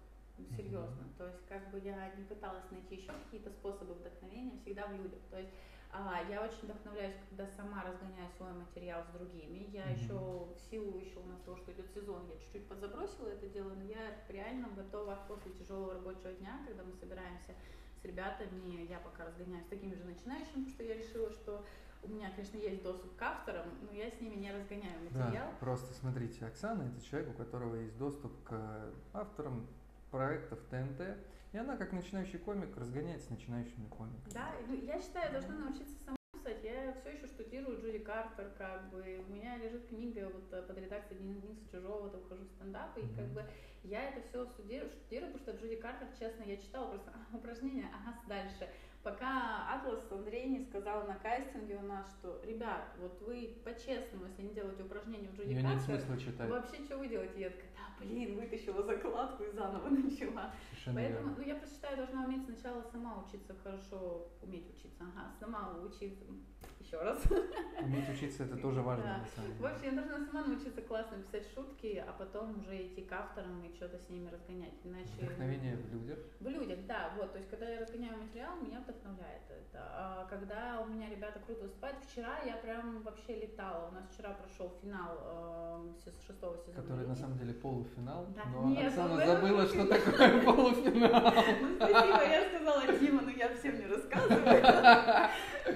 серьезно. 0.56 1.04
То 1.18 1.26
есть 1.26 1.46
как 1.46 1.70
бы 1.70 1.78
я 1.80 2.14
не 2.16 2.24
пыталась 2.24 2.70
найти 2.70 2.96
еще 2.96 3.12
какие-то 3.12 3.50
способы 3.50 3.94
вдохновения, 3.94 4.58
всегда 4.58 4.86
в 4.86 4.92
людях. 4.92 5.20
То 5.30 5.38
есть 5.38 5.50
а, 5.90 6.22
я 6.28 6.42
очень 6.42 6.62
вдохновляюсь, 6.62 7.14
когда 7.28 7.46
сама 7.46 7.84
разгоняю 7.84 8.28
свой 8.36 8.52
материал 8.52 9.04
с 9.04 9.16
другими. 9.16 9.68
Я 9.70 9.84
mm-hmm. 9.84 10.02
еще 10.02 10.14
в 10.14 10.58
силу 10.68 10.98
еще 10.98 11.20
у 11.20 11.26
нас 11.26 11.40
того, 11.42 11.56
что 11.56 11.72
идет 11.72 11.88
сезон, 11.94 12.26
я 12.28 12.36
чуть-чуть 12.36 12.66
подзабросила 12.66 13.28
это 13.28 13.46
дело, 13.48 13.70
но 13.74 13.84
я 13.84 14.18
реально 14.28 14.68
готова 14.74 15.20
после 15.28 15.52
тяжелого 15.52 15.94
рабочего 15.94 16.32
дня, 16.32 16.60
когда 16.66 16.82
мы 16.82 16.92
собираемся 16.94 17.52
с 18.00 18.04
ребятами, 18.04 18.86
я 18.90 18.98
пока 18.98 19.24
разгоняюсь 19.24 19.66
с 19.66 19.68
такими 19.68 19.94
же 19.94 20.04
начинающими, 20.04 20.64
потому 20.64 20.68
что 20.68 20.82
я 20.82 20.96
решила, 20.96 21.30
что 21.30 21.64
у 22.02 22.08
меня, 22.08 22.30
конечно, 22.30 22.56
есть 22.58 22.82
доступ 22.82 23.16
к 23.16 23.22
авторам, 23.22 23.66
но 23.82 23.92
я 23.92 24.10
с 24.10 24.20
ними 24.20 24.34
не 24.34 24.52
разгоняю 24.52 25.00
материал. 25.04 25.48
Да, 25.50 25.56
просто 25.60 25.94
смотрите, 25.94 26.44
Оксана 26.44 26.82
это 26.82 27.04
человек, 27.04 27.30
у 27.30 27.32
которого 27.32 27.76
есть 27.76 27.96
доступ 27.96 28.32
к 28.42 28.92
авторам, 29.12 29.66
проектов 30.14 30.60
ТНТ, 30.70 31.02
и 31.52 31.58
она, 31.58 31.76
как 31.76 31.92
начинающий 31.92 32.38
комик, 32.38 32.76
разгоняется 32.76 33.26
с 33.26 33.30
начинающими 33.30 33.88
комиками. 33.88 34.32
Да, 34.32 34.52
я 34.70 35.00
считаю, 35.00 35.26
я 35.26 35.40
должна 35.40 35.56
научиться 35.56 35.92
сама 36.04 36.16
писать. 36.32 36.62
Я 36.62 36.94
все 37.00 37.10
еще 37.16 37.26
штудирую 37.26 37.80
Джуди 37.80 37.98
Картер, 37.98 38.52
как 38.56 38.90
бы. 38.90 39.24
У 39.28 39.32
меня 39.32 39.56
лежит 39.56 39.88
книга 39.88 40.30
вот 40.32 40.52
э, 40.52 40.62
под 40.62 40.78
редакцией 40.78 41.20
Дениса 41.20 41.68
Чужого, 41.68 42.10
там 42.10 42.22
хожу 42.28 42.44
в 42.44 42.48
стендап, 42.48 42.96
mm-hmm. 42.96 43.12
и 43.12 43.16
как 43.16 43.26
бы 43.32 43.44
я 43.82 44.08
это 44.10 44.20
все 44.28 44.46
студирую, 44.46 44.88
штудирую, 44.88 45.32
потому 45.32 45.56
что 45.56 45.60
Джуди 45.60 45.80
Картер, 45.80 46.06
честно, 46.16 46.44
я 46.44 46.58
читала 46.58 46.90
просто 46.90 47.10
упражнения, 47.32 47.90
ага, 47.92 48.16
дальше 48.28 48.68
пока 49.04 49.68
Атлас 49.74 50.10
Андрей 50.10 50.48
не 50.48 50.60
сказал 50.60 51.06
на 51.06 51.14
кастинге 51.16 51.76
у 51.76 51.86
нас, 51.86 52.10
что, 52.18 52.40
ребят, 52.42 52.88
вот 52.98 53.20
вы 53.20 53.54
по-честному, 53.62 54.26
если 54.26 54.42
не 54.42 54.54
делаете 54.54 54.82
упражнения 54.82 55.28
в 55.28 55.36
Джуди 55.36 55.52
нет 55.52 55.80
смысла 55.82 56.16
читать. 56.16 56.48
вообще 56.50 56.82
что 56.84 56.96
вы 56.98 57.08
делаете? 57.08 57.40
Я 57.40 57.50
такая, 57.50 57.70
да, 57.76 58.04
блин, 58.04 58.34
вытащила 58.40 58.82
закладку 58.82 59.44
и 59.44 59.50
заново 59.52 59.88
начала. 59.90 60.52
Совершенно 60.70 61.00
Поэтому, 61.00 61.28
верно. 61.28 61.34
ну, 61.36 61.42
я 61.44 61.54
просто 61.56 61.74
считаю, 61.74 61.96
должна 61.98 62.24
уметь 62.24 62.44
сначала 62.46 62.82
сама 62.90 63.22
учиться 63.22 63.54
хорошо, 63.62 64.26
уметь 64.42 64.68
учиться, 64.70 65.04
ага, 65.04 65.30
сама 65.38 65.74
учиться, 65.84 66.24
еще 66.84 66.98
раз. 66.98 67.18
Уметь 67.80 68.08
учиться 68.08 68.44
это 68.44 68.56
тоже 68.56 68.82
важно, 68.82 69.04
да. 69.04 69.18
на 69.18 69.26
самом 69.26 69.56
деле. 69.56 69.62
В 69.62 69.66
общем, 69.66 69.84
я 69.84 70.02
должна 70.02 70.26
сама 70.26 70.46
научиться 70.46 70.82
классно 70.82 71.18
писать 71.18 71.46
шутки, 71.54 72.02
а 72.06 72.12
потом 72.12 72.60
уже 72.60 72.86
идти 72.86 73.02
к 73.02 73.12
авторам 73.12 73.62
и 73.64 73.74
что-то 73.74 73.98
с 73.98 74.08
ними 74.08 74.28
разгонять. 74.28 74.74
Иначе... 74.84 75.10
Вдохновение 75.20 75.76
в 75.76 75.92
людях? 75.92 76.18
В 76.40 76.48
людях, 76.48 76.78
да, 76.86 77.12
вот, 77.16 77.32
то 77.32 77.38
есть, 77.38 77.50
когда 77.50 77.68
я 77.68 77.80
разгоняю 77.80 78.18
материал, 78.18 78.56
меня 78.56 78.80
вдохновляет 78.80 79.42
это. 79.50 79.80
А 79.82 80.26
когда 80.28 80.80
у 80.80 80.86
меня 80.86 81.08
ребята 81.10 81.40
круто 81.40 81.62
выступают, 81.62 81.98
вчера 82.06 82.40
я 82.44 82.56
прям 82.56 83.02
вообще 83.02 83.36
летала, 83.36 83.88
у 83.88 83.92
нас 83.92 84.04
вчера 84.12 84.30
прошел 84.34 84.72
финал 84.82 85.18
э, 85.20 85.92
шестого 86.26 86.56
сезона. 86.58 86.82
Который 86.82 87.06
на 87.06 87.16
самом 87.16 87.38
деле 87.38 87.54
полуфинал, 87.54 88.26
да, 88.34 88.42
но 88.46 88.68
нет, 88.68 88.88
Оксана 88.88 89.26
забыла, 89.26 89.66
что 89.66 89.86
такое 89.86 90.42
полуфинал. 90.44 91.32
Ну, 91.60 91.76
спасибо, 91.76 92.22
я 92.24 92.48
сказала 92.48 92.98
Дима, 92.98 93.22
но 93.22 93.30
я 93.30 93.54
всем 93.54 93.78
не 93.78 93.86
рассказываю. 93.86 94.44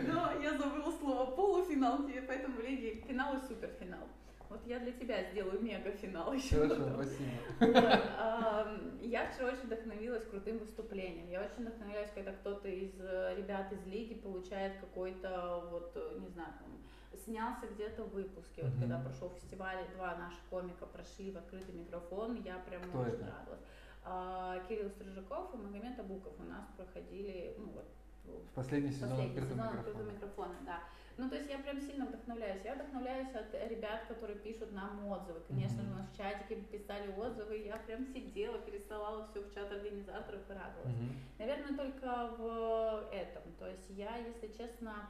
Но 0.07 0.33
я 0.42 0.51
забыла 0.57 0.90
слово 0.98 1.30
полуфинал, 1.30 1.98
поэтому 2.26 2.56
в 2.56 2.61
лиге 2.61 3.02
финал 3.06 3.37
и 3.37 3.40
суперфинал. 3.46 4.06
Вот 4.48 4.61
я 4.66 4.78
для 4.78 4.92
тебя 4.92 5.24
сделаю 5.30 5.61
мега-финал 5.61 6.32
еще. 6.32 6.56
Хорошо, 6.56 6.76
потом. 6.76 6.94
спасибо. 6.94 7.30
Вот. 7.61 9.02
Я 9.02 9.30
вчера 9.30 9.48
очень 9.48 9.66
вдохновилась 9.66 10.24
крутым 10.24 10.58
выступлением. 10.58 11.28
Я 11.28 11.42
очень 11.42 11.66
вдохновляюсь, 11.66 12.11
когда 12.14 12.32
кто-то 12.32 12.68
из 12.68 12.92
э, 12.98 13.34
ребят 13.37 13.70
из 13.72 13.87
лиги 13.87 14.14
получает 14.14 14.78
какой-то, 14.80 15.68
вот, 15.70 15.92
э, 15.94 16.18
не 16.18 16.28
знаю, 16.28 16.52
там, 16.61 17.18
снялся 17.24 17.66
где-то 17.66 18.04
в 18.04 18.12
выпуске. 18.12 18.62
Вот 18.62 18.72
mm-hmm. 18.72 18.80
когда 18.80 18.98
прошел 19.00 19.30
фестиваль, 19.30 19.84
два 19.96 20.16
наших 20.16 20.40
комика 20.50 20.87
прошли 20.87 21.30
в 21.30 21.37
открытый 21.37 21.74
микрофон, 21.74 22.42
я 22.42 22.58
прям 22.58 22.82
Кто 22.84 23.00
очень 23.00 23.14
это? 23.14 23.24
радовалась. 23.26 23.64
А, 24.04 24.58
Кирилл 24.68 24.88
Стрижаков 24.90 25.54
и 25.54 25.58
Магомед 25.58 25.98
Абуков 25.98 26.32
у 26.38 26.44
нас 26.44 26.64
проходили, 26.76 27.54
ну 27.58 27.66
вот, 27.74 27.87
в 28.50 28.54
последний 28.54 28.92
сезон 28.92 29.10
последний 29.10 29.38
открытого 29.38 29.54
сезон 29.54 29.66
микрофона. 29.66 29.80
открытого 29.80 30.10
микрофона, 30.12 30.54
да. 30.64 30.80
Ну, 31.18 31.28
то 31.28 31.34
есть 31.34 31.50
я 31.50 31.58
прям 31.58 31.80
сильно 31.80 32.06
вдохновляюсь. 32.06 32.62
Я 32.64 32.74
вдохновляюсь 32.76 33.34
от 33.34 33.52
ребят, 33.68 34.06
которые 34.06 34.38
пишут 34.38 34.72
нам 34.72 35.04
отзывы. 35.08 35.40
Конечно 35.48 35.80
mm-hmm. 35.80 35.86
же, 35.86 35.92
у 35.92 35.96
нас 35.96 36.06
в 36.12 36.16
чатике 36.16 36.56
писали 36.62 37.12
отзывы, 37.12 37.58
я 37.58 37.76
прям 37.78 38.06
сидела, 38.06 38.58
пересылала 38.58 39.26
все 39.26 39.40
в 39.40 39.52
чат 39.52 39.70
организаторов 39.72 40.40
и 40.48 40.52
радовалась. 40.52 40.94
Mm-hmm. 40.94 41.38
Наверное, 41.40 41.76
только 41.76 42.36
в 42.38 43.08
этом. 43.12 43.42
То 43.58 43.66
есть 43.66 43.90
я, 43.90 44.16
если 44.16 44.46
честно, 44.56 45.08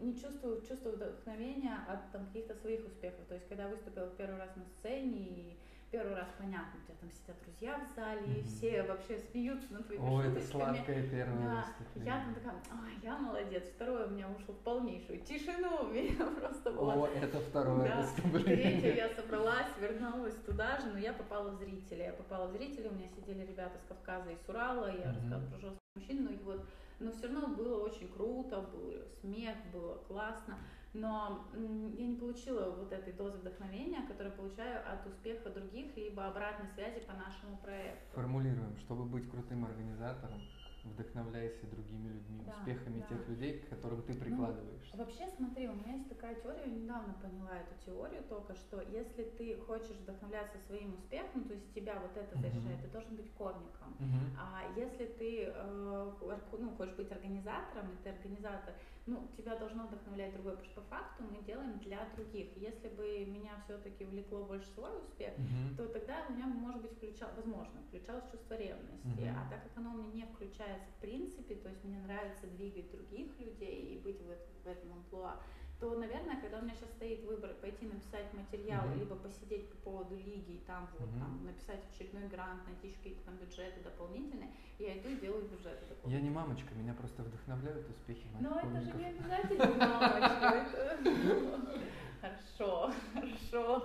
не 0.00 0.18
чувствую, 0.18 0.62
чувствую 0.62 0.96
вдохновения 0.96 1.84
от 1.86 2.10
там, 2.12 2.26
каких-то 2.26 2.54
своих 2.54 2.86
успехов. 2.86 3.20
То 3.28 3.34
есть, 3.34 3.46
когда 3.48 3.68
выступила 3.68 4.08
первый 4.16 4.38
раз 4.38 4.56
на 4.56 4.64
сцене 4.64 5.18
и 5.20 5.58
первый 5.92 6.14
раз 6.14 6.28
понятно, 6.38 6.80
у 6.80 6.86
тебя 6.86 6.96
там 6.98 7.10
сидят 7.12 7.36
друзья 7.44 7.78
в 7.78 7.94
зале, 7.94 8.22
mm-hmm. 8.22 8.40
и 8.40 8.42
все 8.44 8.82
вообще 8.82 9.18
смеются 9.18 9.72
над 9.74 9.86
твоими 9.86 10.02
О, 10.02 10.22
шуточками. 10.22 10.38
это 10.38 10.50
сладкое 10.50 11.02
первое 11.10 11.38
да, 11.38 11.66
Я 12.02 12.24
там 12.24 12.34
такая, 12.34 12.54
ой, 12.54 12.92
я 13.02 13.18
молодец. 13.18 13.64
Второе 13.74 14.06
у 14.06 14.10
меня 14.10 14.28
ушло 14.30 14.54
в 14.54 14.58
полнейшую 14.60 15.20
тишину, 15.20 15.82
у 15.82 15.88
меня 15.88 16.26
просто 16.40 16.72
было. 16.72 16.94
О, 16.94 17.06
это 17.08 17.38
второе 17.40 17.88
да. 17.88 18.00
выступление. 18.00 18.80
Третье 18.80 18.96
я 18.96 19.08
собралась, 19.10 19.68
вернулась 19.78 20.36
туда 20.46 20.78
же, 20.80 20.86
но 20.86 20.98
я 20.98 21.12
попала 21.12 21.50
в 21.50 21.58
зрители. 21.58 22.02
Я 22.02 22.12
попала 22.14 22.48
в 22.48 22.52
зрители, 22.52 22.88
у 22.88 22.94
меня 22.94 23.08
сидели 23.10 23.44
ребята 23.44 23.78
с 23.78 23.86
Кавказа 23.86 24.30
и 24.30 24.36
с 24.36 24.48
Урала, 24.48 24.86
я 24.86 24.94
mm-hmm. 24.94 25.14
рассказывала 25.14 25.50
про 25.50 25.60
жестких 25.60 25.80
мужчин, 25.94 26.26
и 26.28 26.36
вот, 26.42 26.66
но 27.00 27.12
все 27.12 27.26
равно 27.28 27.48
было 27.48 27.84
очень 27.84 28.08
круто, 28.08 28.62
был 28.62 28.94
смех, 29.20 29.56
было 29.72 29.96
классно 30.08 30.56
но 30.92 31.48
я 31.54 32.06
не 32.06 32.16
получила 32.16 32.70
вот 32.70 32.92
этой 32.92 33.12
дозы 33.12 33.38
вдохновения, 33.38 34.06
которую 34.06 34.34
получаю 34.34 34.80
от 34.90 35.06
успеха 35.06 35.50
других, 35.50 35.96
либо 35.96 36.26
обратной 36.26 36.68
связи 36.74 37.00
по 37.00 37.14
нашему 37.14 37.56
проекту. 37.58 38.14
Формулируем, 38.14 38.76
чтобы 38.76 39.04
быть 39.04 39.30
крутым 39.30 39.64
организатором, 39.64 40.40
вдохновляйся 40.84 41.66
другими 41.66 42.08
людьми, 42.08 42.42
да, 42.44 42.52
успехами 42.58 43.00
да. 43.00 43.06
тех 43.06 43.28
людей, 43.28 43.58
к 43.60 43.68
которым 43.68 44.02
ты 44.02 44.14
прикладываешь. 44.14 44.90
Ну, 44.92 44.98
вообще, 44.98 45.28
смотри, 45.36 45.68
у 45.68 45.74
меня 45.74 45.94
есть 45.94 46.08
такая 46.08 46.34
теория, 46.34 46.62
я 46.66 46.72
недавно 46.72 47.14
поняла 47.14 47.50
эту 47.56 47.74
теорию 47.84 48.22
только, 48.28 48.54
что 48.54 48.80
если 48.80 49.24
ты 49.38 49.56
хочешь 49.58 49.96
вдохновляться 50.02 50.58
своим 50.66 50.94
успехом, 50.94 51.44
то 51.44 51.54
есть 51.54 51.72
тебя 51.72 51.98
вот 52.00 52.16
это 52.16 52.36
заряжает, 52.36 52.80
uh-huh. 52.80 52.82
ты 52.82 52.88
должен 52.88 53.16
быть 53.16 53.30
комиком. 53.32 53.96
Uh-huh. 53.98 54.36
А 54.38 54.78
если 54.78 55.06
ты 55.06 55.52
э, 55.54 56.12
ну, 56.58 56.70
хочешь 56.76 56.94
быть 56.96 57.12
организатором, 57.12 57.92
и 57.92 58.02
ты 58.02 58.10
организатор, 58.10 58.74
ну, 59.06 59.28
тебя 59.36 59.56
должно 59.56 59.86
вдохновлять 59.86 60.32
другое, 60.32 60.54
потому 60.54 60.70
что 60.70 60.80
по 60.80 60.86
факту 60.88 61.24
мы 61.24 61.42
делаем 61.42 61.78
для 61.80 62.08
других. 62.16 62.56
Если 62.56 62.88
бы 62.88 63.24
меня 63.26 63.52
все-таки 63.64 64.04
влекло 64.04 64.44
больше 64.44 64.68
свой 64.74 64.96
успех, 64.98 65.32
uh-huh. 65.36 65.76
то 65.76 65.88
тогда 65.88 66.24
у 66.28 66.32
меня, 66.32 66.46
может 66.46 66.82
быть, 66.82 66.92
включал, 66.92 67.30
возможно, 67.36 67.82
включалось 67.88 68.30
чувство 68.30 68.54
ревности. 68.54 69.22
Uh-huh. 69.22 69.34
А 69.36 69.50
так 69.50 69.64
как 69.64 69.76
оно 69.76 69.90
у 69.90 69.96
меня 69.96 70.12
не 70.12 70.32
включается 70.32 70.86
в 70.96 71.00
принципе, 71.00 71.56
то 71.56 71.68
есть 71.68 71.82
мне 71.84 71.98
нравится 71.98 72.46
двигать 72.46 72.90
других 72.92 73.28
людей 73.40 73.94
и 73.94 73.98
быть 73.98 74.20
в, 74.20 74.64
в 74.64 74.66
этом 74.68 74.92
амплуа, 74.92 75.36
то, 75.82 75.96
наверное, 75.96 76.40
когда 76.40 76.60
у 76.60 76.62
меня 76.62 76.76
сейчас 76.76 76.90
стоит 76.90 77.24
выбор 77.24 77.54
пойти 77.60 77.86
написать 77.86 78.32
материал, 78.34 78.84
uh-huh. 78.84 79.00
либо 79.00 79.16
посидеть 79.16 79.68
по 79.68 79.76
поводу 79.78 80.14
лиги, 80.14 80.52
и 80.52 80.58
там 80.64 80.88
вот 80.96 81.08
uh-huh. 81.08 81.18
там 81.18 81.44
написать 81.44 81.80
очередной 81.92 82.28
грант, 82.28 82.64
найти 82.66 82.86
еще 82.86 82.98
какие-то 82.98 83.24
там 83.24 83.36
бюджеты 83.36 83.80
дополнительные, 83.82 84.52
я 84.78 84.96
иду 84.96 85.08
и 85.08 85.16
делаю 85.16 85.42
бюджеты 85.42 85.84
дополнительные. 85.88 86.14
Я 86.14 86.20
не 86.20 86.30
мамочка, 86.30 86.72
меня 86.76 86.94
просто 86.94 87.24
вдохновляют 87.24 87.90
успехи 87.90 88.24
моих 88.28 88.48
Но 88.48 88.60
это 88.60 88.80
же 88.80 88.92
не 88.92 89.06
обязательно 89.06 89.66
мамочка. 89.74 90.98
Хорошо, 92.20 92.92
хорошо. 93.12 93.84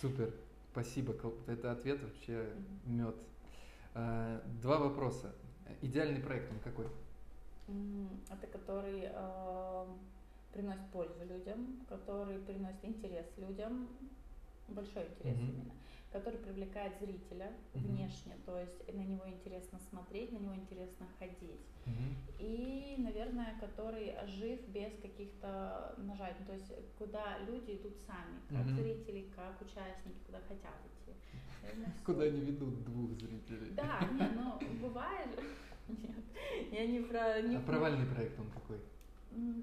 Супер, 0.00 0.32
спасибо. 0.70 1.16
Это 1.48 1.72
ответ 1.72 2.00
вообще 2.00 2.52
мед. 2.84 3.16
А, 3.94 4.40
два 4.62 4.78
вопроса. 4.78 5.34
Идеальный 5.82 6.20
проект 6.20 6.52
он 6.52 6.60
какой? 6.60 6.86
Это 8.30 8.46
который 8.46 9.08
э, 9.12 9.86
приносит 10.54 10.86
пользу 10.92 11.24
людям, 11.28 11.84
который 11.88 12.38
приносит 12.38 12.84
интерес 12.84 13.26
людям, 13.36 13.88
большой 14.68 15.02
интерес 15.02 15.36
mm-hmm. 15.36 15.50
именно, 15.50 15.74
который 16.12 16.38
привлекает 16.38 16.92
зрителя 17.00 17.52
mm-hmm. 17.74 17.86
внешне, 17.86 18.36
то 18.46 18.58
есть 18.58 18.94
на 18.94 19.00
него 19.00 19.28
интересно 19.28 19.78
смотреть, 19.90 20.32
на 20.32 20.38
него 20.38 20.54
интересно 20.54 21.06
ходить. 21.18 21.66
Mm-hmm. 21.86 22.14
И, 22.38 22.94
наверное, 22.98 23.58
который 23.60 24.14
жив 24.26 24.60
без 24.68 24.92
каких-то 25.02 25.94
нажатий, 25.98 26.44
то 26.46 26.54
есть 26.54 26.72
куда 26.98 27.38
люди 27.40 27.72
идут 27.72 27.98
сами, 28.06 28.38
как 28.48 28.66
mm-hmm. 28.66 28.80
зрители, 28.80 29.30
как 29.34 29.60
участники, 29.60 30.16
куда 30.26 30.38
хотят 30.48 30.78
идти. 30.86 31.12
Куда 32.04 32.24
они 32.24 32.40
ведут 32.40 32.84
двух 32.84 33.12
зрителей. 33.12 33.72
Да, 33.72 33.98
нет, 34.12 34.32
но 34.36 34.60
бывает 34.80 35.30
Нет, 35.88 36.16
я 36.70 36.86
не 36.86 37.00
про... 37.00 37.42
Не... 37.42 37.56
А 37.56 37.60
провальный 37.60 38.06
проект 38.06 38.38
он 38.38 38.46
какой? 38.50 38.78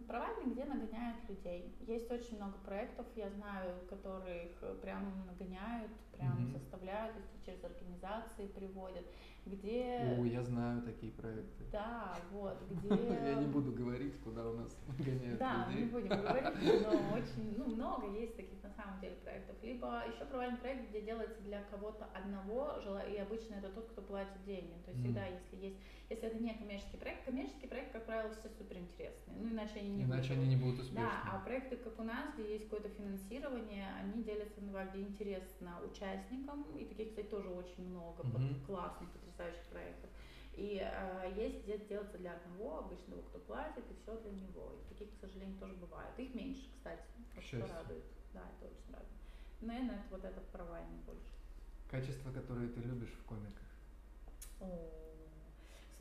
Провальный, 0.08 0.52
где 0.52 0.66
нагоняют 0.66 1.18
людей. 1.30 1.74
Есть 1.88 2.12
очень 2.12 2.36
много 2.38 2.58
проектов, 2.60 3.06
я 3.16 3.30
знаю, 3.30 3.74
которых 3.90 4.80
прям 4.82 5.26
нагоняют, 5.26 5.92
прям 6.12 6.38
mm-hmm. 6.38 6.60
составляют, 6.60 7.16
если 7.16 7.46
через 7.46 7.64
организации 7.64 8.48
приводят, 8.48 9.06
где... 9.46 10.16
О, 10.18 10.24
я 10.26 10.44
знаю 10.44 10.82
такие 10.84 11.12
проекты. 11.12 11.66
Да, 11.72 12.16
вот, 12.32 12.58
где... 12.70 12.90
Я 12.90 13.36
не 13.36 13.48
буду 13.48 13.72
говорить, 13.72 14.14
куда 14.24 14.48
у 14.50 14.54
нас 14.54 14.78
гоняют 15.00 15.40
Да, 15.40 15.68
людей. 15.70 15.84
не 15.86 15.92
будем 15.92 16.10
говорить, 16.10 16.84
но 16.84 17.14
очень, 17.14 17.56
ну, 17.58 17.66
много 17.76 18.08
есть 18.20 18.36
таких 18.36 18.62
на 18.64 18.70
самом 18.72 19.00
деле 19.00 19.16
проектов. 19.24 19.56
Либо 19.64 20.04
еще 20.08 20.26
провальный 20.26 20.58
проект, 20.58 20.90
где 20.90 21.02
делается 21.02 21.42
для 21.42 21.64
кого-то 21.64 22.06
одного, 22.14 22.76
и 23.10 23.18
обычно 23.18 23.56
это 23.56 23.70
тот, 23.70 23.90
кто 23.90 24.02
платит 24.02 24.44
деньги. 24.46 24.74
То 24.86 24.92
есть 24.92 25.04
всегда, 25.04 25.26
если 25.26 25.56
есть 25.58 25.78
если 26.12 26.28
это 26.28 26.44
не 26.44 26.54
коммерческий 26.54 26.98
проект, 26.98 27.24
коммерческий 27.24 27.68
проект, 27.68 27.94
как 27.94 28.06
правило, 28.06 28.30
все 28.34 28.50
суперинтересные. 28.58 29.38
Ну, 29.40 29.48
иначе 29.48 29.80
они 29.80 29.92
не 29.92 30.04
иначе 30.04 30.34
будут. 30.34 30.44
они 30.44 30.56
не 30.56 30.62
будут 30.62 30.80
успешны. 30.82 31.02
Да, 31.02 31.24
а 31.32 31.40
проекты, 31.40 31.78
как 31.78 31.98
у 31.98 32.04
нас, 32.04 32.34
где 32.34 32.52
есть 32.52 32.66
какое-то 32.66 32.90
финансирование, 32.90 33.88
они 33.98 34.22
делятся 34.22 34.60
на 34.60 34.72
два, 34.72 34.86
где 34.88 35.00
интересно 35.04 35.80
участникам, 35.90 36.64
и 36.78 36.84
таких, 36.84 37.12
кстати, 37.12 37.28
тоже 37.28 37.48
очень 37.48 37.88
много, 37.88 38.24
классных, 38.68 39.10
потрясающих 39.12 39.31
проектов. 39.70 40.10
И 40.54 40.82
э, 40.82 41.34
есть 41.36 41.64
где 41.64 41.78
делаться 41.78 42.18
для 42.18 42.34
одного, 42.34 42.80
обычного, 42.80 43.22
кто 43.24 43.40
платит, 43.40 43.84
и 43.90 43.96
все 44.02 44.20
для 44.22 44.32
него. 44.32 44.74
И 44.74 44.94
таких, 44.94 45.10
к 45.16 45.20
сожалению, 45.22 45.58
тоже 45.60 45.74
бывает. 45.76 46.12
Их 46.18 46.34
меньше, 46.36 46.70
кстати, 46.76 47.04
что 47.40 47.66
радует. 47.68 48.04
Да, 48.34 48.42
это 48.58 48.72
очень 48.72 48.94
радует. 48.94 49.12
Наверное, 49.62 49.96
это 49.96 50.06
вот 50.12 50.26
этот 50.26 50.46
провальный 50.48 51.00
больше. 51.06 51.32
Качество, 51.90 52.32
которое 52.32 52.68
ты 52.70 52.82
любишь 52.82 53.12
в 53.12 53.26
комиках? 53.26 53.68
О, 54.60 55.01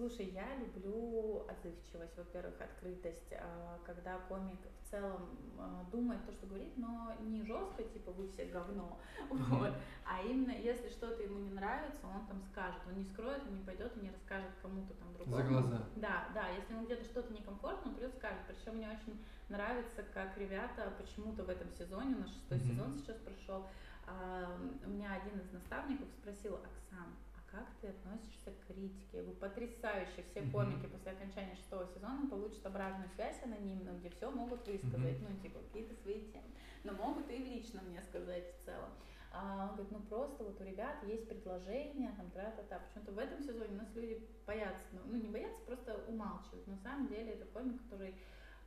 Слушай, 0.01 0.31
я 0.33 0.57
люблю 0.57 1.45
отзывчивость, 1.47 2.17
во-первых, 2.17 2.59
открытость, 2.59 3.35
а, 3.35 3.79
когда 3.85 4.17
комик 4.31 4.59
в 4.83 4.91
целом 4.91 5.29
а, 5.59 5.85
думает 5.93 6.25
то, 6.25 6.33
что 6.33 6.47
говорит, 6.47 6.73
но 6.79 7.15
не 7.21 7.43
жестко, 7.43 7.83
типа 7.83 8.11
вы 8.13 8.27
все 8.29 8.47
говно, 8.47 8.99
вот, 9.31 9.75
а 10.07 10.23
именно 10.23 10.53
если 10.53 10.89
что-то 10.89 11.23
ему 11.23 11.41
не 11.41 11.51
нравится, 11.51 12.01
он 12.07 12.27
там 12.29 12.43
скажет, 12.51 12.81
он 12.89 12.97
не 12.97 13.05
скроет, 13.05 13.43
он 13.47 13.59
не 13.59 13.63
пойдет 13.63 13.95
и 13.99 14.01
не 14.01 14.11
расскажет 14.11 14.49
кому-то 14.63 14.95
там 14.95 15.13
другому. 15.13 15.37
За 15.37 15.43
глаза. 15.43 15.83
Да, 15.97 16.29
да, 16.33 16.49
если 16.49 16.73
ему 16.73 16.87
где-то 16.87 17.05
что-то 17.05 17.35
некомфортно, 17.35 17.91
он 17.91 17.95
придет 17.95 18.15
скажет. 18.15 18.41
Причем 18.49 18.79
мне 18.79 18.89
очень 18.89 19.23
нравится, 19.51 20.03
как 20.15 20.39
ребята 20.39 20.95
почему-то 20.97 21.45
в 21.45 21.51
этом 21.51 21.71
сезоне, 21.73 22.17
на 22.17 22.27
шестой 22.27 22.57
mm-hmm. 22.57 22.69
сезон 22.69 22.97
сейчас 22.97 23.19
прошел, 23.19 23.67
а, 24.07 24.57
у 24.83 24.89
меня 24.89 25.13
один 25.13 25.39
из 25.41 25.53
наставников 25.53 26.09
спросил, 26.23 26.55
Оксан, 26.55 27.13
как 27.51 27.67
ты 27.81 27.89
относишься 27.89 28.51
к 28.53 28.67
критике? 28.67 29.19
Я 29.19 29.23
говорю, 29.23 29.39
потрясающе. 29.39 30.25
Все 30.31 30.41
mm-hmm. 30.41 30.51
комики 30.53 30.87
после 30.87 31.13
окончания 31.13 31.55
шестого 31.57 31.87
сезона 31.87 32.29
получат 32.31 32.65
обратную 32.65 33.09
связь 33.11 33.43
анонимную, 33.43 33.99
где 33.99 34.11
все 34.11 34.31
могут 34.31 34.67
высказать, 34.67 35.19
mm-hmm. 35.19 35.27
ну, 35.29 35.43
типа, 35.43 35.59
какие-то 35.61 35.95
свои 36.03 36.31
темы. 36.31 36.47
Но 36.85 36.93
могут 36.93 37.29
и 37.31 37.37
лично 37.37 37.83
мне 37.83 38.01
сказать 38.03 38.45
в 38.55 38.65
целом. 38.65 38.91
А 39.33 39.69
он 39.69 39.77
говорит, 39.77 39.93
ну 39.93 40.01
просто 40.01 40.43
вот 40.43 40.61
у 40.61 40.65
ребят 40.65 40.97
есть 41.05 41.29
предложения, 41.29 42.13
там, 42.17 42.31
тра-та-та. 42.31 42.81
Почему-то 42.81 43.13
в 43.13 43.19
этом 43.19 43.41
сезоне 43.41 43.75
у 43.75 43.79
нас 43.79 43.95
люди 43.95 44.27
боятся, 44.45 44.85
ну, 44.93 45.01
ну 45.07 45.17
не 45.17 45.29
боятся, 45.29 45.61
просто 45.67 46.05
умалчивают. 46.09 46.67
На 46.67 46.77
самом 46.79 47.07
деле 47.07 47.33
это 47.33 47.45
комик, 47.47 47.81
который 47.85 48.17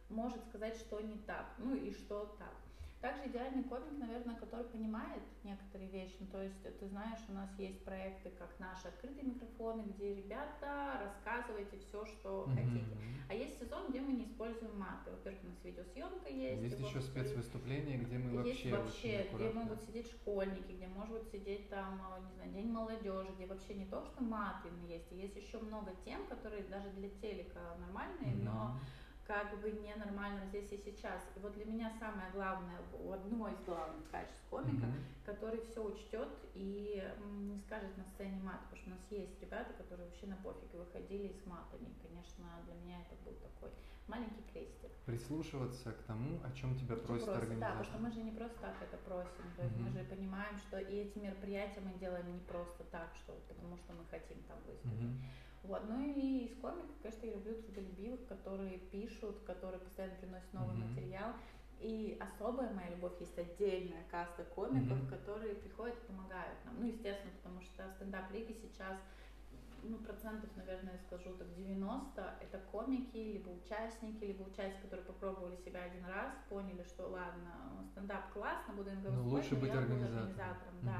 может 0.09 0.43
сказать, 0.45 0.77
что 0.77 1.01
не 1.01 1.17
так, 1.19 1.53
ну 1.57 1.75
и 1.75 1.91
что 1.91 2.35
так. 2.39 2.55
Также 3.03 3.27
идеальный 3.27 3.63
комик, 3.65 3.99
наверное, 3.99 4.35
который 4.35 4.63
понимает 4.67 5.21
некоторые 5.43 5.89
вещи. 5.89 6.15
Ну, 6.21 6.27
то 6.27 6.41
есть, 6.41 6.55
ты 6.79 6.87
знаешь, 6.87 7.19
у 7.27 7.33
нас 7.33 7.49
есть 7.57 7.83
проекты, 7.83 8.29
как 8.29 8.57
наши 8.59 8.87
открытые 8.87 9.25
микрофоны, 9.25 9.81
где 9.81 10.15
ребята 10.15 11.01
рассказывайте 11.03 11.77
все, 11.79 12.05
что 12.05 12.47
mm-hmm. 12.47 12.55
хотите. 12.55 12.97
А 13.27 13.33
есть 13.33 13.59
сезон, 13.59 13.89
где 13.89 13.99
мы 13.99 14.13
не 14.13 14.23
используем 14.23 14.79
маты. 14.79 15.11
Во-первых, 15.11 15.43
у 15.43 15.47
нас 15.47 15.57
видеосъемка 15.65 16.29
есть. 16.29 16.61
Есть 16.63 16.79
еще 16.79 17.01
спецвыступления, 17.01 17.97
где 17.97 18.17
мы 18.17 18.45
есть 18.47 18.71
вообще 18.71 18.77
вообще, 18.77 19.29
где 19.33 19.49
могут 19.49 19.81
сидеть 19.81 20.07
школьники, 20.09 20.71
где 20.71 20.87
может 20.87 21.29
сидеть 21.29 21.69
там, 21.69 22.01
а, 22.09 22.21
не 22.21 22.33
знаю, 22.35 22.53
день 22.53 22.71
молодежи, 22.71 23.27
где 23.35 23.47
вообще 23.47 23.73
не 23.73 23.85
то, 23.85 24.01
что 24.05 24.23
маты 24.23 24.69
есть, 24.87 25.11
а 25.11 25.15
есть 25.15 25.35
еще 25.35 25.59
много 25.59 25.91
тем, 26.05 26.25
которые 26.27 26.63
даже 26.63 26.89
для 26.91 27.09
телека 27.09 27.75
нормальные, 27.81 28.33
mm-hmm. 28.33 28.43
но 28.43 28.79
как 29.25 29.59
бы 29.61 29.71
ненормально 29.71 30.45
здесь 30.47 30.71
и 30.71 30.77
сейчас. 30.77 31.21
И 31.35 31.39
вот 31.39 31.53
для 31.53 31.65
меня 31.65 31.91
самое 31.99 32.29
главное, 32.31 32.79
одно 33.11 33.47
из 33.49 33.59
главных 33.61 34.09
качеств 34.09 34.43
комика, 34.49 34.85
mm-hmm. 34.85 35.25
который 35.25 35.61
все 35.61 35.83
учтет 35.83 36.27
и 36.53 37.01
не 37.25 37.57
скажет 37.59 37.97
на 37.97 38.03
сцене 38.05 38.39
мат, 38.43 38.59
потому 38.63 38.77
что 38.77 38.89
у 38.89 38.93
нас 38.93 39.01
есть 39.09 39.41
ребята, 39.41 39.73
которые 39.73 40.07
вообще 40.07 40.27
на 40.27 40.35
пофиг 40.37 40.73
выходили 40.73 41.31
с 41.31 41.45
матами. 41.45 41.87
И, 41.87 42.07
конечно, 42.07 42.45
для 42.65 42.75
меня 42.75 43.01
это 43.01 43.15
был 43.23 43.33
такой 43.39 43.71
маленький 44.07 44.43
крестик. 44.51 44.91
Прислушиваться 45.05 45.93
к 45.93 46.03
тому, 46.03 46.39
о 46.43 46.51
чем 46.51 46.75
тебя 46.77 46.97
просит 46.97 47.25
просто, 47.25 47.37
организация. 47.37 47.59
Да, 47.59 47.79
потому 47.79 47.85
что 47.85 47.97
мы 48.03 48.11
же 48.11 48.23
не 48.23 48.31
просто 48.31 48.59
так 48.59 48.75
это 48.81 48.97
просим. 48.97 49.43
То 49.55 49.63
есть 49.63 49.75
mm-hmm. 49.75 49.83
мы 49.83 49.89
же 49.91 50.03
понимаем, 50.03 50.57
что 50.57 50.79
и 50.79 50.95
эти 50.95 51.17
мероприятия 51.17 51.79
мы 51.79 51.93
делаем 51.97 52.29
не 52.29 52.39
просто 52.39 52.83
так, 52.91 53.15
что 53.15 53.33
потому 53.47 53.77
что 53.77 53.93
мы 53.93 54.05
хотим 54.11 54.43
там 54.43 54.57
выступить. 54.67 54.99
Mm-hmm 54.99 55.43
Вот. 55.63 55.81
Ну 55.87 56.01
и 56.01 56.45
из 56.45 56.55
комиков, 56.59 56.91
конечно, 57.01 57.25
я 57.25 57.33
люблю 57.33 57.55
трудолюбивых, 57.55 58.27
которые 58.27 58.79
пишут, 58.91 59.39
которые 59.45 59.79
постоянно 59.79 60.15
приносят 60.15 60.53
новый 60.53 60.75
mm-hmm. 60.75 60.89
материал. 60.89 61.33
И 61.79 62.17
особая 62.19 62.71
моя 62.73 62.89
любовь 62.89 63.19
есть 63.19 63.37
отдельная 63.37 64.03
каста 64.09 64.43
комиков, 64.55 64.97
mm-hmm. 64.97 65.09
которые 65.09 65.55
приходят 65.55 65.95
и 65.97 66.07
помогают 66.07 66.57
нам. 66.65 66.75
Ну, 66.79 66.87
естественно, 66.87 67.31
потому 67.41 67.61
что 67.61 67.89
стендап-лига 67.95 68.53
сейчас 68.53 68.97
ну, 69.83 69.97
процентов, 69.97 70.49
наверное, 70.55 70.97
скажу 71.07 71.33
так, 71.37 71.53
90, 71.55 72.39
это 72.41 72.57
комики, 72.71 73.17
либо 73.17 73.49
участники, 73.49 74.23
либо 74.23 74.43
участники, 74.43 74.83
которые 74.83 75.05
попробовали 75.05 75.55
себя 75.57 75.83
один 75.83 76.05
раз, 76.05 76.33
поняли, 76.49 76.83
что 76.83 77.07
ладно, 77.07 77.85
стендап 77.91 78.31
классно, 78.31 78.73
буду 78.73 78.89
им 78.91 79.03
но 79.03 79.23
лучше 79.23 79.55
быть 79.55 79.71
я 79.71 79.79
организатором. 79.79 80.27
буду 80.27 80.41
организатором, 80.41 80.75
mm-hmm. 80.75 80.85
да. 80.85 80.99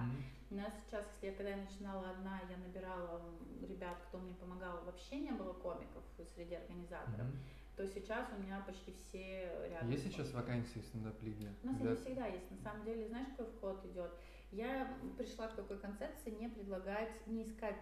У 0.51 0.55
нас 0.55 0.73
сейчас, 0.85 1.05
если 1.13 1.27
я 1.27 1.33
когда 1.33 1.49
я 1.49 1.57
начинала 1.57 2.09
одна, 2.11 2.39
я 2.49 2.57
набирала 2.57 3.21
ребят, 3.61 3.97
кто 4.07 4.19
мне 4.19 4.33
помогал, 4.35 4.83
вообще 4.85 5.17
не 5.17 5.31
было 5.31 5.53
комиков 5.53 6.03
среди 6.35 6.55
организаторов. 6.55 7.27
Mm-hmm 7.27 7.63
то 7.75 7.87
сейчас 7.87 8.27
у 8.37 8.41
меня 8.41 8.63
почти 8.65 8.93
все 8.93 9.49
рядом. 9.69 9.89
Есть 9.89 10.03
сейчас 10.03 10.31
вакансии 10.31 10.79
в 10.79 10.85
стендап-лиге? 10.85 11.53
У 11.63 11.67
нас 11.67 11.81
они 11.81 11.95
всегда 11.95 12.27
есть. 12.27 12.51
На 12.51 12.57
самом 12.57 12.85
деле, 12.85 13.07
знаешь, 13.07 13.29
какой 13.35 13.51
вход 13.53 13.85
идет? 13.85 14.11
Я 14.53 14.87
пришла 15.17 15.47
к 15.47 15.55
такой 15.55 15.77
концепции 15.79 16.29
не 16.29 16.47
предлагать, 16.47 17.11
не 17.25 17.43
искать 17.43 17.75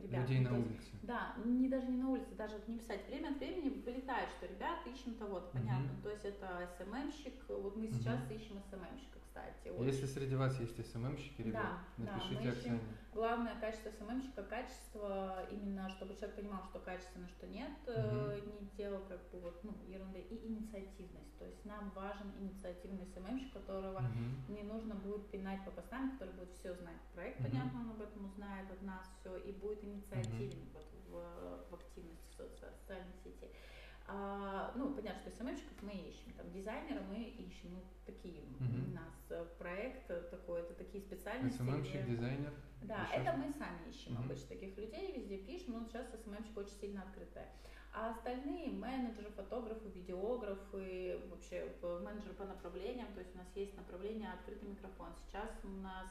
ребят. 0.00 0.28
Людей 0.28 0.40
на 0.40 0.58
улице. 0.58 0.90
Да, 1.02 1.34
не 1.44 1.68
даже 1.68 1.86
не 1.88 1.96
на 1.96 2.10
улице, 2.10 2.34
даже 2.36 2.54
вот 2.54 2.68
не 2.68 2.78
писать. 2.78 3.06
Время 3.08 3.30
от 3.30 3.38
времени 3.38 3.82
вылетает, 3.84 4.28
что 4.38 4.46
ребята 4.46 4.88
ищем 4.88 5.14
того-то, 5.14 5.48
понятно. 5.52 5.90
Uh-huh. 5.90 6.02
То 6.02 6.10
есть 6.10 6.24
это 6.24 6.68
СММщик, 6.78 7.34
вот 7.48 7.76
мы 7.76 7.88
сейчас 7.88 8.20
uh-huh. 8.20 8.36
ищем 8.36 8.60
СММщика, 8.70 9.18
кстати. 9.24 9.74
Вот. 9.76 9.86
Если 9.86 10.06
среди 10.06 10.36
вас 10.36 10.58
есть 10.60 10.92
СММщики, 10.92 11.42
ребят, 11.42 11.78
да, 11.96 12.12
напишите 12.12 12.44
да, 12.44 12.52
Оксане. 12.52 12.80
Главное 13.14 13.54
качество 13.60 13.90
СММщика, 13.90 14.42
качество 14.42 15.46
именно, 15.48 15.88
чтобы 15.90 16.16
человек 16.16 16.34
понимал, 16.34 16.64
что 16.64 16.80
качественно, 16.80 17.28
что 17.28 17.46
нет, 17.46 17.70
uh-huh. 17.86 18.60
не 18.60 18.68
делал 18.76 19.02
как 19.08 19.30
бы 19.30 19.38
вот, 19.38 19.62
ну, 19.62 19.72
ерунды, 19.86 20.18
и 20.18 20.48
инициативность. 20.48 21.38
То 21.38 21.44
есть 21.44 21.64
нам 21.64 21.90
важен 21.90 22.32
инициативный 22.40 23.06
СММщик, 23.06 23.52
которого 23.52 24.00
uh-huh. 24.00 24.52
не 24.52 24.62
нужно 24.64 24.96
будет 24.96 25.30
пинать 25.30 25.64
по 25.64 25.70
постам, 25.70 26.10
который 26.12 26.34
будет 26.34 26.50
все 26.58 26.74
знать 26.74 27.00
проект, 27.14 27.38
uh-huh. 27.38 27.50
понятно, 27.50 27.80
он 27.82 27.90
об 27.90 28.02
этом 28.02 28.24
узнает 28.24 28.68
от 28.68 28.82
нас 28.82 29.06
все, 29.20 29.36
и 29.36 29.52
будет 29.52 29.84
инициативен 29.84 30.58
uh-huh. 30.74 30.74
вот 30.74 30.86
в, 31.08 31.70
в 31.70 31.74
активности 31.74 32.24
в 32.36 32.58
социальной 32.58 33.14
сети. 33.22 33.48
А, 34.06 34.72
ну, 34.76 34.92
понятно, 34.94 35.20
что 35.20 35.30
СММщиков 35.30 35.82
мы 35.82 35.92
ищем, 35.92 36.32
там, 36.36 36.50
дизайнера 36.52 37.00
мы 37.08 37.24
ищем, 37.24 37.70
ну, 37.72 37.82
такие 38.04 38.42
uh-huh. 38.42 38.90
у 38.90 38.94
нас 38.94 39.14
э, 39.30 39.46
проект 39.58 40.06
такой, 40.30 40.60
это 40.60 40.74
такие 40.74 41.02
специальности. 41.02 41.56
СММщик, 41.56 42.02
где... 42.02 42.16
дизайнер? 42.16 42.52
Да, 42.82 43.04
Еще 43.04 43.22
это 43.22 43.32
мы 43.32 43.50
сами 43.52 43.88
ищем 43.88 44.12
uh-huh. 44.12 44.24
обычно 44.24 44.48
таких 44.48 44.76
людей, 44.76 45.12
везде 45.16 45.38
пишем, 45.38 45.74
но 45.74 45.86
сейчас 45.86 46.06
СММщик 46.22 46.56
очень 46.56 46.76
сильно 46.80 47.02
открытая. 47.02 47.50
А 47.94 48.10
остальные 48.10 48.72
менеджеры, 48.72 49.30
фотографы, 49.30 49.88
видеографы, 49.88 51.18
вообще 51.30 51.72
менеджеры 51.80 52.34
по 52.34 52.44
направлениям, 52.44 53.06
то 53.14 53.20
есть 53.20 53.34
у 53.34 53.38
нас 53.38 53.46
есть 53.54 53.74
направление 53.76 54.32
открытый 54.32 54.68
микрофон. 54.68 55.10
Сейчас 55.28 55.48
у 55.62 55.68
нас 55.68 56.08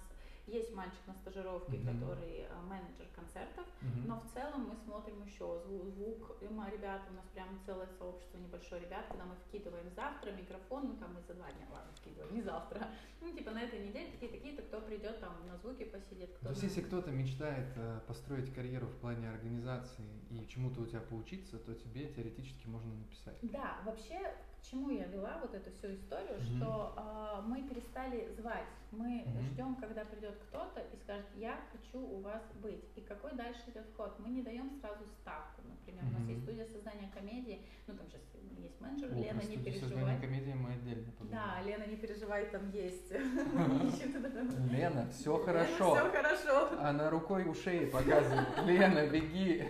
есть 0.47 0.73
мальчик 0.73 0.99
на 1.07 1.13
стажировке, 1.13 1.77
mm-hmm. 1.77 1.99
который 1.99 2.39
э, 2.41 2.61
менеджер 2.67 3.07
концертов, 3.15 3.65
mm-hmm. 3.81 4.07
но 4.07 4.19
в 4.19 4.33
целом 4.33 4.67
мы 4.69 4.75
смотрим 4.75 5.23
еще 5.23 5.61
звук, 5.65 5.87
звук 5.95 6.37
ребята, 6.71 7.03
у 7.09 7.13
нас 7.13 7.25
прям 7.33 7.47
целое 7.65 7.87
сообщество 7.97 8.37
небольшое 8.37 8.81
ребят, 8.81 9.05
когда 9.07 9.25
мы 9.25 9.35
вкидываем 9.47 9.89
завтра 9.95 10.31
микрофон, 10.31 10.87
ну 10.87 10.95
там 10.97 11.13
мы 11.13 11.21
за 11.21 11.33
два 11.33 11.51
дня, 11.51 11.65
ладно, 11.71 11.91
вкидываем, 11.95 12.33
не 12.33 12.41
завтра, 12.41 12.87
ну 13.21 13.31
типа 13.31 13.51
на 13.51 13.61
этой 13.61 13.87
неделе 13.87 14.11
такие-такие-то, 14.11 14.61
кто 14.63 14.81
придет 14.81 15.19
там 15.19 15.33
на 15.47 15.57
звуки 15.57 15.85
посидит, 15.85 16.31
кто... 16.35 16.45
То 16.45 16.49
есть 16.51 16.63
если 16.63 16.81
кто-то 16.81 17.11
мечтает 17.11 17.67
э, 17.75 17.99
построить 18.07 18.53
карьеру 18.53 18.87
в 18.87 18.95
плане 18.97 19.29
организации 19.29 20.05
и 20.29 20.47
чему-то 20.47 20.81
у 20.81 20.85
тебя 20.85 21.01
поучиться, 21.01 21.57
то 21.59 21.73
тебе 21.73 22.07
теоретически 22.07 22.67
можно 22.67 22.93
написать. 22.93 23.37
Да, 23.41 23.79
вообще 23.85 24.35
к 24.64 24.72
чему 24.72 24.89
я 24.89 25.05
вела 25.05 25.39
вот 25.41 25.53
эту 25.53 25.70
всю 25.72 25.93
историю, 25.93 26.39
mm-hmm. 26.39 26.57
что 26.57 26.93
э, 26.95 27.41
мы 27.47 27.64
перестали 27.64 28.30
звать, 28.39 28.68
мы 28.91 29.20
mm-hmm. 29.20 29.43
ждем, 29.51 29.76
когда 29.76 30.05
придет 30.05 30.38
кто-то 30.47 30.80
и 30.80 30.95
скажет, 31.03 31.26
я 31.36 31.59
хочу 31.72 31.99
у 31.99 32.22
вас 32.22 32.41
быть. 32.61 32.86
И 32.95 33.01
какой 33.01 33.34
дальше 33.34 33.61
идет 33.68 33.86
ход? 33.97 34.18
Мы 34.20 34.30
не 34.30 34.41
даем 34.41 34.72
сразу 34.80 35.03
ставку, 35.22 35.61
например, 35.68 36.03
mm-hmm. 36.05 36.16
у 36.16 36.20
нас 36.20 36.30
есть 36.30 36.43
студия 36.43 36.66
создания 36.66 37.11
комедии, 37.14 37.61
ну 37.88 37.95
там 37.95 38.07
сейчас 38.07 38.22
есть 38.57 38.80
менеджер, 38.80 39.11
О, 39.11 39.16
Лена, 39.16 39.41
не 39.41 39.57
переживай. 39.57 40.22
комедии 40.22 40.53
мы 40.53 40.74
отдельно 40.74 41.11
поговорим. 41.11 41.32
Да, 41.32 41.61
Лена, 41.61 41.86
не 41.86 41.97
переживай, 41.97 42.45
там 42.45 42.72
есть. 42.72 43.11
Лена, 44.72 45.09
все 45.11 45.38
хорошо. 45.39 45.95
Все 45.95 46.09
хорошо. 46.09 46.80
Она 46.80 47.09
рукой 47.09 47.43
у 47.45 47.53
шеи 47.53 47.86
показывает. 47.89 48.47
Лена, 48.64 49.07
беги. 49.07 49.68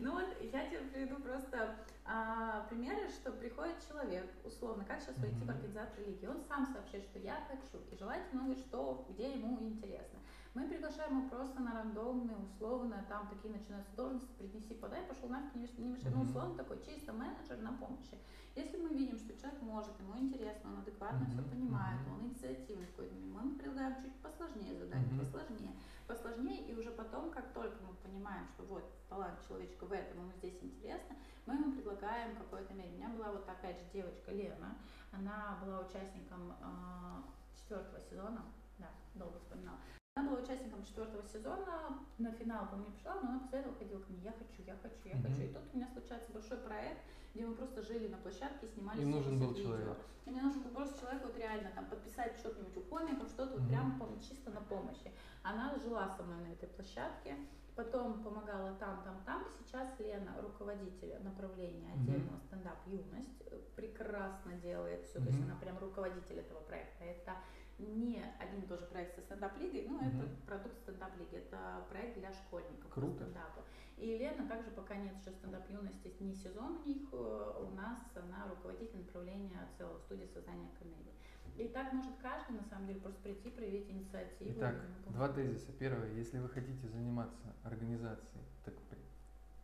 Ну 0.00 0.12
вот, 0.12 0.26
я 0.52 0.66
тебе 0.66 0.80
приведу 0.92 1.16
просто 1.16 1.76
а, 2.06 2.66
примеры, 2.68 3.08
что 3.08 3.32
приходит 3.32 3.76
человек, 3.88 4.30
условно, 4.44 4.84
как 4.84 5.00
сейчас 5.00 5.16
войти 5.16 5.36
mm-hmm. 5.36 5.46
в 5.46 5.50
организацию 5.50 6.06
лиги, 6.06 6.26
он 6.26 6.42
сам 6.48 6.66
сообщает, 6.66 7.04
что 7.04 7.18
я 7.18 7.46
хочу, 7.48 7.82
и 7.90 7.96
желательно 7.96 8.54
что, 8.54 9.06
где 9.08 9.32
ему 9.32 9.58
интересно. 9.60 10.18
Мы 10.54 10.68
приглашаем 10.68 11.18
его 11.18 11.28
просто 11.28 11.58
на 11.58 11.72
рандомные, 11.72 12.36
условно, 12.36 13.04
там 13.08 13.28
такие 13.28 13.52
начинаются 13.52 13.90
должности, 13.96 14.30
принеси, 14.38 14.74
подай, 14.74 15.02
пошел 15.02 15.28
нафиг, 15.28 15.52
не 15.54 15.62
мешай, 15.62 16.12
mm-hmm. 16.12 16.14
ну, 16.14 16.22
условно 16.22 16.54
такой 16.54 16.78
чисто 16.86 17.12
менеджер 17.12 17.58
на 17.58 17.72
помощи. 17.72 18.16
Если 18.54 18.76
мы 18.76 18.90
видим, 18.90 19.18
что 19.18 19.36
человек 19.36 19.60
может, 19.62 19.98
ему 19.98 20.16
интересно, 20.16 20.70
он 20.70 20.78
адекватно 20.78 21.24
mm-hmm. 21.24 21.32
все 21.32 21.42
понимает, 21.42 22.00
mm-hmm. 22.02 22.14
он 22.14 22.26
инициативный 22.26 22.86
какой-то, 22.86 23.14
мы 23.16 23.54
предлагаем 23.56 24.00
чуть 24.00 24.14
посложнее 24.22 24.78
задание, 24.78 25.10
mm-hmm. 25.10 25.24
посложнее, 25.24 25.76
посложнее, 26.06 26.68
и 26.68 26.74
уже 26.76 26.92
потом, 26.92 27.32
как 27.32 27.52
только 27.52 27.76
мы 27.82 27.94
понимаем, 27.96 28.46
что 28.54 28.62
вот 28.62 28.84
талант 29.08 29.40
человечка 29.48 29.86
в 29.86 29.92
этом, 29.92 30.20
ему 30.20 30.32
здесь 30.38 30.56
интересно, 30.62 31.16
мы 31.46 31.54
ему 31.54 31.72
предлагаем 31.72 32.36
какое-то 32.36 32.72
мере. 32.74 32.92
У 32.92 32.96
меня 32.98 33.08
была 33.08 33.32
вот 33.32 33.48
опять 33.48 33.80
же 33.80 33.84
девочка 33.92 34.30
Лена, 34.30 34.76
она 35.10 35.58
была 35.64 35.80
участником 35.80 36.52
э, 36.52 37.22
четвертого 37.58 38.00
сезона, 38.00 38.44
да, 38.78 38.90
долго 39.14 39.40
вспоминала. 39.40 39.78
Она 40.16 40.30
была 40.30 40.42
участником 40.42 40.84
четвертого 40.84 41.24
сезона, 41.24 41.98
на 42.18 42.30
финал 42.30 42.68
ко 42.68 42.76
мне 42.76 42.86
пришла, 42.92 43.14
но 43.16 43.30
она 43.30 43.38
после 43.40 43.58
этого 43.58 43.74
ходила 43.74 43.98
ко 43.98 44.12
мне, 44.12 44.22
я 44.22 44.30
хочу, 44.30 44.62
я 44.64 44.76
хочу, 44.76 45.08
я 45.08 45.14
mm-hmm. 45.14 45.22
хочу. 45.26 45.42
И 45.42 45.48
тут 45.48 45.62
у 45.72 45.76
меня 45.76 45.88
случается 45.88 46.30
большой 46.30 46.58
проект, 46.58 47.02
где 47.34 47.44
мы 47.44 47.56
просто 47.56 47.82
жили 47.82 48.06
на 48.06 48.18
площадке, 48.18 48.68
снимали 48.68 49.02
Им 49.02 49.10
нужен 49.10 49.40
был 49.40 49.48
видео. 49.52 49.64
человек. 49.64 49.98
И 50.24 50.30
мне 50.30 50.40
нужен 50.40 50.62
был 50.62 50.70
просто 50.70 51.00
человек 51.00 51.24
вот 51.24 51.36
реально 51.36 51.72
там 51.74 51.86
подписать 51.86 52.38
что-нибудь 52.38 52.76
у 52.76 52.80
комиков, 52.82 53.28
что-то 53.28 53.56
mm-hmm. 53.56 53.58
вот 53.58 53.68
прямо 53.68 54.20
чисто 54.20 54.52
на 54.52 54.60
помощи. 54.60 55.10
Она 55.42 55.74
жила 55.82 56.08
со 56.16 56.22
мной 56.22 56.46
на 56.46 56.52
этой 56.52 56.68
площадке, 56.68 57.34
потом 57.74 58.22
помогала 58.22 58.72
там, 58.74 59.02
там, 59.02 59.20
там. 59.26 59.44
Сейчас 59.66 59.98
Лена 59.98 60.40
руководитель 60.40 61.18
направления 61.24 61.92
отдельного 61.92 62.36
mm-hmm. 62.36 62.46
стендап 62.46 62.86
юность, 62.86 63.42
прекрасно 63.74 64.52
делает 64.62 65.02
все, 65.06 65.18
mm-hmm. 65.18 65.24
то 65.24 65.30
есть 65.30 65.42
она 65.42 65.56
прям 65.56 65.76
руководитель 65.78 66.38
этого 66.38 66.60
проекта. 66.60 67.02
Это 67.02 67.34
не 67.78 68.22
один 68.38 68.62
и 68.62 68.66
тот 68.66 68.80
же 68.80 68.86
проект 68.86 69.14
со 69.16 69.22
стендап-лигой, 69.22 69.86
ну, 69.88 70.00
mm-hmm. 70.00 70.18
это 70.18 70.28
продукт 70.46 70.78
стендап-лиги, 70.78 71.36
это 71.36 71.84
проект 71.90 72.18
для 72.18 72.32
школьников 72.32 72.90
Круто. 72.90 73.12
по 73.12 73.24
стендапу. 73.24 73.60
И 73.96 74.18
Лена 74.18 74.48
также, 74.48 74.70
пока 74.70 74.96
нет 74.96 75.14
еще 75.20 75.30
стендап-юности, 75.30 76.14
не 76.20 76.34
сезон 76.34 76.78
у 76.84 76.88
них, 76.88 77.08
э, 77.12 77.52
у 77.60 77.74
нас 77.74 77.98
она 78.16 78.48
руководитель 78.48 78.98
направления 78.98 79.68
целого 79.78 79.98
студии 79.98 80.26
создания 80.26 80.68
комедии. 80.78 81.12
И 81.56 81.68
так 81.68 81.92
может 81.92 82.12
каждый, 82.20 82.56
на 82.56 82.64
самом 82.64 82.88
деле, 82.88 83.00
просто 83.00 83.20
прийти, 83.22 83.50
проявить 83.50 83.88
инициативу. 83.88 84.50
Итак, 84.56 84.74
два 85.08 85.28
тезиса. 85.28 85.72
Первое, 85.78 86.12
если 86.12 86.38
вы 86.38 86.48
хотите 86.48 86.88
заниматься 86.88 87.54
организацией, 87.62 88.42
так 88.64 88.74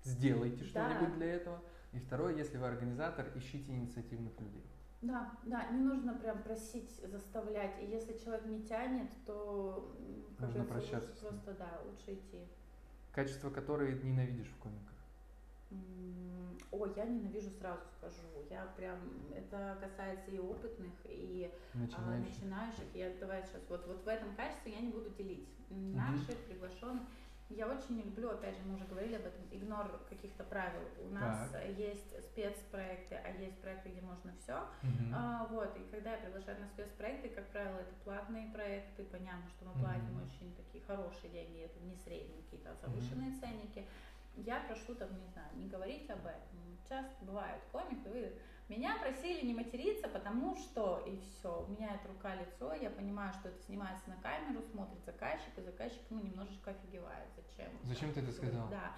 сделайте 0.04 0.64
что-нибудь 0.64 1.14
для 1.16 1.26
этого. 1.26 1.60
И 1.92 1.98
второе, 1.98 2.36
если 2.36 2.56
вы 2.56 2.66
организатор, 2.66 3.26
ищите 3.34 3.72
инициативных 3.72 4.38
людей. 4.40 4.64
Да, 5.02 5.32
да, 5.44 5.70
не 5.70 5.80
нужно 5.80 6.14
прям 6.14 6.42
просить, 6.42 6.90
заставлять. 7.10 7.82
И 7.82 7.86
если 7.86 8.18
человек 8.18 8.44
не 8.46 8.62
тянет, 8.62 9.10
то 9.24 9.96
нужно 10.38 10.64
прощаться. 10.64 11.12
Просто 11.20 11.54
да, 11.54 11.80
лучше 11.86 12.14
идти. 12.14 12.46
Качество, 13.12 13.50
которое 13.50 13.94
ненавидишь 14.02 14.48
в 14.48 14.58
комиках. 14.58 14.90
Ой, 16.72 16.92
я 16.96 17.04
ненавижу, 17.04 17.50
сразу 17.50 17.82
скажу. 17.96 18.22
Я 18.50 18.66
прям, 18.76 18.98
это 19.34 19.78
касается 19.80 20.30
и 20.30 20.38
опытных, 20.38 20.92
и 21.04 21.50
а, 21.74 21.78
начинающих. 21.78 22.42
А, 22.42 22.46
начинающих. 22.46 22.94
Я 22.94 23.12
давай 23.18 23.42
сейчас 23.42 23.62
вот, 23.68 23.86
вот 23.86 24.04
в 24.04 24.08
этом 24.08 24.34
качестве 24.36 24.72
я 24.72 24.80
не 24.80 24.90
буду 24.90 25.10
делить. 25.10 25.48
Наших 25.70 26.36
приглашенных 26.46 27.02
я 27.50 27.66
очень 27.66 27.96
не 27.96 28.02
люблю, 28.02 28.30
опять 28.30 28.56
же, 28.56 28.62
мы 28.64 28.76
уже 28.76 28.84
говорили 28.84 29.16
об 29.16 29.26
этом, 29.26 29.42
игнор 29.50 29.90
каких-то 30.08 30.44
правил. 30.44 30.82
У 31.04 31.12
нас 31.12 31.50
так. 31.50 31.66
есть 31.76 32.22
спецпроекты, 32.24 33.16
а 33.16 33.30
есть 33.30 33.60
проекты, 33.60 33.88
где 33.88 34.00
можно 34.00 34.32
все. 34.38 34.56
Угу. 34.82 35.14
А, 35.14 35.46
вот, 35.50 35.76
и 35.76 35.82
когда 35.90 36.12
я 36.12 36.18
приглашаю 36.18 36.60
на 36.60 36.68
спецпроекты, 36.68 37.28
как 37.28 37.48
правило, 37.48 37.78
это 37.78 37.92
платные 38.04 38.52
проекты, 38.52 39.04
понятно, 39.04 39.48
что 39.50 39.64
мы 39.66 39.72
платим 39.80 40.16
угу. 40.16 40.26
очень 40.26 40.54
такие 40.54 40.84
хорошие 40.84 41.30
деньги, 41.30 41.60
это 41.60 41.80
не 41.80 41.96
средние 41.96 42.42
какие-то, 42.42 42.70
а 42.70 42.86
завышенные 42.86 43.30
угу. 43.30 43.40
ценники. 43.40 43.86
Я 44.36 44.60
прошу 44.68 44.94
там, 44.94 45.08
не 45.18 45.26
знаю, 45.32 45.48
не 45.54 45.68
говорить 45.68 46.08
об 46.08 46.24
этом. 46.24 46.78
Часто 46.88 47.24
бывают 47.24 47.62
комики, 47.72 48.06
вы 48.06 48.32
меня 48.70 48.96
просили 49.00 49.44
не 49.44 49.52
материться, 49.52 50.08
потому 50.08 50.54
что, 50.54 51.02
и 51.04 51.18
все, 51.18 51.66
у 51.66 51.72
меня 51.72 51.96
это 51.96 52.08
рука-лицо, 52.08 52.72
я 52.74 52.88
понимаю, 52.88 53.34
что 53.34 53.48
это 53.48 53.60
снимается 53.64 54.08
на 54.08 54.16
камеру, 54.16 54.62
смотрит 54.62 55.04
заказчик, 55.04 55.50
и 55.58 55.62
заказчик, 55.62 56.00
ну, 56.08 56.22
немножечко 56.22 56.70
офигевает, 56.70 57.28
зачем. 57.36 57.68
Зачем 57.82 58.12
ты 58.12 58.20
это 58.20 58.32
сказал? 58.32 58.68
Да. 58.68 58.92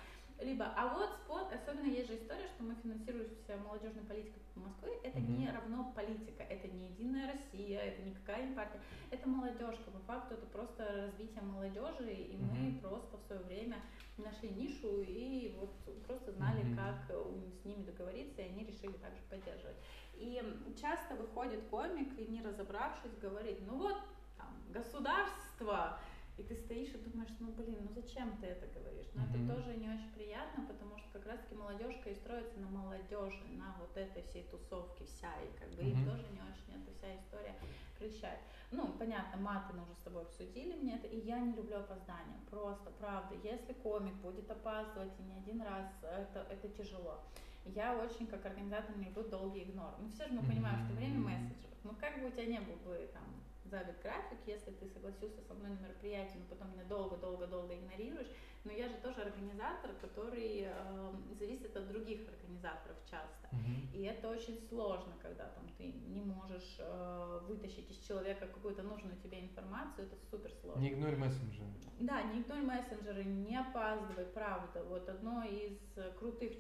Либо, 0.45 0.67
а 0.77 0.95
вот 0.95 1.11
спорт, 1.25 1.53
особенно 1.53 1.87
есть 1.87 2.09
же 2.09 2.17
история, 2.17 2.49
что 2.49 2.63
мы 2.65 2.75
финансируемся 2.83 3.57
молодежной 3.65 4.05
политикой 4.05 4.43
Москвы, 4.55 4.91
это 5.03 5.19
mm-hmm. 5.19 5.39
не 5.39 5.51
равно 5.51 5.93
политика, 5.95 6.43
это 6.43 6.69
не 6.69 6.89
Единая 6.91 7.33
Россия, 7.33 7.81
это 7.81 8.03
не 8.03 8.13
партия, 8.55 8.81
это 9.11 9.29
молодежка, 9.29 9.91
по 9.91 9.99
факту 10.01 10.35
это 10.35 10.47
просто 10.47 10.85
развитие 10.85 11.43
молодежи, 11.43 12.13
и 12.13 12.37
mm-hmm. 12.37 12.75
мы 12.75 12.79
просто 12.81 13.17
в 13.17 13.23
свое 13.27 13.43
время 13.43 13.77
нашли 14.19 14.51
нишу 14.51 15.03
и 15.03 15.55
вот 15.59 15.71
просто 16.07 16.33
знали, 16.33 16.63
mm-hmm. 16.63 16.77
как 16.77 17.17
с 17.61 17.65
ними 17.65 17.83
договориться, 17.85 18.43
и 18.43 18.47
они 18.47 18.65
решили 18.65 18.93
также 18.93 19.23
поддерживать. 19.31 19.77
И 20.15 20.41
часто 20.81 21.15
выходит 21.17 21.65
комик 21.71 22.19
и 22.19 22.27
не 22.27 22.43
разобравшись 22.43 23.17
говорит, 23.21 23.59
ну 23.67 23.79
вот 23.79 23.97
там 24.37 24.55
государство 24.71 25.99
и 26.43 26.45
ты 26.45 26.57
стоишь 26.57 26.95
и 26.95 26.99
думаешь, 26.99 27.31
ну 27.39 27.53
блин, 27.53 27.79
ну 27.83 27.91
зачем 27.95 28.37
ты 28.39 28.47
это 28.47 28.67
говоришь? 28.67 29.07
Но 29.15 29.23
mm-hmm. 29.23 29.47
это 29.47 29.55
тоже 29.55 29.77
не 29.77 29.89
очень 29.89 30.11
приятно, 30.13 30.67
потому 30.67 30.99
что 30.99 31.07
как 31.13 31.27
раз-таки 31.27 31.55
молодежка 31.55 32.11
и 32.11 32.15
строится 32.15 32.59
на 32.59 32.69
молодежи, 32.69 33.45
на 33.57 33.77
вот 33.79 33.97
этой 33.97 34.23
всей 34.25 34.45
тусовке 34.51 35.05
вся, 35.05 35.33
и 35.41 35.59
как 35.59 35.69
бы 35.71 35.83
mm-hmm. 35.83 35.93
их 35.93 36.09
тоже 36.09 36.25
не 36.33 36.41
очень 36.41 36.83
эта 36.83 36.93
вся 36.99 37.15
история 37.15 37.55
кричать. 37.97 38.41
Ну, 38.73 38.89
понятно, 38.99 39.41
маты 39.41 39.73
мы 39.75 39.85
уже 39.85 39.95
с 39.95 40.03
тобой 40.03 40.23
обсудили 40.23 40.75
мне 40.75 40.97
это, 40.97 41.07
и 41.07 41.21
я 41.21 41.39
не 41.39 41.53
люблю 41.53 41.77
опоздания, 41.79 42.41
просто, 42.51 42.91
правда, 42.99 43.37
если 43.45 43.73
комик 43.75 44.15
будет 44.15 44.51
опаздывать 44.51 45.13
и 45.21 45.23
не 45.23 45.35
один 45.35 45.63
раз, 45.63 45.87
это, 46.03 46.47
это 46.51 46.69
тяжело. 46.71 47.21
Я 47.65 47.97
очень, 47.97 48.27
как 48.27 48.45
организатор, 48.45 48.97
не 48.97 49.05
люблю 49.05 49.23
долгий 49.29 49.63
игнор. 49.63 49.95
Ну, 50.01 50.09
все 50.09 50.27
же 50.27 50.33
мы 50.33 50.43
понимаем, 50.43 50.85
что 50.85 50.95
время 50.95 51.21
мессенджеров. 51.21 51.79
Ну, 51.85 51.95
как 52.01 52.21
бы 52.21 52.27
у 52.27 52.31
тебя 52.31 52.47
не 52.47 52.61
был 52.61 52.75
бы 52.85 53.09
там 53.13 53.23
забит 53.65 54.01
график, 54.03 54.39
если 54.47 54.71
ты 54.73 54.87
согласился 54.89 55.41
со 55.43 55.55
мной 55.55 55.71
на 55.71 55.81
мероприятие, 55.81 56.41
но 56.41 56.47
потом 56.47 56.73
меня 56.73 56.85
долго-долго-долго 56.85 57.75
игнорируешь. 57.75 58.29
Но 58.65 58.71
я 58.71 58.89
же 58.89 58.95
тоже 59.03 59.23
организатор, 59.23 59.91
который 60.01 60.67
э, 60.69 61.13
зависит 61.37 61.77
от 61.77 61.89
других 61.89 62.21
организаторов 62.29 62.97
часто. 63.11 63.49
Mm-hmm. 63.51 63.97
И 63.97 64.03
это 64.03 64.29
очень 64.29 64.61
сложно, 64.69 65.15
когда 65.21 65.47
там 65.47 65.69
ты 65.77 65.93
не 65.93 66.21
можешь 66.21 66.77
э, 66.79 67.41
вытащить 67.49 67.91
из 67.91 67.99
человека 67.99 68.47
какую-то 68.47 68.85
нужную 68.85 69.17
тебе 69.17 69.41
информацию, 69.41 70.07
это 70.07 70.17
супер 70.31 70.53
сложно. 70.61 70.81
Не 70.81 70.91
игнорь 70.91 71.17
мессенджеры. 71.17 71.67
Да, 71.99 72.23
не 72.23 72.43
игнорь 72.43 72.63
мессенджеры, 72.63 73.25
не 73.25 73.57
опаздывай, 73.57 74.27
правда. 74.27 74.85
Вот 74.85 75.09
одно 75.09 75.43
из 75.43 75.79
крутых 76.19 76.53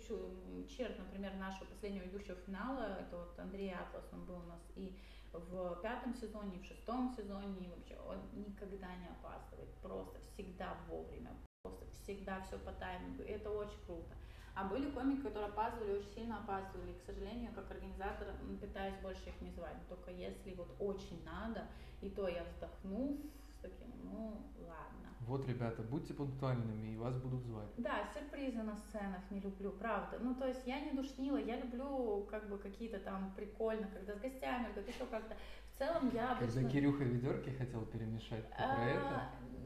черт, 0.68 0.98
например, 0.98 1.34
нашего 1.36 1.66
последнего 1.66 2.04
ведущего 2.04 2.36
финала, 2.46 2.98
это 3.00 3.16
вот 3.16 3.38
Андрей 3.38 3.72
Атлас, 3.74 4.08
он 4.12 4.24
был 4.24 4.36
у 4.36 4.46
нас 4.46 4.60
и 4.74 4.96
в 5.32 5.80
пятом 5.82 6.14
сезоне, 6.14 6.58
в 6.58 6.64
шестом 6.64 7.14
сезоне, 7.16 7.66
и 7.66 7.68
вообще 7.68 7.96
он 7.98 8.18
никогда 8.34 8.94
не 8.96 9.08
опаздывает, 9.08 9.72
просто 9.80 10.18
всегда 10.20 10.76
вовремя, 10.88 11.30
просто 11.62 11.86
всегда 11.92 12.40
все 12.42 12.58
по 12.58 12.72
таймингу, 12.72 13.22
и 13.22 13.32
это 13.32 13.50
очень 13.50 13.80
круто. 13.86 14.14
А 14.54 14.64
были 14.64 14.90
комики, 14.90 15.22
которые 15.22 15.48
опаздывали, 15.48 15.98
очень 15.98 16.12
сильно 16.12 16.38
опаздывали, 16.38 16.92
и, 16.92 16.98
к 16.98 17.02
сожалению, 17.02 17.54
как 17.54 17.70
организатор 17.70 18.28
пытаюсь 18.60 18.96
больше 19.02 19.30
их 19.30 19.40
не 19.40 19.50
звать, 19.50 19.76
только 19.88 20.10
если 20.10 20.54
вот 20.54 20.74
очень 20.78 21.24
надо, 21.24 21.66
и 22.02 22.10
то 22.10 22.28
я 22.28 22.44
вздохну 22.44 23.18
с 23.48 23.62
таким, 23.62 23.90
ну 24.04 24.52
ладно, 24.58 25.11
вот, 25.26 25.46
ребята, 25.46 25.82
будьте 25.82 26.14
пунктуальными, 26.14 26.92
и 26.92 26.96
вас 26.96 27.16
будут 27.16 27.44
звать. 27.44 27.68
Да, 27.76 28.04
сюрпризы 28.12 28.62
на 28.62 28.76
сценах 28.76 29.22
не 29.30 29.40
люблю, 29.40 29.70
правда. 29.72 30.18
Ну, 30.20 30.34
то 30.34 30.46
есть 30.46 30.66
я 30.66 30.80
не 30.80 30.92
душнила, 30.92 31.36
я 31.36 31.56
люблю 31.56 32.26
как 32.30 32.48
бы 32.48 32.58
какие-то 32.58 32.98
там 32.98 33.32
прикольно, 33.36 33.88
когда 33.88 34.14
с 34.14 34.20
гостями, 34.20 34.72
когда 34.74 34.90
еще 34.90 35.06
как-то. 35.06 35.36
В 35.74 35.78
целом 35.78 36.10
я 36.14 36.32
обычно... 36.32 36.54
Когда 36.54 36.70
Кирюха 36.70 37.04
ведерки 37.04 37.50
хотел 37.50 37.84
перемешать, 37.86 38.46
ты 38.48 38.62
а, 38.62 38.74
про 38.74 38.84
это? 38.84 39.22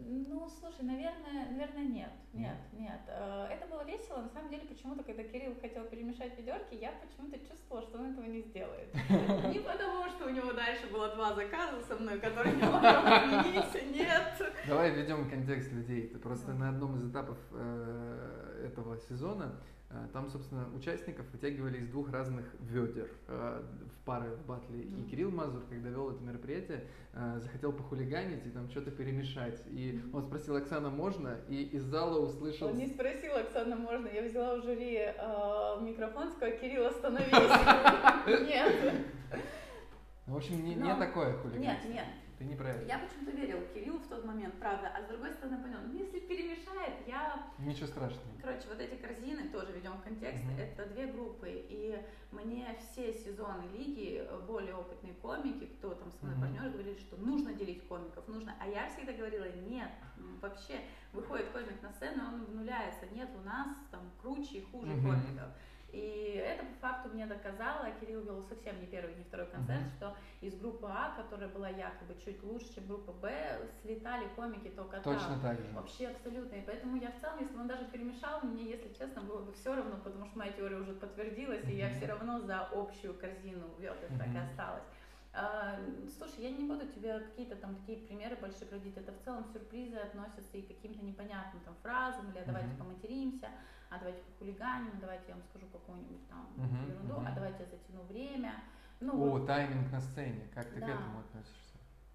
Ну, 0.08 0.48
слушай, 0.48 0.82
наверное, 0.82 1.50
наверное, 1.50 1.84
нет, 1.84 2.12
нет, 2.32 2.56
нет. 2.72 3.00
Э, 3.08 3.48
это 3.50 3.66
было 3.66 3.84
весело. 3.84 4.22
На 4.22 4.28
самом 4.28 4.50
деле, 4.50 4.62
почему-то, 4.68 5.02
когда 5.02 5.24
Кирилл 5.24 5.56
хотел 5.60 5.84
перемешать 5.84 6.38
ведерки, 6.38 6.74
я 6.74 6.92
почему-то 6.92 7.38
чувствовала, 7.40 7.82
что 7.82 7.98
он 7.98 8.12
этого 8.12 8.24
не 8.26 8.40
сделает. 8.42 8.94
Не 9.52 9.58
потому, 9.58 10.08
что 10.10 10.26
у 10.26 10.30
него 10.30 10.52
дальше 10.52 10.86
было 10.92 11.08
два 11.08 11.34
заказа 11.34 11.82
со 11.82 11.96
мной, 11.96 12.20
которые 12.20 12.54
не 12.54 12.62
могли 12.62 12.88
отменить, 12.88 13.96
нет. 13.96 14.54
Давай 14.68 14.92
введем 14.92 15.28
контекст 15.28 15.72
людей. 15.72 16.06
Ты 16.06 16.18
просто 16.18 16.52
на 16.52 16.68
одном 16.68 16.96
из 16.96 17.10
этапов 17.10 17.38
э, 17.50 18.68
этого 18.68 18.96
сезона 18.98 19.56
там, 20.12 20.28
собственно, 20.30 20.68
участников 20.74 21.26
вытягивали 21.32 21.78
из 21.78 21.88
двух 21.88 22.10
разных 22.10 22.44
ведер 22.60 23.08
э, 23.28 23.62
в 23.92 24.04
пары 24.04 24.30
в 24.30 24.46
батле. 24.46 24.82
И 24.82 25.02
Кирилл 25.10 25.30
Мазур, 25.30 25.62
когда 25.68 25.90
вел 25.90 26.10
это 26.10 26.22
мероприятие, 26.22 26.84
э, 27.12 27.38
захотел 27.38 27.72
похулиганить 27.72 28.44
и 28.46 28.50
там 28.50 28.68
что-то 28.70 28.90
перемешать. 28.90 29.62
И 29.68 30.02
он 30.12 30.22
спросил, 30.24 30.56
Оксана, 30.56 30.90
можно? 30.90 31.38
И 31.48 31.62
из 31.62 31.84
зала 31.84 32.18
услышал... 32.18 32.68
Он 32.68 32.76
не 32.76 32.88
спросил, 32.88 33.36
Оксана, 33.36 33.76
можно? 33.76 34.08
Я 34.08 34.22
взяла 34.22 34.56
в 34.56 34.64
жюри 34.64 34.96
э, 34.96 35.80
микрофон, 35.82 36.32
сказала, 36.32 36.56
Кирилл, 36.58 36.86
остановись. 36.86 37.30
Нет. 38.48 38.94
В 40.26 40.36
общем, 40.36 40.64
не, 40.64 40.74
не 40.74 40.94
такое 40.96 41.34
хулиганство. 41.34 41.88
Нет, 41.88 41.94
нет. 41.94 42.06
Ты 42.38 42.44
не 42.44 42.54
про 42.54 42.82
Я 42.82 42.98
почему-то 42.98 43.30
верил 43.30 43.58
Кириллу 43.72 43.98
в 43.98 44.08
тот 44.08 44.24
момент, 44.24 44.54
правда. 44.58 44.88
А 44.94 45.02
с 45.02 45.06
другой 45.06 45.32
стороны, 45.32 45.62
понял, 45.62 45.78
ну 45.86 45.98
если 45.98 46.20
перемешает, 46.20 46.94
я... 47.06 47.50
Ничего 47.58 47.86
страшного. 47.86 48.26
Короче, 48.42 48.68
вот 48.68 48.78
эти 48.78 48.94
корзины, 48.96 49.48
тоже 49.48 49.72
ведем 49.72 49.98
контекст, 50.02 50.44
угу. 50.44 50.52
это 50.58 50.86
две 50.86 51.06
группы. 51.06 51.48
И 51.48 51.98
мне 52.32 52.76
все 52.78 53.14
сезоны 53.14 53.64
лиги, 53.72 54.22
более 54.46 54.74
опытные 54.74 55.14
комики, 55.14 55.66
кто 55.78 55.94
там 55.94 56.12
со 56.12 56.26
мной 56.26 56.36
угу. 56.36 56.42
партнеры, 56.42 56.70
говорили, 56.70 56.98
что 56.98 57.16
нужно 57.16 57.54
делить 57.54 57.86
комиков, 57.88 58.28
нужно. 58.28 58.54
А 58.60 58.66
я 58.68 58.88
всегда 58.90 59.12
говорила, 59.12 59.46
нет, 59.68 59.90
вообще, 60.42 60.80
выходит 61.14 61.48
комик 61.48 61.80
на 61.82 61.90
сцену, 61.92 62.22
он 62.28 62.42
обнуляется. 62.42 63.06
Нет, 63.12 63.30
у 63.34 63.44
нас 63.46 63.68
там 63.90 64.10
круче 64.20 64.58
и 64.58 64.62
хуже 64.62 64.92
угу. 64.92 65.08
комиков. 65.08 65.48
И 65.96 66.42
это 66.44 66.62
по 66.66 66.88
факту 66.88 67.08
мне 67.08 67.24
доказало, 67.24 67.90
Кирилл 67.98 68.20
вел 68.20 68.42
совсем 68.42 68.78
не 68.80 68.86
первый, 68.86 69.14
не 69.14 69.24
второй 69.24 69.46
концерт, 69.46 69.80
mm-hmm. 69.80 69.96
что 69.96 70.16
из 70.42 70.54
группы 70.58 70.86
А, 70.90 71.16
которая 71.16 71.48
была 71.48 71.70
якобы 71.70 72.14
чуть 72.22 72.42
лучше, 72.42 72.74
чем 72.74 72.86
группа 72.86 73.12
Б, 73.12 73.66
слетали 73.80 74.28
комики 74.36 74.68
только 74.68 74.98
Точно 75.00 75.28
там. 75.28 75.40
так 75.40 75.58
же. 75.58 75.72
Вообще 75.72 76.08
абсолютно. 76.08 76.56
И 76.56 76.60
поэтому 76.66 76.98
я 76.98 77.10
в 77.12 77.20
целом, 77.20 77.38
если 77.40 77.56
он 77.56 77.66
даже 77.66 77.86
перемешал, 77.86 78.42
мне, 78.42 78.64
если 78.64 78.92
честно, 78.92 79.22
было 79.22 79.40
бы 79.42 79.54
все 79.54 79.74
равно, 79.74 79.96
потому 80.04 80.26
что 80.26 80.38
моя 80.38 80.52
теория 80.52 80.76
уже 80.76 80.92
подтвердилась, 80.92 81.64
mm-hmm. 81.64 81.72
и 81.72 81.78
я 81.78 81.88
все 81.88 82.04
равно 82.04 82.40
за 82.40 82.60
общую 82.60 83.14
корзину 83.14 83.66
вел, 83.78 83.94
это 83.94 84.12
mm-hmm. 84.12 84.18
так 84.18 84.28
и 84.34 84.38
осталось. 84.38 84.84
А, 85.32 85.78
слушай, 86.18 86.40
я 86.40 86.50
не 86.50 86.68
буду 86.68 86.86
тебе 86.88 87.20
какие-то 87.20 87.56
там 87.56 87.74
такие 87.76 88.06
примеры 88.06 88.36
больше 88.36 88.66
приводить. 88.66 88.98
Это 88.98 89.12
в 89.12 89.24
целом 89.24 89.46
сюрпризы 89.50 89.96
относятся 89.96 90.58
и 90.58 90.62
к 90.62 90.68
каким-то 90.68 91.02
непонятным 91.02 91.62
там 91.64 91.74
фразам, 91.82 92.30
или 92.32 92.42
давайте 92.44 92.68
mm-hmm. 92.68 92.78
поматеримся, 92.78 93.48
а 93.90 93.98
давайте 93.98 94.22
похулиганим, 94.22 94.92
а 94.96 95.00
давайте 95.00 95.24
я 95.28 95.34
вам 95.34 95.44
скажу 95.44 95.66
какую-нибудь 95.72 96.28
там 96.28 96.46
mm-hmm. 96.56 96.88
ерунду, 96.90 97.14
mm-hmm. 97.14 97.28
а 97.28 97.34
давайте 97.34 97.62
я 97.62 97.66
затяну 97.66 98.02
время. 98.04 98.54
Ну, 99.00 99.12
О, 99.12 99.30
вот. 99.30 99.46
тайминг 99.46 99.92
на 99.92 100.00
сцене, 100.00 100.48
как 100.54 100.66
ты 100.66 100.80
да. 100.80 100.86
к 100.86 100.90
этому 100.90 101.20
относишься? 101.20 101.66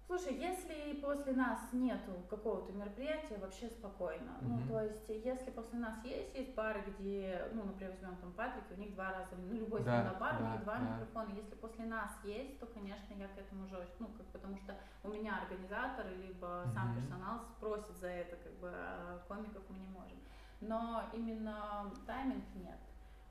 Слушай, 0.06 0.34
если 0.34 1.00
после 1.00 1.32
нас 1.32 1.58
нету 1.72 2.12
какого-то 2.28 2.70
мероприятия, 2.72 3.38
вообще 3.38 3.68
спокойно. 3.68 4.32
Mm-hmm. 4.40 4.46
Ну, 4.46 4.68
то 4.68 4.82
есть, 4.82 5.08
если 5.08 5.50
после 5.50 5.78
нас 5.78 6.04
есть, 6.04 6.34
есть 6.34 6.54
бары, 6.54 6.82
где, 6.86 7.48
ну, 7.54 7.64
например, 7.64 7.92
возьмем 7.92 8.16
там 8.16 8.32
Патрик, 8.32 8.64
у 8.70 8.78
них 8.78 8.94
два 8.94 9.12
раза, 9.12 9.36
ну, 9.36 9.54
любой 9.54 9.82
да, 9.82 10.02
стендап-бар, 10.02 10.38
да, 10.38 10.44
у 10.44 10.52
них 10.52 10.64
два 10.64 10.78
да. 10.78 10.80
микрофона. 10.80 11.34
Если 11.34 11.54
после 11.54 11.86
нас 11.86 12.10
есть, 12.24 12.58
то, 12.60 12.66
конечно, 12.66 13.14
я 13.14 13.28
к 13.28 13.38
этому 13.38 13.64
уже, 13.64 13.88
ну, 14.00 14.08
как, 14.08 14.26
потому 14.26 14.58
что 14.58 14.76
у 15.02 15.08
меня 15.08 15.38
организатор, 15.38 16.04
либо 16.20 16.46
mm-hmm. 16.46 16.74
сам 16.74 16.94
персонал 16.94 17.40
спросит 17.56 17.96
за 17.96 18.08
это, 18.08 18.36
как 18.36 18.52
бы, 18.58 18.70
а 18.70 19.24
комиков 19.28 19.62
мы 19.70 19.78
не 19.78 19.86
можем. 19.86 20.18
Но 20.62 21.04
именно 21.12 21.90
тайминг 22.06 22.44
нет. 22.54 22.78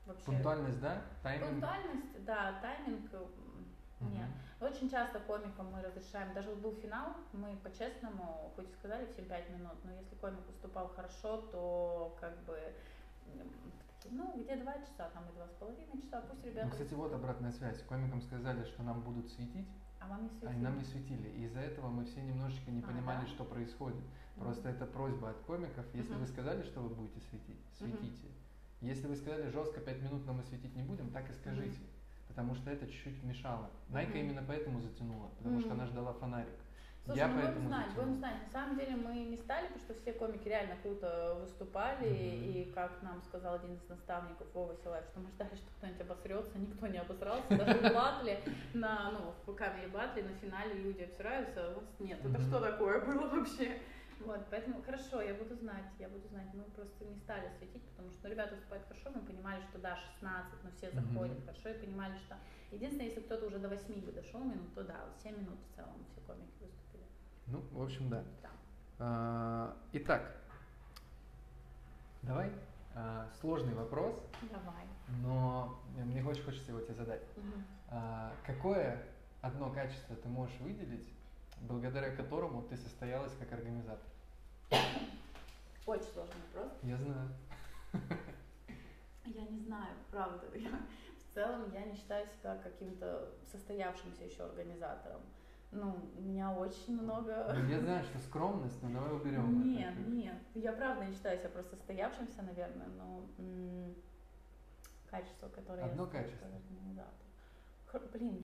Вообще. 0.06 0.24
Пунктуальность, 0.24 0.80
да? 0.80 1.02
Тайминг? 1.22 1.50
Пунктуальность, 1.50 2.24
да, 2.24 2.58
тайминг 2.60 3.10
нет. 4.00 4.28
Очень 4.60 4.88
часто 4.90 5.18
комикам 5.20 5.72
мы 5.72 5.82
разрешаем, 5.82 6.32
даже 6.34 6.50
вот 6.50 6.58
был 6.58 6.74
финал, 6.80 7.16
мы 7.32 7.56
по-честному, 7.56 8.52
хоть 8.54 8.70
и 8.70 8.72
сказали 8.74 9.06
всем 9.12 9.24
5 9.24 9.50
минут, 9.50 9.74
но 9.84 9.92
если 9.92 10.14
комик 10.16 10.46
выступал 10.46 10.88
хорошо, 10.88 11.38
то 11.50 12.16
как 12.20 12.36
бы 12.44 12.56
ну, 14.10 14.32
где 14.36 14.56
два 14.56 14.74
часа, 14.74 15.10
там 15.14 15.24
и 15.28 15.34
два 15.34 15.46
с 15.46 15.52
половиной 15.58 16.00
часа, 16.00 16.22
пусть 16.28 16.44
ребята... 16.44 16.66
Ну, 16.66 16.72
кстати, 16.72 16.94
вот 16.94 17.12
обратная 17.12 17.52
связь. 17.52 17.82
Комикам 17.82 18.20
сказали, 18.20 18.64
что 18.64 18.82
нам 18.82 19.00
будут 19.02 19.30
светить, 19.30 19.68
а 20.02 20.08
вам 20.08 20.24
не 20.24 20.30
светили? 20.30 20.48
А 20.50 20.58
нам 20.58 20.78
не 20.78 20.84
светили. 20.84 21.28
И 21.28 21.44
из-за 21.44 21.60
этого 21.60 21.88
мы 21.88 22.04
все 22.04 22.22
немножечко 22.22 22.70
не 22.70 22.80
а, 22.80 22.86
понимали, 22.86 23.20
да? 23.22 23.26
что 23.28 23.44
происходит. 23.44 24.04
Просто 24.36 24.68
mm-hmm. 24.68 24.74
это 24.74 24.86
просьба 24.86 25.30
от 25.30 25.40
комиков. 25.40 25.84
Если 25.94 26.14
mm-hmm. 26.14 26.20
вы 26.20 26.26
сказали, 26.26 26.62
что 26.62 26.80
вы 26.80 26.94
будете 26.94 27.20
светить, 27.20 27.60
светите. 27.78 28.26
Mm-hmm. 28.26 28.86
Если 28.86 29.06
вы 29.06 29.16
сказали 29.16 29.48
жестко 29.50 29.80
5 29.80 30.02
минут, 30.02 30.26
но 30.26 30.32
мы 30.32 30.42
светить 30.42 30.74
не 30.74 30.82
будем, 30.82 31.10
так 31.10 31.30
и 31.30 31.32
скажите. 31.34 31.78
Mm-hmm 31.78 31.92
потому 32.32 32.54
что 32.54 32.70
это 32.70 32.86
чуть-чуть 32.86 33.22
мешало. 33.24 33.70
Найка 33.90 34.12
mm-hmm. 34.12 34.20
именно 34.20 34.42
поэтому 34.46 34.80
затянула, 34.80 35.28
потому 35.36 35.58
mm-hmm. 35.58 35.60
что 35.60 35.72
она 35.72 35.86
ждала 35.86 36.14
фонарик. 36.14 36.54
Слушай, 37.04 37.18
я 37.18 37.28
ну 37.28 37.34
поэтому 37.34 37.54
будем 37.54 37.68
знать, 37.68 37.94
будем 37.96 38.14
знать. 38.14 38.36
На 38.46 38.50
самом 38.50 38.76
деле 38.78 38.94
мы 38.94 39.14
не 39.24 39.36
стали, 39.36 39.66
потому 39.66 39.84
что 39.84 39.94
все 39.94 40.12
комики 40.12 40.46
реально 40.46 40.76
круто 40.82 41.36
выступали, 41.40 42.08
mm-hmm. 42.08 42.52
и 42.52 42.72
как 42.72 43.02
нам 43.02 43.20
сказал 43.22 43.56
один 43.56 43.74
из 43.74 43.88
наставников 43.88 44.46
Вова 44.54 44.76
Силаев, 44.76 45.04
что 45.06 45.18
мы 45.18 45.30
ждали, 45.30 45.54
что 45.56 45.66
кто-нибудь 45.78 46.00
обосрется, 46.00 46.58
никто 46.58 46.86
не 46.86 46.98
обосрался, 46.98 47.48
даже 47.48 47.78
в 47.78 47.94
батле, 47.94 48.40
на, 48.74 49.10
ну, 49.10 49.34
в 49.44 49.56
камере 49.56 49.88
батле, 49.88 50.22
на 50.22 50.34
финале 50.34 50.74
люди 50.74 51.02
обсираются, 51.02 51.72
вот 51.74 51.84
нет, 51.98 52.24
это 52.24 52.40
что 52.40 52.60
такое 52.60 53.04
было 53.04 53.26
вообще? 53.28 53.80
Вот, 54.24 54.40
поэтому 54.50 54.80
хорошо, 54.82 55.20
я 55.20 55.34
буду 55.34 55.56
знать, 55.56 55.90
я 55.98 56.08
буду 56.08 56.28
знать. 56.28 56.46
Мы 56.54 56.62
просто 56.76 57.04
не 57.04 57.16
стали 57.16 57.50
светить, 57.58 57.82
потому 57.90 58.10
что 58.12 58.20
ну, 58.24 58.30
ребята 58.30 58.54
выступают 58.54 58.86
хорошо, 58.86 59.10
мы 59.12 59.22
понимали, 59.22 59.60
что 59.62 59.78
да, 59.78 59.96
16, 59.96 60.62
но 60.62 60.70
все 60.70 60.90
заходят 60.92 61.38
mm-hmm. 61.38 61.46
хорошо, 61.46 61.68
и 61.70 61.84
понимали, 61.84 62.16
что 62.18 62.36
единственное, 62.70 63.06
если 63.06 63.20
кто-то 63.20 63.46
уже 63.46 63.58
до 63.58 63.68
8 63.68 64.00
бы 64.00 64.12
дошел 64.12 64.40
минут, 64.40 64.72
то 64.74 64.84
да, 64.84 65.04
вот 65.04 65.20
7 65.20 65.36
минут 65.36 65.58
в 65.58 65.74
целом 65.74 66.04
все 66.12 66.20
комики. 66.20 66.61
Ну, 67.46 67.62
в 67.72 67.82
общем, 67.82 68.08
да. 68.08 68.22
да. 68.42 68.48
А, 68.98 69.76
итак, 69.92 70.36
давай 72.22 72.52
а, 72.94 73.28
сложный 73.40 73.74
вопрос. 73.74 74.14
Давай. 74.50 74.86
Но 75.22 75.80
мне 75.96 76.22
очень 76.24 76.42
хочется 76.42 76.70
его 76.70 76.80
тебе 76.80 76.94
задать. 76.94 77.22
Угу. 77.36 77.98
Какое 78.46 79.04
одно 79.42 79.70
качество 79.70 80.16
ты 80.16 80.28
можешь 80.28 80.58
выделить, 80.60 81.08
благодаря 81.60 82.14
которому 82.14 82.62
ты 82.62 82.76
состоялась 82.76 83.32
как 83.38 83.52
организатор? 83.52 84.06
Очень 85.84 86.04
сложный 86.04 86.40
вопрос. 86.52 86.72
Я 86.82 86.96
знаю. 86.96 87.28
Я 89.24 89.42
не 89.42 89.58
знаю, 89.60 89.94
правда. 90.10 90.46
Я, 90.54 90.70
в 90.70 91.34
целом 91.34 91.72
я 91.72 91.84
не 91.84 91.96
считаю 91.96 92.26
себя 92.26 92.56
каким-то 92.62 93.30
состоявшимся 93.50 94.24
еще 94.24 94.44
организатором. 94.44 95.20
Ну, 95.72 95.96
у 96.18 96.20
меня 96.20 96.52
очень 96.52 97.00
много... 97.00 97.50
Ну, 97.54 97.66
я 97.68 97.80
знаю, 97.80 98.04
что 98.04 98.18
скромность, 98.18 98.82
но 98.82 98.90
давай 98.90 99.12
уберем. 99.14 99.72
Нет, 99.72 99.94
это. 99.98 100.10
нет. 100.10 100.36
Я 100.54 100.72
правда 100.72 101.06
не 101.06 101.14
считаю 101.14 101.38
себя 101.38 101.48
просто 101.48 101.76
состоявшимся, 101.76 102.42
наверное, 102.42 102.88
но 102.88 103.24
м- 103.38 103.94
качество, 105.10 105.48
которое 105.48 105.84
Одно 105.86 106.04
я 106.04 106.10
качество. 106.10 106.46
организатор. 106.46 107.14
Блин, 108.12 108.42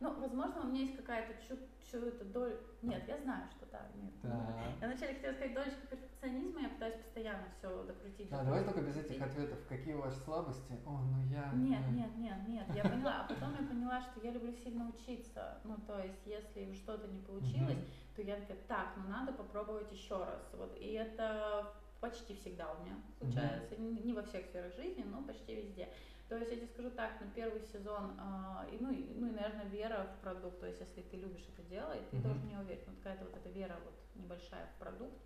ну, 0.00 0.14
возможно, 0.20 0.60
у 0.62 0.66
меня 0.68 0.82
есть 0.82 0.96
какая-то 0.96 1.34
чуть-чуть 1.46 2.32
доля... 2.32 2.56
Нет, 2.82 3.02
я 3.08 3.18
знаю, 3.18 3.48
что 3.50 3.66
да, 3.72 3.80
нет. 3.96 4.12
Да. 4.22 4.54
Я 4.80 4.86
вначале 4.86 5.14
хотела 5.14 5.32
сказать 5.32 5.54
долечка 5.54 5.86
перфекционизма, 5.88 6.60
я 6.60 6.68
пытаюсь 6.68 6.94
постоянно 6.94 7.44
все 7.58 7.84
докрутить. 7.84 8.28
А, 8.30 8.44
давай 8.44 8.64
только 8.64 8.80
без 8.82 8.96
этих 8.96 9.20
ответов. 9.20 9.58
Какие 9.68 9.94
у 9.94 10.02
вас 10.02 10.22
слабости? 10.22 10.78
О, 10.86 11.00
ну 11.02 11.20
я... 11.30 11.50
Нет, 11.52 11.82
нет, 11.90 12.16
нет, 12.16 12.48
нет, 12.48 12.66
я 12.76 12.84
поняла. 12.84 13.22
А 13.22 13.28
потом 13.28 13.56
я 13.60 13.66
поняла, 13.66 14.00
что 14.00 14.20
я 14.22 14.30
люблю 14.30 14.52
сильно 14.52 14.88
учиться. 14.88 15.58
Ну, 15.64 15.76
то 15.86 15.98
есть, 15.98 16.24
если 16.26 16.72
что-то 16.74 17.08
не 17.08 17.20
получилось, 17.20 17.78
то 18.14 18.22
я 18.22 18.36
такая, 18.36 18.58
так, 18.68 18.88
ну 18.96 19.08
надо 19.08 19.32
попробовать 19.32 19.90
еще 19.92 20.16
раз. 20.16 20.48
Вот, 20.56 20.76
и 20.78 20.92
это 20.92 21.72
почти 22.00 22.34
всегда 22.34 22.72
у 22.72 22.84
меня 22.84 22.94
случается. 23.18 23.76
Не 23.76 24.12
во 24.12 24.22
всех 24.22 24.46
сферах 24.46 24.72
жизни, 24.76 25.02
но 25.02 25.22
почти 25.22 25.56
везде. 25.56 25.88
То 26.28 26.36
есть 26.36 26.50
я 26.50 26.56
тебе 26.58 26.66
скажу 26.66 26.90
так, 26.90 27.20
на 27.20 27.26
первый 27.28 27.62
сезон, 27.62 28.18
э, 28.20 28.76
ну, 28.80 28.92
и, 28.92 29.14
ну 29.14 29.28
и, 29.28 29.30
наверное, 29.30 29.64
вера 29.66 30.06
в 30.14 30.20
продукт, 30.22 30.60
то 30.60 30.66
есть 30.66 30.80
если 30.80 31.00
ты 31.00 31.16
любишь 31.16 31.46
это 31.56 31.66
дело, 31.68 31.92
и 31.92 32.04
ты 32.10 32.16
mm-hmm. 32.16 32.22
должен 32.22 32.48
не 32.48 32.56
уверен, 32.56 32.82
вот 32.86 32.96
какая-то 32.96 33.24
вот 33.24 33.36
эта 33.36 33.48
вера 33.48 33.76
вот 33.84 33.94
небольшая 34.14 34.66
в 34.66 34.78
продукт, 34.78 35.16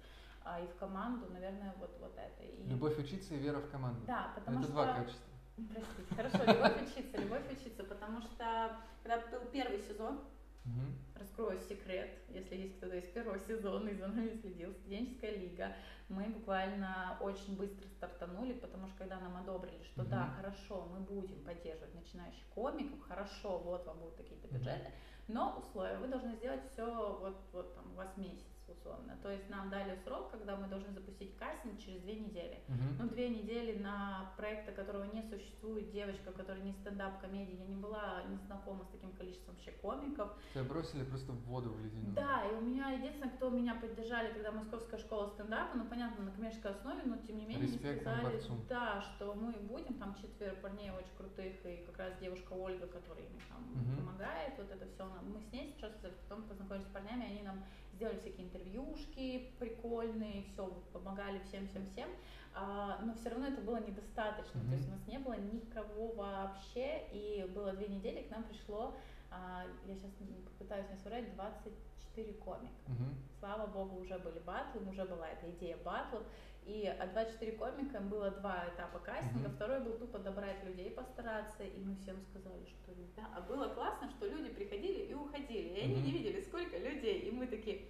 а, 0.45 0.61
и 0.61 0.67
в 0.67 0.77
команду, 0.77 1.27
наверное, 1.33 1.75
вот, 1.79 1.97
вот 2.01 2.17
это. 2.17 2.43
И... 2.45 2.69
Любовь 2.69 2.99
учиться 2.99 3.35
и 3.35 3.39
вера 3.39 3.59
в 3.59 3.71
команду. 3.71 4.01
Да, 4.07 4.33
потому 4.35 4.59
это 4.59 4.69
что... 4.69 4.73
два 4.73 4.95
качества. 4.95 5.33
Простите, 5.57 6.15
хорошо, 6.15 6.39
любовь 6.53 6.83
учиться, 6.83 7.17
любовь 7.19 7.53
учиться, 7.53 7.85
потому 7.85 8.23
что 8.23 8.77
когда 9.03 9.19
был 9.29 9.47
первый 9.53 9.81
сезон, 9.81 10.21
Угу. 10.65 11.19
Раскрою 11.19 11.61
секрет, 11.61 12.11
если 12.29 12.57
есть 12.57 12.77
кто-то 12.77 12.97
из 12.97 13.09
первого 13.09 13.39
сезона 13.39 13.89
и 13.89 13.97
за 13.97 14.07
нами 14.07 14.39
следил, 14.41 14.73
студенческая 14.75 15.37
лига. 15.37 15.75
Мы 16.13 16.25
буквально 16.25 17.17
очень 17.21 17.57
быстро 17.57 17.87
стартанули, 17.89 18.53
потому 18.53 18.87
что 18.89 18.99
когда 18.99 19.19
нам 19.19 19.37
одобрили, 19.39 19.83
что 19.85 20.03
угу. 20.03 20.11
да, 20.11 20.35
хорошо, 20.37 20.87
мы 20.93 21.01
будем 21.01 21.43
поддерживать 21.43 21.95
начинающих 21.95 22.47
комиков, 22.55 23.01
хорошо, 23.01 23.59
вот 23.59 23.87
вам 23.87 23.99
будут 23.99 24.17
такие-то 24.17 24.47
бюджеты, 24.49 24.93
но 25.27 25.59
условия, 25.59 25.97
вы 25.97 26.09
должны 26.09 26.35
сделать 26.35 26.61
все 26.71 26.85
вот, 27.19 27.41
вот 27.53 27.75
там 27.75 27.93
у 27.93 27.97
вас 27.97 28.15
месяц 28.17 28.52
условно. 28.73 29.17
То 29.23 29.31
есть 29.31 29.49
нам 29.49 29.71
дали 29.71 29.97
срок, 30.05 30.31
когда 30.31 30.57
мы 30.57 30.67
должны 30.69 30.93
запустить 30.93 31.37
кастинг 31.37 31.79
через 31.79 32.01
две 32.03 32.17
недели. 32.17 32.61
Uh-huh. 32.69 33.03
Ну, 33.03 33.09
две 33.09 33.29
недели 33.29 33.79
на 33.79 34.33
проекта, 34.37 34.73
которого 34.73 35.05
не 35.05 35.23
существует, 35.23 35.91
девочка, 35.91 36.33
которая 36.33 36.63
не 36.63 36.73
стендап-комедия, 36.73 37.57
я 37.59 37.67
не 37.67 37.77
была 37.77 38.23
не 38.29 38.37
знакома 38.37 38.85
с 38.85 38.89
таким 38.89 39.13
количеством 39.13 39.55
вообще 39.55 39.73
комиков. 39.73 40.31
Тебя 40.55 40.65
бросили 40.65 41.05
просто 41.05 41.33
в 41.33 41.41
воду 41.45 41.71
в 41.71 41.81
ледяную. 41.85 42.15
Да, 42.15 42.45
и 42.51 42.55
у 42.55 42.61
меня 42.61 42.91
единственное, 42.91 43.31
кто 43.31 43.51
меня 43.51 43.75
поддержали, 43.75 44.33
когда 44.33 44.53
Московская 44.53 44.99
школа 44.99 45.29
стендапа, 45.29 45.77
ну, 45.77 45.85
понятно, 45.85 46.25
на 46.25 46.31
коммерческой 46.33 46.73
основе, 46.73 47.03
но 47.05 47.17
тем 47.19 47.39
не 47.39 47.47
менее 47.47 47.67
Респект 47.67 48.03
сказали, 48.03 48.25
борцу. 48.25 48.55
да, 48.69 49.03
что 49.03 49.35
мы 49.35 49.53
будем, 49.53 49.95
там 49.95 50.15
четверо 50.15 50.55
парней 50.57 50.91
очень 50.91 51.15
крутых, 51.17 51.55
и 51.65 51.85
как 51.87 51.99
раз 51.99 52.19
девушка 52.21 52.53
Ольга, 52.53 52.87
которая 52.87 53.25
им 53.25 53.39
там 53.49 53.63
uh-huh. 53.75 53.97
помогает, 53.99 54.55
вот 54.59 54.71
это 54.71 54.87
все, 54.87 55.07
мы 55.23 55.41
с 55.41 55.53
ней 55.53 55.75
сейчас 55.77 55.93
потом 56.29 56.45
познакомились 56.45 56.87
с 56.87 56.91
парнями, 56.91 57.25
они 57.25 57.43
нам 57.43 57.65
сделали 57.95 58.19
всякие 58.19 58.47
интервьюшки 58.47 59.53
прикольные, 59.59 60.45
все, 60.45 60.67
помогали 60.93 61.39
всем-всем-всем, 61.41 62.09
а, 62.55 63.01
но 63.03 63.15
все 63.15 63.31
равно 63.31 63.47
это 63.47 63.61
было 63.61 63.81
недостаточно, 63.81 64.59
mm-hmm. 64.59 64.69
то 64.69 64.77
есть 64.77 64.89
у 64.89 64.93
нас 64.93 65.07
не 65.07 65.19
было 65.19 65.35
никого 65.35 66.13
вообще, 66.13 67.07
и 67.13 67.51
было 67.55 67.73
две 67.73 67.89
недели, 67.89 68.23
к 68.23 68.31
нам 68.31 68.45
пришло, 68.45 68.95
а, 69.31 69.65
я 69.87 69.95
сейчас 69.95 70.11
попытаюсь 70.59 70.89
не 70.91 70.97
соврать, 70.97 71.35
24 71.35 72.33
комика. 72.35 72.75
Mm-hmm. 72.89 73.15
Слава 73.39 73.67
богу, 73.67 74.01
уже 74.01 74.19
были 74.19 74.39
батлы, 74.41 74.83
уже 74.89 75.05
была 75.05 75.29
эта 75.29 75.51
идея 75.51 75.77
батлов, 75.79 76.23
и 76.65 76.87
от 76.87 77.13
24 77.13 77.53
комика 77.53 78.01
было 78.01 78.31
два 78.31 78.65
этапа 78.73 78.99
кастинга. 79.01 79.49
Mm-hmm. 79.49 79.55
Второй 79.57 79.81
был 79.81 79.93
тупо 79.99 80.19
добрать 80.19 80.63
людей, 80.65 80.91
постараться. 80.91 81.65
И 81.65 81.79
мы 81.81 81.97
всем 81.97 82.17
сказали, 82.31 82.65
что 82.67 82.93
да. 83.17 83.29
А 83.37 83.41
было 83.41 83.69
классно, 83.69 84.09
что 84.11 84.27
люди 84.27 84.51
приходили 84.51 85.07
и 85.07 85.15
уходили. 85.15 85.69
И 85.69 85.81
они 85.81 85.97
mm-hmm. 85.97 86.03
не 86.03 86.11
видели, 86.13 86.41
сколько 86.41 86.79
людей. 86.79 87.21
И 87.21 87.31
мы 87.33 87.47
такие, 87.47 87.83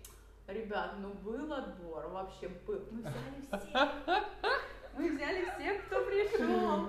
ребят, 0.46 0.94
ну 1.00 1.12
был 1.14 1.52
отбор, 1.52 2.08
вообще 2.08 2.48
был. 2.66 2.82
Мы 2.90 3.00
взяли 3.02 3.60
всех. 3.60 3.92
Мы 4.94 5.16
взяли 5.16 5.46
всех, 5.56 5.86
кто 5.86 6.04
пришел. 6.04 6.88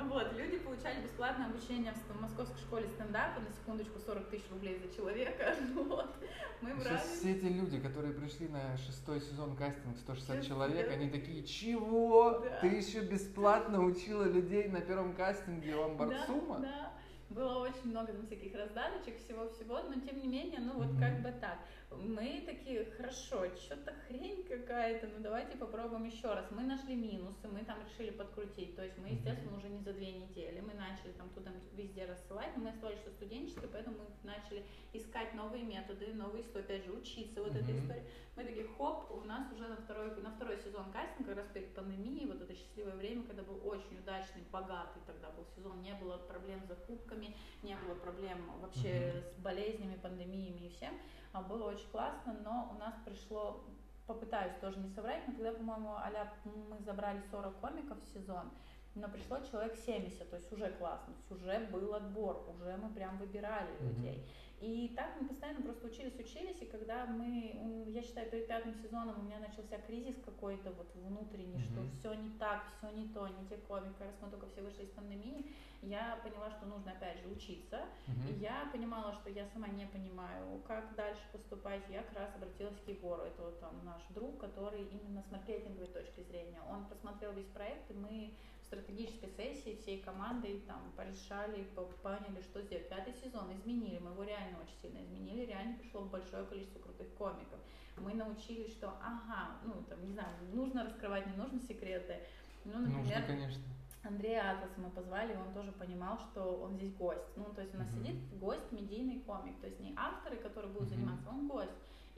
Вот, 0.00 0.32
люди 0.32 0.58
получали 0.58 1.02
бесплатное 1.02 1.46
обучение 1.46 1.92
в 1.92 2.20
московской 2.20 2.58
школе 2.60 2.88
стендапа, 2.88 3.40
на 3.40 3.50
секундочку 3.50 3.98
40 3.98 4.30
тысяч 4.30 4.44
рублей 4.50 4.78
за 4.78 4.94
человека. 4.94 5.54
Вот. 5.74 6.14
Мы 6.60 6.74
брали... 6.74 6.96
Сейчас 6.96 7.18
все 7.18 7.32
эти 7.32 7.44
люди, 7.44 7.80
которые 7.80 8.14
пришли 8.14 8.48
на 8.48 8.76
шестой 8.76 9.20
сезон 9.20 9.56
кастинг 9.56 9.96
160 9.98 10.36
Сейчас, 10.36 10.46
человек, 10.46 10.86
да. 10.86 10.92
они 10.92 11.10
такие, 11.10 11.42
чего? 11.44 12.38
Да. 12.38 12.60
Ты 12.60 12.68
еще 12.68 13.00
бесплатно 13.00 13.82
учила 13.84 14.24
людей 14.24 14.68
на 14.68 14.80
первом 14.80 15.14
кастинге 15.14 15.74
у 15.76 15.82
Амбарцума? 15.82 16.58
Да, 16.60 16.62
да 16.62 16.92
было 17.32 17.58
очень 17.58 17.90
много 17.90 18.12
там 18.12 18.26
всяких 18.26 18.54
раздаточек, 18.54 19.18
всего-всего, 19.18 19.80
но 19.82 19.94
тем 20.00 20.18
не 20.18 20.28
менее, 20.28 20.60
ну 20.60 20.74
вот 20.74 20.86
mm-hmm. 20.86 21.00
как 21.00 21.22
бы 21.22 21.32
так. 21.40 21.58
Мы 21.98 22.42
такие, 22.46 22.84
хорошо, 22.84 23.46
что-то 23.56 23.92
хрень 24.06 24.44
какая-то, 24.44 25.06
ну 25.08 25.20
давайте 25.20 25.56
попробуем 25.56 26.04
еще 26.04 26.28
раз. 26.28 26.46
Мы 26.50 26.62
нашли 26.62 26.94
минусы, 26.94 27.48
мы 27.48 27.64
там 27.64 27.78
решили 27.86 28.10
подкрутить, 28.10 28.76
то 28.76 28.84
есть 28.84 28.98
мы, 28.98 29.08
естественно, 29.08 29.56
уже 29.56 29.68
не 29.68 29.80
за 29.80 29.92
две 29.92 30.12
недели, 30.12 30.60
мы 30.60 30.74
начали 30.74 31.12
там 31.12 31.28
туда 31.30 31.50
везде 31.72 32.04
рассылать, 32.06 32.56
но 32.56 32.64
мы 32.64 32.70
оставались, 32.70 33.00
что 33.00 33.10
студенческие, 33.10 33.68
поэтому 33.72 33.98
мы 33.98 34.04
начали 34.22 34.64
искать 34.92 35.34
новые 35.34 35.64
методы, 35.64 36.12
новые 36.14 36.42
истории, 36.42 36.64
опять 36.64 36.84
же, 36.84 36.92
учиться 36.92 37.42
вот 37.42 37.52
mm-hmm. 37.52 37.62
этой 37.62 37.78
истории. 37.78 38.04
Мы 38.34 38.44
такие, 38.44 38.66
хоп, 38.66 39.10
у 39.10 39.20
нас 39.22 39.52
уже 39.52 39.68
на 39.68 39.76
второй, 39.76 40.16
на 40.22 40.30
второй 40.30 40.56
сезон 40.58 40.90
кастинг, 40.92 41.26
как 41.26 41.36
раз 41.36 41.46
перед 41.52 41.74
пандемией, 41.74 42.26
вот 42.26 42.40
это 42.40 42.54
счастливое 42.54 42.94
время, 42.94 43.24
когда 43.24 43.42
был 43.42 43.60
очень 43.66 43.98
удачный, 43.98 44.42
богатый 44.50 45.00
тогда 45.06 45.30
был 45.30 45.44
сезон, 45.54 45.82
не 45.82 45.94
было 45.94 46.16
проблем 46.16 46.62
с 46.64 46.68
закупками, 46.68 47.36
не 47.62 47.76
было 47.76 47.94
проблем 47.94 48.38
вообще 48.60 48.88
mm-hmm. 48.88 49.34
с 49.34 49.36
болезнями, 49.42 49.96
пандемиями 49.96 50.66
и 50.66 50.70
всем. 50.70 50.98
А 51.32 51.42
было 51.42 51.70
очень 51.70 51.88
классно, 51.90 52.34
но 52.44 52.70
у 52.74 52.78
нас 52.78 52.94
пришло, 53.04 53.64
попытаюсь 54.06 54.54
тоже 54.60 54.78
не 54.78 54.88
соврать, 54.90 55.26
но 55.26 55.34
тогда, 55.34 55.52
по-моему, 55.52 55.94
а 55.94 56.10
мы 56.44 56.78
забрали 56.80 57.22
40 57.30 57.56
комиков 57.60 57.98
в 58.02 58.12
сезон, 58.12 58.50
но 58.94 59.08
пришло 59.08 59.38
человек 59.50 59.76
70, 59.76 60.28
то 60.28 60.36
есть 60.36 60.52
уже 60.52 60.70
классно, 60.72 61.14
то 61.14 61.34
есть 61.34 61.42
уже 61.42 61.66
был 61.68 61.94
отбор, 61.94 62.44
уже 62.50 62.76
мы 62.76 62.90
прям 62.90 63.16
выбирали 63.16 63.70
mm-hmm. 63.70 63.88
людей. 63.88 64.26
И 64.62 64.92
так 64.94 65.20
мы 65.20 65.26
постоянно 65.26 65.60
просто 65.60 65.88
учились, 65.88 66.14
учились, 66.14 66.62
и 66.62 66.66
когда 66.66 67.04
мы, 67.06 67.84
я 67.88 68.00
считаю, 68.00 68.30
перед 68.30 68.46
пятым 68.46 68.72
сезоном 68.74 69.18
у 69.18 69.22
меня 69.24 69.40
начался 69.40 69.76
кризис 69.78 70.14
какой-то 70.24 70.70
вот 70.70 70.88
внутренний, 70.94 71.58
mm-hmm. 71.58 71.90
что 71.98 71.98
все 71.98 72.14
не 72.14 72.30
так, 72.38 72.62
все 72.78 72.88
не 72.90 73.08
то, 73.08 73.26
не 73.26 73.44
те 73.48 73.56
комики, 73.56 74.00
раз 74.00 74.14
мы 74.22 74.30
только 74.30 74.46
все 74.46 74.62
вышли 74.62 74.84
из 74.84 74.90
пандемии, 74.90 75.50
я 75.82 76.20
поняла, 76.22 76.48
что 76.52 76.66
нужно 76.66 76.92
опять 76.92 77.18
же 77.18 77.28
учиться, 77.28 77.80
mm-hmm. 78.06 78.30
и 78.30 78.38
я 78.38 78.70
понимала, 78.72 79.12
что 79.14 79.30
я 79.30 79.48
сама 79.48 79.66
не 79.66 79.86
понимаю, 79.86 80.62
как 80.64 80.94
дальше 80.94 81.22
поступать, 81.32 81.82
я 81.90 82.04
как 82.04 82.18
раз 82.20 82.30
обратилась 82.36 82.78
к 82.86 82.88
Егору, 82.88 83.22
это 83.22 83.42
вот 83.42 83.60
он 83.64 83.84
наш 83.84 84.02
друг, 84.10 84.38
который 84.38 84.84
именно 84.84 85.24
с 85.24 85.30
маркетинговой 85.32 85.88
точки 85.88 86.22
зрения, 86.22 86.62
он 86.70 86.86
просмотрел 86.86 87.32
весь 87.32 87.48
проект, 87.48 87.90
и 87.90 87.94
мы 87.94 88.32
стратегической 88.72 89.28
сессии 89.36 89.76
всей 89.82 90.00
командой 90.00 90.62
там 90.66 90.80
порешали, 90.96 91.66
поняли, 92.02 92.40
что 92.42 92.62
сделать. 92.62 92.88
Пятый 92.88 93.12
сезон 93.12 93.52
изменили, 93.52 93.98
мы 93.98 94.10
его 94.10 94.22
реально 94.22 94.58
очень 94.62 94.80
сильно 94.80 95.04
изменили, 95.04 95.44
реально 95.44 95.76
пришло 95.78 96.02
большое 96.02 96.46
количество 96.46 96.78
крутых 96.78 97.08
комиков. 97.14 97.60
Мы 97.98 98.14
научились, 98.14 98.72
что 98.72 98.88
ага, 99.02 99.58
ну 99.64 99.82
там, 99.88 100.02
не 100.06 100.12
знаю, 100.12 100.30
нужно 100.52 100.84
раскрывать, 100.84 101.26
не 101.26 101.36
нужно 101.36 101.60
секреты. 101.60 102.20
Ну, 102.64 102.78
например, 102.78 103.20
нужно, 103.20 103.26
конечно. 103.26 103.62
Андрея 104.04 104.52
Атласа 104.52 104.80
мы 104.80 104.90
позвали, 104.90 105.34
и 105.34 105.36
он 105.36 105.52
тоже 105.52 105.72
понимал, 105.72 106.18
что 106.18 106.40
он 106.62 106.76
здесь 106.76 106.94
гость. 106.94 107.36
Ну, 107.36 107.44
то 107.54 107.60
есть 107.60 107.74
у 107.74 107.78
нас 107.78 107.88
uh-huh. 107.88 108.04
сидит 108.04 108.38
гость, 108.38 108.72
медийный 108.72 109.20
комик, 109.20 109.60
то 109.60 109.66
есть 109.66 109.78
не 109.80 109.92
авторы, 109.96 110.36
которые 110.36 110.72
будут 110.72 110.88
uh-huh. 110.88 110.94
заниматься, 110.94 111.28
он 111.28 111.46
гость. 111.46 111.72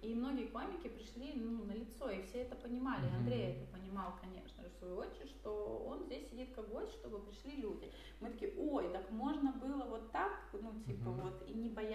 И 0.04 0.14
многие 0.14 0.48
комики 0.48 0.88
пришли 0.88 1.32
ну, 1.34 1.64
на 1.64 1.72
лицо, 1.72 2.10
и 2.10 2.22
все 2.24 2.42
это 2.42 2.54
понимали. 2.56 3.06
Mm-hmm. 3.06 3.16
Андрей 3.16 3.44
это 3.52 3.64
понимал, 3.72 4.12
конечно 4.20 4.62
же, 4.62 4.68
в 4.68 4.78
свою 4.78 4.96
очередь, 4.96 5.30
что 5.30 5.82
он 5.88 6.04
здесь 6.04 6.28
сидит 6.28 6.54
как 6.54 6.68
гость, 6.68 6.92
чтобы 6.92 7.20
пришли 7.20 7.56
люди. 7.56 7.90
Мы 8.20 8.28
такие, 8.30 8.52
ой, 8.58 8.92
так 8.92 9.10
можно 9.10 9.52
было 9.52 9.84
вот 9.84 10.12
так, 10.12 10.50
ну, 10.52 10.74
типа 10.86 11.08
mm-hmm. 11.08 11.22
вот, 11.22 11.43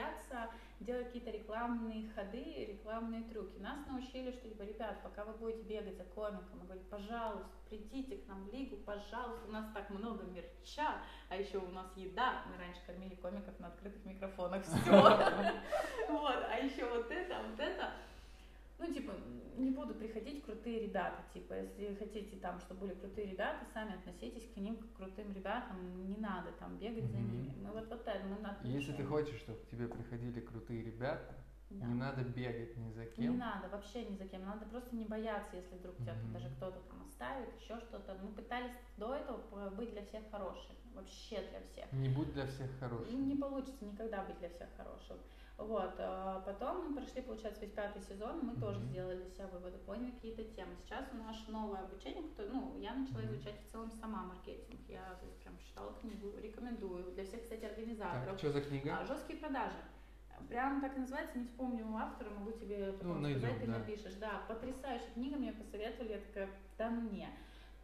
бояться 0.10 0.52
делать 0.80 1.08
какие-то 1.08 1.32
рекламные 1.32 2.10
ходы, 2.14 2.66
рекламные 2.66 3.24
трюки. 3.24 3.58
Нас 3.60 3.80
научили, 3.88 4.32
что, 4.32 4.48
типа, 4.48 4.64
ребят, 4.64 5.02
пока 5.04 5.26
вы 5.26 5.34
будете 5.34 5.64
бегать 5.64 5.98
за 5.98 6.04
комиком, 6.06 6.60
мы 6.60 6.66
говорим, 6.66 6.86
пожалуйста, 6.90 7.50
придите 7.70 8.18
к 8.18 8.28
нам 8.28 8.46
в 8.46 8.54
лигу, 8.54 8.78
пожалуйста, 8.78 9.46
у 9.48 9.52
нас 9.52 9.66
так 9.74 9.90
много 9.90 10.24
мерча, 10.24 11.02
а 11.28 11.36
еще 11.36 11.58
у 11.58 11.70
нас 11.70 11.88
еда. 11.96 12.44
Мы 12.50 12.58
раньше 12.58 12.80
кормили 12.86 13.16
комиков 13.16 13.60
на 13.60 13.68
открытых 13.68 14.04
микрофонах, 14.06 14.64
все. 14.64 14.92
Вот, 16.10 16.44
а 16.50 16.58
еще 16.58 16.86
вот 16.86 17.12
это, 17.12 17.42
вот 17.50 17.60
это 17.60 17.92
ну, 18.80 18.94
типа, 18.94 19.14
не 19.58 19.72
буду 19.72 19.94
приходить 19.94 20.44
крутые 20.44 20.88
ребята, 20.88 21.22
типа, 21.34 21.54
если 21.54 21.96
хотите 21.96 22.38
там, 22.38 22.60
чтобы 22.62 22.88
были 22.88 22.96
крутые 22.96 23.28
ребята, 23.28 23.66
сами 23.74 23.96
относитесь 23.96 24.50
к 24.54 24.58
ним 24.58 24.78
как 24.78 24.94
к 24.94 24.96
крутым 24.96 25.34
ребятам, 25.34 26.08
не 26.08 26.16
надо 26.16 26.52
там 26.54 26.78
бегать 26.78 27.04
mm-hmm. 27.04 27.12
за 27.12 27.18
ними. 27.18 27.54
Мы 27.62 27.72
вот 27.72 27.90
вот 27.90 28.08
это, 28.08 28.26
мы 28.26 28.40
надо. 28.40 28.68
Если 28.68 28.94
ты 28.94 29.04
хочешь, 29.04 29.40
чтобы 29.40 29.60
к 29.60 29.68
тебе 29.68 29.88
приходили 29.88 30.40
крутые 30.40 30.84
ребята, 30.84 31.36
да. 31.70 31.86
не 31.86 31.94
надо 31.94 32.24
бегать 32.24 32.78
ни 32.78 32.92
за 32.92 33.06
кем. 33.06 33.24
Не 33.24 33.38
надо, 33.38 33.68
вообще 33.70 34.06
ни 34.06 34.16
за 34.16 34.26
кем, 34.28 34.46
надо 34.46 34.66
просто 34.66 34.96
не 34.96 35.06
бояться, 35.06 35.58
если 35.58 35.76
вдруг 35.76 35.98
тебя 35.98 36.14
mm-hmm. 36.14 36.34
даже 36.34 36.50
кто-то 36.56 36.80
там 36.90 37.04
оставит, 37.04 37.50
еще 37.60 37.80
что-то. 37.80 38.18
Мы 38.24 38.30
пытались 38.30 38.72
до 38.98 39.14
этого 39.14 39.70
быть 39.72 39.92
для 39.92 40.04
всех 40.06 40.24
хорошими, 40.32 40.78
вообще 40.94 41.42
для 41.50 41.62
всех. 41.62 41.92
Не 41.92 42.10
будь 42.10 42.34
для 42.34 42.48
всех 42.48 42.70
хорошим. 42.80 43.28
Не 43.28 43.36
получится 43.36 43.86
никогда 43.86 44.24
быть 44.24 44.40
для 44.40 44.50
всех 44.50 44.70
хорошим. 44.78 45.18
Вот, 45.60 45.94
а 46.00 46.42
потом 46.46 46.88
мы 46.88 46.96
прошли, 46.96 47.22
получается, 47.22 47.62
весь 47.62 47.74
пятый 47.74 48.02
сезон, 48.02 48.40
мы 48.44 48.54
mm-hmm. 48.54 48.62
тоже 48.62 48.80
сделали 48.80 49.18
для 49.18 49.30
себя 49.30 49.48
выводы, 49.48 49.78
поняли 49.80 50.12
какие-то 50.12 50.44
темы. 50.56 50.72
Сейчас 50.86 51.06
у 51.12 51.18
нас 51.18 51.36
новое 51.50 51.82
обучение, 51.82 52.24
которое, 52.24 52.52
ну, 52.52 52.78
я 52.80 52.94
начала 52.94 53.26
изучать 53.26 53.60
в 53.62 53.70
целом 53.70 53.92
сама 53.92 54.24
маркетинг. 54.24 54.80
Я 54.88 55.18
то 55.20 55.26
есть, 55.26 55.38
прям 55.44 55.58
читала 55.60 55.94
книгу, 56.00 56.34
рекомендую. 56.42 57.12
Для 57.12 57.26
всех, 57.26 57.42
кстати, 57.42 57.66
организаторов. 57.66 58.26
Так, 58.26 58.40
что 58.40 58.52
за 58.54 58.62
книга? 58.62 59.00
А, 59.02 59.06
жесткие 59.06 59.38
продажи. 59.38 59.76
Прям 60.48 60.80
так 60.80 60.96
и 60.96 61.02
называется, 61.02 61.38
не 61.38 61.44
вспомню 61.44 61.86
автора, 61.94 62.30
могу 62.30 62.52
тебе 62.54 62.94
потом 62.94 63.16
ну, 63.16 63.20
найдем, 63.20 63.42
сказать, 63.42 63.60
ты 63.60 63.68
да. 63.68 63.78
напишешь. 63.80 64.14
Да, 64.14 64.42
потрясающая 64.48 65.12
книга, 65.14 65.36
мне 65.36 65.52
посоветовали, 65.52 66.14
я 66.14 66.20
такая, 66.20 66.50
да 66.78 66.90
мне. 66.90 67.30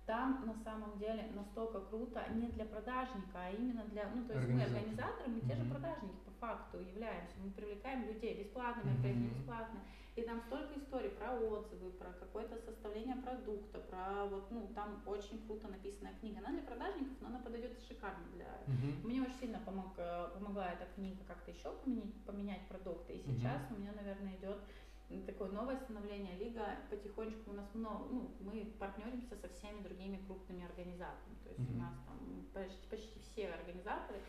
Там 0.06 0.46
на 0.46 0.54
самом 0.64 0.98
деле 0.98 1.30
настолько 1.34 1.82
круто 1.82 2.24
не 2.34 2.48
для 2.48 2.64
продажника, 2.64 3.34
а 3.34 3.50
именно 3.50 3.84
для, 3.86 4.08
ну 4.16 4.24
то 4.26 4.34
есть 4.34 4.48
мы 4.48 4.62
организаторы, 4.62 5.30
мы 5.30 5.42
те 5.42 5.56
же 5.56 5.66
продажники 5.66 6.16
факту 6.46 6.80
являемся, 6.80 7.34
мы 7.44 7.50
привлекаем 7.52 8.06
людей 8.06 8.44
бесплатно, 8.44 8.88
мероприятия 8.88 9.20
mm-hmm. 9.20 9.40
бесплатно, 9.40 9.80
и 10.16 10.22
там 10.22 10.40
столько 10.48 10.80
историй 10.80 11.10
про 11.10 11.32
отзывы, 11.34 11.92
про 11.92 12.12
какое-то 12.14 12.58
составление 12.58 13.16
продукта, 13.18 13.80
про 13.80 14.26
вот, 14.26 14.50
ну 14.52 14.72
там 14.74 15.02
очень 15.06 15.46
круто 15.46 15.68
написанная 15.68 16.14
книга, 16.20 16.40
она 16.40 16.52
для 16.52 16.62
продажников, 16.62 17.18
но 17.20 17.28
она 17.28 17.40
подойдет 17.40 17.78
шикарно 17.88 18.26
для, 18.34 18.46
mm-hmm. 18.46 19.08
мне 19.08 19.22
очень 19.22 19.40
сильно 19.40 19.60
помог, 19.66 19.94
э, 19.98 20.30
помогла 20.34 20.68
эта 20.72 20.86
книга 20.96 21.24
как-то 21.28 21.52
еще 21.52 21.72
поменять, 21.84 22.14
поменять 22.26 22.68
продукты, 22.68 23.14
и 23.14 23.20
сейчас 23.20 23.62
mm-hmm. 23.62 23.76
у 23.76 23.80
меня, 23.80 23.92
наверное, 23.94 24.36
идет 24.38 24.58
такое 25.28 25.52
новое 25.52 25.78
становление 25.78 26.36
лига 26.38 26.78
потихонечку 26.90 27.52
у 27.52 27.54
нас 27.54 27.68
много, 27.74 28.06
ну, 28.10 28.32
мы 28.40 28.74
партнеримся 28.80 29.36
со 29.36 29.48
всеми 29.50 29.82
другими 29.84 30.18
крупными 30.26 30.66
организаторами, 30.66 31.38
то 31.44 31.50
есть 31.50 31.60
mm-hmm. 31.60 31.76
у 31.76 31.80
нас 31.80 31.94
там 32.08 32.46
почти, 32.54 32.88
почти 32.90 33.20
все 33.20 33.50
организаторы, 33.50 34.20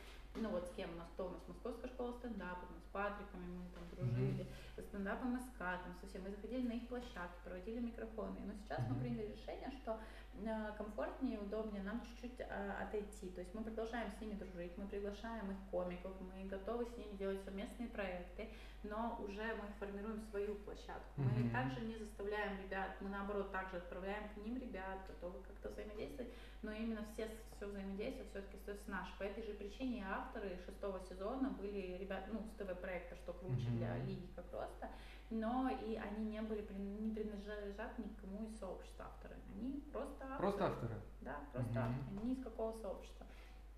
ну 0.41 0.51
вот 0.51 0.67
с 0.67 0.77
кем 0.77 0.91
у 0.93 0.97
нас, 0.97 1.09
то 1.17 1.27
у 1.27 1.31
нас 1.31 1.41
Московская 1.49 1.89
школа 1.89 2.13
стендапа, 2.19 2.67
с 2.81 2.93
Патриками 2.93 3.47
мы 3.47 3.69
там 3.75 3.85
дружили, 3.93 4.47
стендапом 4.83 5.39
СК, 5.39 5.59
там 5.59 5.95
совсем, 6.01 6.23
мы 6.23 6.31
заходили 6.31 6.67
на 6.67 6.73
их 6.73 6.89
площадки, 6.89 7.39
проводили 7.45 7.81
микрофоны, 7.81 8.41
но 8.47 8.53
сейчас 8.55 8.81
mm-hmm. 8.81 8.93
мы 8.93 9.01
приняли 9.01 9.33
решение, 9.33 9.71
что 9.83 9.99
э, 10.35 10.73
комфортнее 10.77 11.37
и 11.37 11.41
удобнее 11.41 11.83
нам 11.83 12.01
чуть-чуть 12.03 12.41
э, 12.41 12.73
отойти, 12.83 13.31
то 13.31 13.41
есть 13.41 13.55
мы 13.55 13.63
продолжаем 13.63 14.11
с 14.11 14.21
ними 14.21 14.35
дружить, 14.35 14.77
мы 14.77 14.87
приглашаем 14.87 15.51
их 15.51 15.59
комиков, 15.71 16.13
мы 16.21 16.45
готовы 16.49 16.87
с 16.87 16.97
ними 16.97 17.17
делать 17.17 17.43
совместные 17.45 17.89
проекты, 17.89 18.49
но 18.83 19.19
уже 19.25 19.55
мы 19.55 19.69
формируем 19.79 20.21
свою 20.31 20.55
площадку. 20.57 21.21
Mm-hmm. 21.21 21.45
Мы 21.45 21.51
также 21.51 21.81
не 21.81 21.97
заставляем 21.97 22.61
ребят, 22.63 22.91
мы 23.01 23.09
наоборот 23.09 23.51
также 23.53 23.79
отправляем 23.79 24.29
к 24.31 24.37
ним 24.37 24.59
ребят, 24.59 24.99
готовы 25.09 25.43
как-то 25.43 25.71
взаимодействовать, 25.71 26.33
но 26.63 26.73
именно 26.73 27.05
все, 27.13 27.29
все 27.57 27.67
взаимодействие 27.67 28.27
все-таки 28.31 28.57
остается 28.57 28.91
наш. 28.91 29.13
По 29.19 29.23
этой 29.25 29.43
же 29.45 29.55
причине 29.55 30.05
авторы 30.09 30.59
шестого 30.65 31.01
сезона 31.01 31.51
были 31.51 31.97
ребят, 31.99 32.25
ну, 32.33 32.41
с 32.41 32.59
ТВ-проекта, 32.59 33.17
что 33.17 33.33
круче 33.33 33.69
mm-hmm. 33.69 33.77
для 33.79 33.99
лиги 33.99 34.27
как 34.35 34.45
просто, 34.67 34.89
но 35.31 35.71
и 35.71 35.97
они 35.97 36.25
не 36.25 36.41
были, 36.43 36.67
не 36.73 37.11
принадлежат 37.15 37.99
никому 37.99 38.47
из 38.47 38.59
сообщества 38.59 39.07
авторы. 39.07 39.37
Они 39.55 39.81
просто 39.93 40.25
авторы. 40.25 40.39
Просто 40.39 40.67
авторы? 40.67 40.95
Да, 41.21 41.41
просто 41.53 41.73
mm-hmm. 41.73 41.83
авторы, 41.83 42.07
они 42.11 42.31
ни 42.31 42.33
из 42.35 42.43
какого 42.43 42.73
сообщества. 42.73 43.27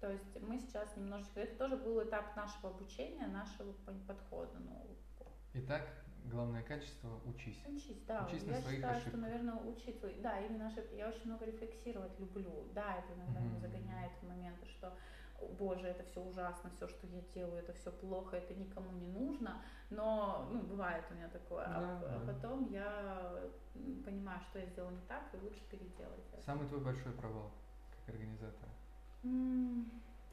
То 0.01 0.11
есть 0.13 0.41
мы 0.43 0.59
сейчас 0.59 0.97
немножечко, 0.97 1.41
это 1.41 1.57
тоже 1.57 1.77
был 1.77 2.03
этап 2.03 2.37
нашего 2.37 2.71
обучения, 2.71 3.27
нашего 3.27 3.73
подхода 4.07 4.59
нового. 4.61 4.97
Итак, 5.55 5.83
главное 6.27 6.63
качество– 6.63 7.21
учись. 7.27 7.61
Учись, 7.67 8.05
да. 8.07 8.27
Учись 8.27 8.45
я 8.45 8.53
на 8.53 8.61
своих 8.61 8.77
считаю, 8.77 8.97
ошибках. 8.97 9.13
что, 9.13 9.21
наверное, 9.21 9.55
учиться, 9.55 10.09
да, 10.23 10.39
именно 10.41 10.67
ошибки. 10.69 10.95
Я 10.95 11.09
очень 11.09 11.25
много 11.25 11.47
рефлексировать 11.47 12.19
люблю. 12.21 12.69
Да, 12.75 12.99
это 12.99 13.13
иногда 13.15 13.41
mm-hmm. 13.41 13.61
загоняет 13.61 14.13
в 14.21 14.29
моменты, 14.29 14.67
что 14.67 14.93
боже, 15.59 15.87
это 15.87 16.03
все 16.05 16.21
ужасно, 16.21 16.71
все, 16.71 16.89
что 16.89 17.07
я 17.07 17.21
делаю, 17.35 17.59
это 17.63 17.73
все 17.73 17.91
плохо, 17.91 18.37
это 18.37 18.55
никому 18.55 18.91
не 18.93 19.07
нужно, 19.07 19.63
но, 19.91 20.49
ну, 20.51 20.63
бывает 20.63 21.05
у 21.11 21.15
меня 21.15 21.29
такое, 21.29 21.65
а 21.65 21.81
да, 21.81 22.01
а, 22.03 22.25
да. 22.25 22.33
потом 22.33 22.69
я 22.71 23.41
понимаю, 24.05 24.41
что 24.41 24.59
я 24.59 24.67
сделала 24.67 24.91
не 24.91 25.01
так, 25.07 25.23
и 25.33 25.37
лучше 25.39 25.61
переделать. 25.71 26.25
Самый 26.45 26.67
твой 26.69 26.81
большой 26.81 27.13
провал 27.13 27.51
как 27.91 28.15
организатора? 28.15 28.71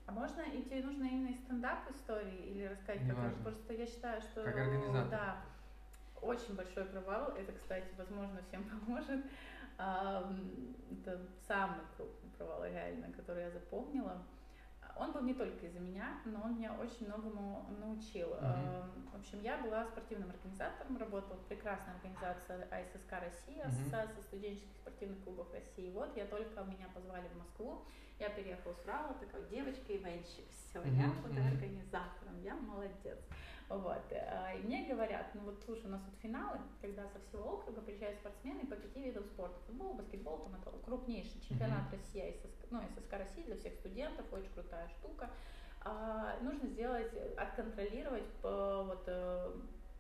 А 0.08 0.12
можно, 0.12 0.42
и 0.42 0.62
тебе 0.64 0.84
нужно 0.84 1.04
именно 1.06 1.30
из 1.30 1.40
стендап 1.40 1.90
истории 1.90 2.46
или 2.52 2.66
рассказать, 2.66 3.02
Не 3.02 3.10
как 3.10 3.18
важно. 3.18 3.44
просто 3.44 3.74
я 3.74 3.86
считаю, 3.88 4.22
что 4.22 4.44
как 4.44 4.56
организатор. 4.56 5.10
да, 5.10 5.38
очень 6.22 6.56
большой 6.56 6.86
провал, 6.86 7.32
это, 7.36 7.52
кстати, 7.54 7.88
возможно, 7.98 8.42
всем 8.48 8.64
поможет. 8.70 9.26
Это 9.78 11.20
самый 11.48 11.82
крупный 11.98 12.30
провал, 12.38 12.64
реально, 12.66 13.12
который 13.14 13.44
я 13.44 13.52
запомнила. 13.52 14.24
Он 14.98 15.12
был 15.12 15.22
не 15.22 15.34
только 15.34 15.66
из-за 15.66 15.80
меня, 15.80 16.22
но 16.26 16.42
он 16.44 16.56
меня 16.56 16.74
очень 16.74 17.08
многому 17.08 17.66
научил. 17.80 18.30
Mm-hmm. 18.30 19.12
В 19.12 19.16
общем, 19.18 19.42
я 19.42 19.58
была 19.58 19.86
спортивным 19.86 20.30
организатором, 20.30 20.98
работала 20.98 21.38
в 21.38 21.46
прекрасной 21.48 21.94
организации 21.96 22.68
АССК 22.72 23.12
России, 23.12 23.60
Ассоциация 23.60 24.16
mm-hmm. 24.16 24.28
студенческих 24.28 24.76
спортивных 24.78 25.24
клубов 25.24 25.54
России. 25.54 25.92
Вот 25.92 26.16
я 26.16 26.26
только 26.26 26.64
меня 26.64 26.88
позвали 26.94 27.28
в 27.28 27.38
Москву, 27.38 27.84
я 28.20 28.30
переехала 28.30 28.74
с 28.74 28.84
Урала, 28.86 29.14
такая 29.16 29.44
девочка-ивенщик, 29.50 30.46
все, 30.52 30.80
mm-hmm. 30.80 30.96
я 30.96 31.08
буду 31.28 31.42
организатором, 31.42 32.42
я 32.42 32.56
молодец. 32.56 33.20
Вот. 33.70 34.04
Э, 34.12 34.58
и 34.60 34.64
мне 34.64 34.86
говорят, 34.88 35.28
ну 35.34 35.42
вот 35.42 35.62
слушай, 35.66 35.86
у 35.86 35.90
нас 35.90 36.02
вот 36.06 36.14
финалы, 36.22 36.60
когда 36.82 37.08
со 37.08 37.20
всего 37.20 37.56
округа 37.56 37.82
приезжают 37.82 38.20
спортсмены 38.20 38.66
по 38.68 38.76
пяти 38.76 39.02
видам 39.02 39.26
спорта. 39.26 39.56
Футбол, 39.68 39.94
баскетбол, 39.96 40.40
там 40.40 40.56
это 40.62 40.72
крупнейший 40.86 41.42
чемпионат 41.42 41.92
mm-hmm. 41.92 41.98
России, 41.98 42.36
ССК, 42.44 42.68
ну, 42.70 42.82
ССК 42.96 43.14
России 43.14 43.44
для 43.44 43.56
всех 43.56 43.74
студентов, 43.76 44.26
очень 44.32 44.52
крутая 44.54 44.88
штука. 44.90 45.30
А, 45.82 46.38
нужно 46.42 46.68
сделать, 46.70 47.12
отконтролировать 47.38 48.28
по, 48.42 48.84
вот, 48.84 49.04
э, 49.08 49.52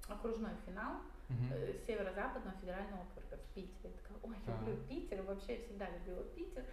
окружной 0.07 0.51
финал 0.65 0.97
mm-hmm. 1.29 1.85
северо-западного 1.85 2.57
федерального 2.59 3.01
округа 3.01 3.37
в 3.37 3.53
Питере. 3.55 3.73
Я 3.83 3.89
такая, 3.91 4.17
ой, 4.23 4.35
люблю 4.47 4.77
Питер, 4.87 5.23
вообще 5.23 5.57
всегда 5.57 5.87
любила 5.89 6.23
Питер. 6.35 6.63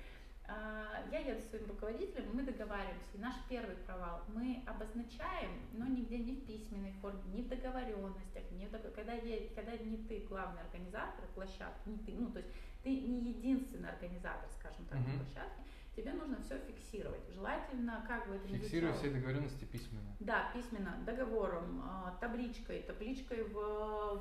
А, 0.49 1.05
я 1.11 1.21
еду 1.21 1.41
с 1.41 1.49
своим 1.51 1.67
руководителем, 1.67 2.31
мы 2.35 2.43
договариваемся. 2.43 3.09
И 3.15 3.19
наш 3.19 3.35
первый 3.49 3.77
провал 3.77 4.23
мы 4.29 4.63
обозначаем, 4.67 5.51
но 5.73 5.87
нигде 5.87 6.19
не 6.19 6.35
в 6.35 6.47
письменной 6.47 6.93
форме, 7.01 7.23
не 7.33 7.43
в 7.43 7.49
договоренностях, 7.49 8.43
не 8.51 8.67
в 8.67 8.71
договор... 8.71 8.93
когда, 8.93 9.13
я, 9.13 9.49
когда 9.55 9.77
не 9.77 9.99
ты 9.99 10.27
главный 10.29 10.61
организатор 10.63 11.25
площадки, 11.35 11.89
не 11.89 11.99
ты, 11.99 12.13
ну 12.13 12.31
то 12.31 12.39
есть 12.39 12.51
ты 12.83 12.91
не 12.91 13.31
единственный 13.31 13.91
организатор, 13.91 14.49
скажем 14.59 14.85
так, 14.87 14.99
uh-huh. 14.99 15.19
площадки, 15.19 15.63
тебе 15.95 16.13
нужно 16.13 16.43
все 16.43 16.59
фиксировать. 16.59 17.23
Желательно, 17.33 18.05
как 18.09 18.29
бы 18.29 18.35
это 18.35 18.49
ни 18.49 18.59
Фиксируй 18.59 18.93
все 18.95 19.11
договоренности 19.11 19.65
письменно. 19.65 20.17
Да, 20.19 20.51
письменно, 20.53 20.97
договором, 21.07 21.83
а, 21.85 22.17
табличкой, 22.21 22.83
табличкой 22.83 23.45
в 23.45 23.57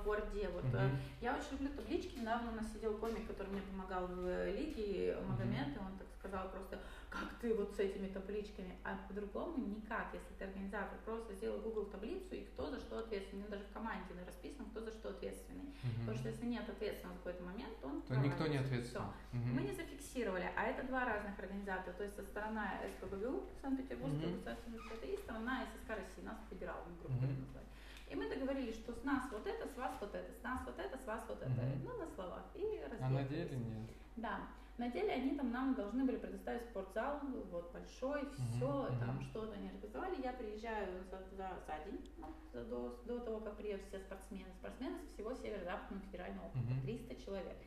Word. 0.05 0.51
Вот, 0.53 0.65
uh-huh. 0.65 0.95
Я 1.21 1.35
очень 1.35 1.51
люблю 1.53 1.69
таблички. 1.69 2.19
Недавно 2.19 2.51
у 2.51 2.55
нас 2.55 2.71
сидел 2.71 2.97
комик, 2.97 3.25
который 3.27 3.47
мне 3.47 3.61
помогал 3.61 4.07
в 4.07 4.51
Лиге, 4.51 5.17
Магомед, 5.27 5.69
uh-huh. 5.69 5.75
и 5.75 5.79
он 5.79 5.97
так 5.97 6.07
сказал 6.21 6.49
просто, 6.49 6.79
как 7.09 7.27
ты 7.41 7.53
вот 7.53 7.75
с 7.75 7.79
этими 7.79 8.07
табличками, 8.07 8.75
а 8.83 8.97
по-другому 9.07 9.57
никак, 9.57 10.13
если 10.13 10.33
ты 10.37 10.45
организатор, 10.45 10.97
просто 11.03 11.33
сделай 11.33 11.59
Google 11.59 11.85
таблицу 11.85 12.35
и 12.35 12.45
кто 12.45 12.69
за 12.69 12.79
что 12.79 12.99
ответственный, 12.99 13.47
даже 13.49 13.63
в 13.63 13.73
команде 13.73 14.13
расписан, 14.25 14.65
кто 14.67 14.81
за 14.81 14.91
что 14.91 15.09
ответственный, 15.09 15.73
угу. 15.83 15.99
потому 15.99 16.17
что 16.17 16.29
если 16.29 16.45
нет 16.45 16.69
ответственного 16.69 17.15
в 17.15 17.23
какой-то 17.23 17.43
момент, 17.43 17.73
то 17.81 17.87
он 17.87 18.01
то 18.03 18.15
никто 18.15 18.47
не 18.47 18.57
ответственен. 18.57 19.09
Угу. 19.33 19.49
Мы 19.55 19.61
не 19.63 19.73
зафиксировали, 19.73 20.47
а 20.55 20.63
это 20.63 20.85
два 20.87 21.05
разных 21.05 21.37
организатора, 21.39 21.93
то 21.93 22.03
есть 22.03 22.15
со 22.15 22.23
стороны 22.23 22.61
СПБГУ 22.97 23.43
Санкт-Петербургского 23.61 24.27
угу. 24.27 24.35
государственного 24.35 24.81
университета 24.81 25.05
и 25.07 25.17
сторона 25.17 25.65
ССК 25.65 25.89
России, 25.89 26.23
нас 26.23 26.37
федеральным 26.49 26.95
группой 27.01 27.27
угу. 27.27 27.41
назвать. 27.41 27.71
И 28.11 28.15
мы 28.15 28.27
договорились, 28.27 28.75
что 28.75 28.91
с 28.93 29.03
нас 29.05 29.23
вот 29.31 29.47
это, 29.47 29.65
с 29.69 29.77
вас 29.77 29.93
вот 30.01 30.13
это, 30.13 30.29
с 30.33 30.43
нас 30.43 30.59
вот 30.65 30.77
это, 30.77 30.97
с 30.97 31.05
вас 31.07 31.23
вот 31.29 31.41
это. 31.41 31.49
Mm-hmm. 31.49 31.85
Ну, 31.85 31.97
на 31.97 32.07
словах. 32.13 32.43
И 32.55 32.81
А 32.99 33.09
на 33.09 33.23
деле 33.23 33.55
нет? 33.55 33.89
Да. 34.17 34.41
На 34.77 34.89
деле 34.89 35.11
они 35.11 35.35
там 35.35 35.51
нам 35.51 35.75
должны 35.75 36.03
были 36.05 36.17
предоставить 36.17 36.63
спортзал, 36.63 37.19
вот 37.51 37.71
большой, 37.71 38.27
все, 38.31 38.65
mm-hmm. 38.65 38.99
там 38.99 39.21
что-то 39.21 39.53
они 39.53 39.69
организовали. 39.69 40.21
Я 40.21 40.33
приезжаю 40.33 41.03
за, 41.03 41.19
за, 41.35 41.49
за 41.67 41.85
день, 41.85 42.09
до, 42.53 43.01
до 43.05 43.19
того, 43.19 43.39
как 43.41 43.57
приедут 43.57 43.85
все 43.87 43.99
спортсмены. 43.99 44.51
Спортсмены 44.59 44.97
со 44.99 45.07
всего 45.13 45.33
Северо-Западного 45.33 46.03
федерального 46.05 46.47
округа, 46.47 46.71
mm-hmm. 46.71 47.07
300 47.07 47.15
человек. 47.23 47.57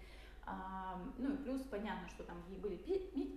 А, 0.47 1.01
ну 1.17 1.35
и 1.35 1.37
плюс 1.39 1.63
понятно, 1.63 2.07
что 2.09 2.25
там 2.25 2.43
были 2.61 2.77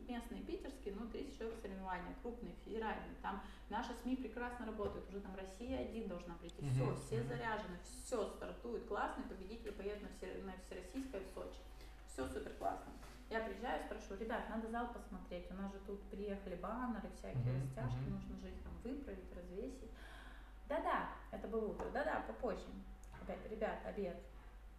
местные 0.09 0.41
питерские, 0.41 0.93
ну 0.95 1.07
30 1.07 1.37
человек 1.37 1.57
соревнования, 1.61 2.15
крупные, 2.21 2.53
федеральные. 2.65 3.15
Там 3.21 3.41
наши 3.69 3.93
СМИ 4.01 4.17
прекрасно 4.17 4.65
работают, 4.65 5.07
уже 5.09 5.21
там 5.21 5.33
Россия 5.35 5.79
один 5.79 6.07
должна 6.09 6.35
прийти. 6.35 6.67
Все, 6.69 6.95
все 6.95 7.23
заряжены, 7.23 7.77
все 7.83 8.27
стартует 8.27 8.85
классно, 8.87 9.21
и 9.21 9.29
победители 9.29 9.71
поедут 9.71 10.03
на, 10.03 10.09
все, 10.09 10.41
на 10.43 10.53
Всероссийское 10.65 11.21
в 11.21 11.33
Сочи. 11.33 11.59
Все 12.07 12.27
супер 12.27 12.51
классно. 12.53 12.91
Я 13.29 13.41
приезжаю, 13.41 13.83
спрашиваю, 13.83 14.21
ребят, 14.21 14.49
надо 14.49 14.69
зал 14.69 14.87
посмотреть, 14.93 15.51
у 15.51 15.55
нас 15.55 15.71
же 15.73 15.79
тут 15.85 16.01
приехали 16.09 16.55
баннеры, 16.55 17.09
всякие 17.17 17.43
mm-hmm. 17.43 17.61
растяжки, 17.61 17.99
mm-hmm. 17.99 18.13
нужно 18.13 18.37
же 18.37 18.47
их 18.47 18.61
там 18.63 18.73
выправить, 18.83 19.35
развесить. 19.35 19.91
Да-да, 20.69 21.09
это 21.31 21.47
было 21.47 21.67
утро, 21.67 21.85
да-да, 21.93 22.23
попозже. 22.27 22.65
Опять, 23.21 23.51
ребят, 23.51 23.79
обед, 23.85 24.17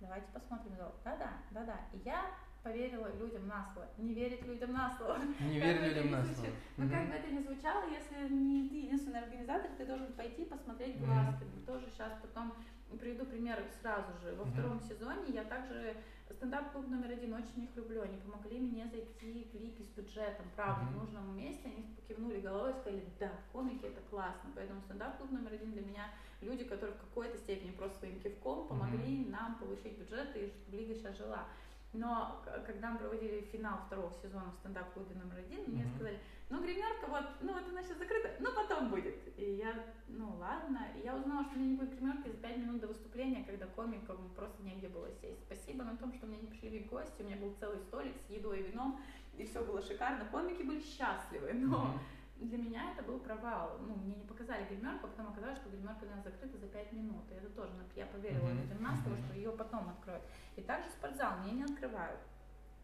давайте 0.00 0.26
посмотрим 0.32 0.76
зал. 0.76 0.94
Да-да, 1.04 1.32
да-да. 1.50 1.76
И 1.92 1.98
я 2.04 2.24
поверила 2.62 3.08
людям 3.16 3.46
на 3.46 3.64
слово. 3.72 3.88
Не 3.98 4.14
верить 4.14 4.44
людям 4.46 4.72
на 4.72 4.90
слово. 4.96 5.18
Не 5.40 5.60
верить 5.60 5.82
людям 5.82 6.10
на 6.10 6.24
слово. 6.24 6.50
Ну, 6.76 6.88
как 6.88 7.08
бы 7.08 7.14
это 7.14 7.30
ни 7.30 7.38
звучало, 7.40 7.84
если 7.88 8.32
не 8.32 8.68
ты 8.68 8.76
единственный 8.76 9.20
организатор, 9.20 9.70
ты 9.76 9.86
должен 9.86 10.12
пойти 10.14 10.44
посмотреть 10.44 10.98
глазками. 10.98 11.50
Mm-hmm. 11.50 11.66
Тоже 11.66 11.86
сейчас 11.90 12.12
потом 12.20 12.54
приведу 12.98 13.26
пример 13.26 13.62
сразу 13.80 14.12
же. 14.22 14.34
Во 14.34 14.44
mm-hmm. 14.44 14.52
втором 14.52 14.80
сезоне 14.80 15.30
я 15.32 15.44
также 15.44 15.96
стендап-клуб 16.34 16.88
номер 16.88 17.10
один, 17.10 17.34
очень 17.34 17.64
их 17.64 17.76
люблю. 17.76 18.02
Они 18.02 18.16
помогли 18.18 18.60
мне 18.60 18.86
зайти 18.88 19.48
в 19.52 19.54
лиги 19.54 19.82
с 19.82 19.96
бюджетом, 19.96 20.46
правда, 20.56 20.84
mm-hmm. 20.84 20.94
в 20.94 21.02
нужном 21.02 21.36
месте. 21.36 21.62
Они 21.64 21.96
кивнули 22.06 22.40
головой 22.40 22.70
и 22.70 22.74
сказали, 22.74 23.04
да, 23.18 23.32
комики 23.52 23.84
это 23.84 24.00
классно. 24.10 24.50
Поэтому 24.54 24.80
стендап-клуб 24.82 25.30
номер 25.30 25.54
один 25.54 25.72
для 25.72 25.82
меня 25.82 26.10
люди, 26.40 26.64
которые 26.64 26.96
в 26.96 27.00
какой-то 27.00 27.38
степени 27.38 27.72
просто 27.72 27.98
своим 27.98 28.20
кивком 28.20 28.68
помогли 28.68 29.24
mm-hmm. 29.24 29.30
нам 29.30 29.58
получить 29.58 29.98
бюджет, 29.98 30.36
и 30.36 30.46
чтобы 30.46 30.76
лига 30.76 30.94
сейчас 30.94 31.16
жила. 31.16 31.46
Но 31.92 32.44
когда 32.66 32.90
мы 32.90 32.98
проводили 32.98 33.48
финал 33.52 33.78
второго 33.86 34.12
сезона 34.22 34.50
в 34.50 34.58
стендап-клубе 34.60 35.14
номер 35.14 35.38
один, 35.38 35.60
mm-hmm. 35.60 35.70
мне 35.70 35.86
сказали, 35.94 36.18
ну, 36.50 36.62
гримерка, 36.62 37.06
вот, 37.08 37.24
ну, 37.40 37.54
вот 37.54 37.68
она 37.68 37.82
сейчас 37.82 37.98
закрыта, 37.98 38.30
ну, 38.40 38.50
потом 38.54 38.90
будет. 38.90 39.16
И 39.38 39.56
я, 39.56 39.74
ну, 40.06 40.36
ладно. 40.38 40.86
И 40.96 41.04
я 41.04 41.16
узнала, 41.16 41.44
что 41.44 41.54
у 41.54 41.58
меня 41.58 41.70
не 41.70 41.76
будет 41.76 41.94
гримерки 41.96 42.28
за 42.28 42.36
пять 42.36 42.58
минут 42.58 42.80
до 42.80 42.88
выступления, 42.88 43.44
когда 43.44 43.66
комикам 43.66 44.30
просто 44.36 44.62
негде 44.62 44.88
было 44.88 45.10
сесть. 45.20 45.40
Спасибо 45.46 45.84
на 45.84 45.96
том, 45.96 46.12
что 46.12 46.26
меня 46.26 46.40
не 46.40 46.48
пришли 46.48 46.68
вид 46.68 46.88
гости, 46.88 47.22
у 47.22 47.24
меня 47.24 47.36
был 47.36 47.54
целый 47.58 47.80
столик 47.80 48.14
с 48.26 48.30
едой 48.30 48.60
и 48.60 48.70
вином, 48.70 49.00
и 49.36 49.44
все 49.44 49.64
было 49.64 49.80
шикарно. 49.80 50.26
Комики 50.26 50.62
были 50.62 50.80
счастливы, 50.80 51.52
но... 51.54 51.76
Mm-hmm 51.76 52.17
для 52.46 52.58
меня 52.58 52.92
это 52.92 53.02
был 53.02 53.18
провал. 53.18 53.78
Ну, 53.80 53.96
мне 53.96 54.14
не 54.14 54.24
показали 54.24 54.64
гримерку, 54.64 55.06
а 55.06 55.10
потом 55.10 55.28
оказалось, 55.28 55.58
что 55.58 55.70
гримерка 55.70 56.04
у 56.04 56.10
нас 56.10 56.22
закрыта 56.22 56.56
за 56.56 56.66
5 56.66 56.92
минут. 56.92 57.24
И 57.30 57.34
это 57.34 57.48
тоже, 57.50 57.72
я 57.96 58.06
поверила 58.06 58.46
mm-hmm. 58.46 59.24
что 59.24 59.34
ее 59.34 59.50
потом 59.52 59.88
откроют. 59.88 60.22
И 60.56 60.62
также 60.62 60.88
спортзал 60.90 61.38
мне 61.38 61.52
не 61.52 61.64
открывают. 61.64 62.20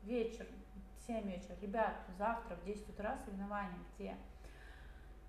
Вечер, 0.03 0.47
7 1.07 1.27
вечера. 1.31 1.57
Ребят, 1.61 1.95
завтра 2.19 2.57
в 2.57 2.65
10 2.65 2.89
утра 2.89 3.17
соревнования. 3.25 3.79
Где? 3.95 4.17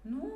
Ну, 0.04 0.32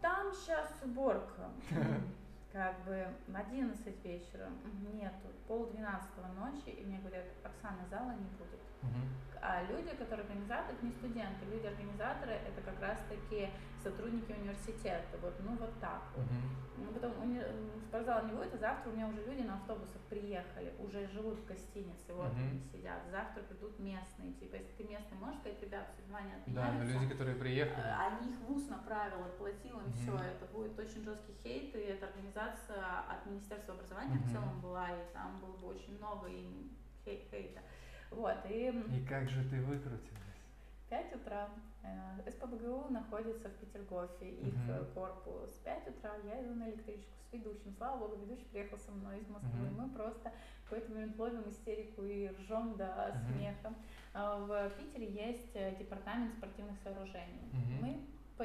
там 0.00 0.32
сейчас 0.32 0.72
уборка. 0.82 1.50
Как 2.52 2.84
бы 2.84 3.06
11 3.34 4.04
вечера 4.04 4.50
нету, 4.92 5.28
пол 5.48 5.70
двенадцатого 5.70 6.26
ночи, 6.34 6.68
и 6.68 6.84
мне 6.84 6.98
говорят, 6.98 7.24
Оксана, 7.42 7.86
зала 7.88 8.10
не 8.10 8.28
будет. 8.36 8.60
А 9.44 9.64
люди, 9.64 9.90
которые 9.96 10.24
организаторы, 10.24 10.78
не 10.82 10.92
студенты, 10.92 11.44
люди-организаторы, 11.50 12.32
это 12.32 12.62
как 12.64 12.80
раз-таки 12.80 13.50
сотрудники 13.82 14.30
университета. 14.30 15.18
Вот, 15.20 15.34
ну 15.40 15.56
вот 15.56 15.80
так 15.80 16.02
вот. 16.14 16.24
Uh-huh. 16.24 16.84
Ну, 16.84 16.92
потом 16.92 17.20
уни... 17.20 17.42
спортзала 17.88 18.24
не 18.24 18.32
будет, 18.32 18.54
а 18.54 18.58
завтра 18.58 18.90
у 18.90 18.94
меня 18.94 19.08
уже 19.08 19.24
люди 19.26 19.42
на 19.42 19.54
автобусах 19.54 20.00
приехали, 20.02 20.72
уже 20.78 21.08
живут 21.08 21.40
в 21.40 21.44
гостинице, 21.44 22.14
вот 22.14 22.30
uh-huh. 22.30 22.38
они 22.38 22.60
сидят. 22.72 23.02
Завтра 23.10 23.42
придут 23.42 23.80
местные. 23.80 24.32
Типа, 24.34 24.54
если 24.54 24.70
ты 24.74 24.84
местный, 24.84 25.18
можешь 25.18 25.40
сказать, 25.40 25.60
ребят, 25.60 25.90
соревнования 25.96 26.36
отменяются. 26.36 26.78
Да, 26.78 26.84
но 26.84 27.00
люди, 27.00 27.12
которые 27.12 27.36
приехали. 27.36 27.84
А, 27.84 28.06
они 28.06 28.30
их 28.30 28.38
в 28.38 28.52
ус 28.52 28.68
направил, 28.68 29.24
отплатил 29.24 29.80
им 29.80 29.86
uh-huh. 29.86 30.02
все. 30.02 30.14
Это 30.14 30.46
будет 30.52 30.78
очень 30.78 31.02
жесткий 31.02 31.34
хейт, 31.42 31.74
и 31.74 31.80
эта 31.80 32.06
организация 32.06 33.00
от 33.10 33.26
Министерства 33.26 33.74
образования 33.74 34.18
uh-huh. 34.18 34.28
в 34.28 34.32
целом 34.32 34.60
была, 34.60 34.88
и 34.88 35.12
там 35.12 35.40
было 35.40 35.56
бы 35.56 35.66
очень 35.66 35.98
много 35.98 36.28
им 36.28 36.70
хей- 37.04 37.26
хейта. 37.28 37.60
Вот, 38.14 38.36
и... 38.48 38.68
И 38.68 39.04
как 39.06 39.28
же 39.28 39.42
ты 39.48 39.60
выкрутилась? 39.62 40.22
5 40.92 41.14
утра. 41.16 41.48
Э, 41.82 42.30
СПБГУ 42.30 42.92
находится 42.92 43.48
в 43.48 43.54
Петергофе, 43.54 44.28
их 44.28 44.54
uh-huh. 44.54 44.92
корпус. 44.92 45.50
5 45.64 45.88
утра 45.88 46.12
я 46.24 46.44
иду 46.44 46.54
на 46.54 46.68
электричку 46.68 47.10
с 47.28 47.32
ведущим. 47.32 47.74
Слава 47.78 47.98
богу, 47.98 48.16
ведущий 48.22 48.44
приехал 48.50 48.78
со 48.78 48.92
мной 48.92 49.20
из 49.20 49.28
Москвы. 49.28 49.66
Uh-huh. 49.66 49.80
Мы 49.80 49.88
просто 49.88 50.30
в 50.64 50.68
какой-то 50.68 50.92
момент 50.92 51.18
ловим 51.18 51.48
истерику 51.48 52.04
и 52.04 52.28
ржем 52.28 52.76
до 52.76 52.84
uh-huh. 52.84 53.32
смеха. 53.32 53.74
А 54.12 54.38
в 54.38 54.70
Питере 54.78 55.10
есть 55.10 55.50
э, 55.54 55.74
департамент 55.78 56.34
спортивных 56.34 56.78
сооружений. 56.84 57.48
Uh-huh. 57.52 57.80
Мы 57.80 58.00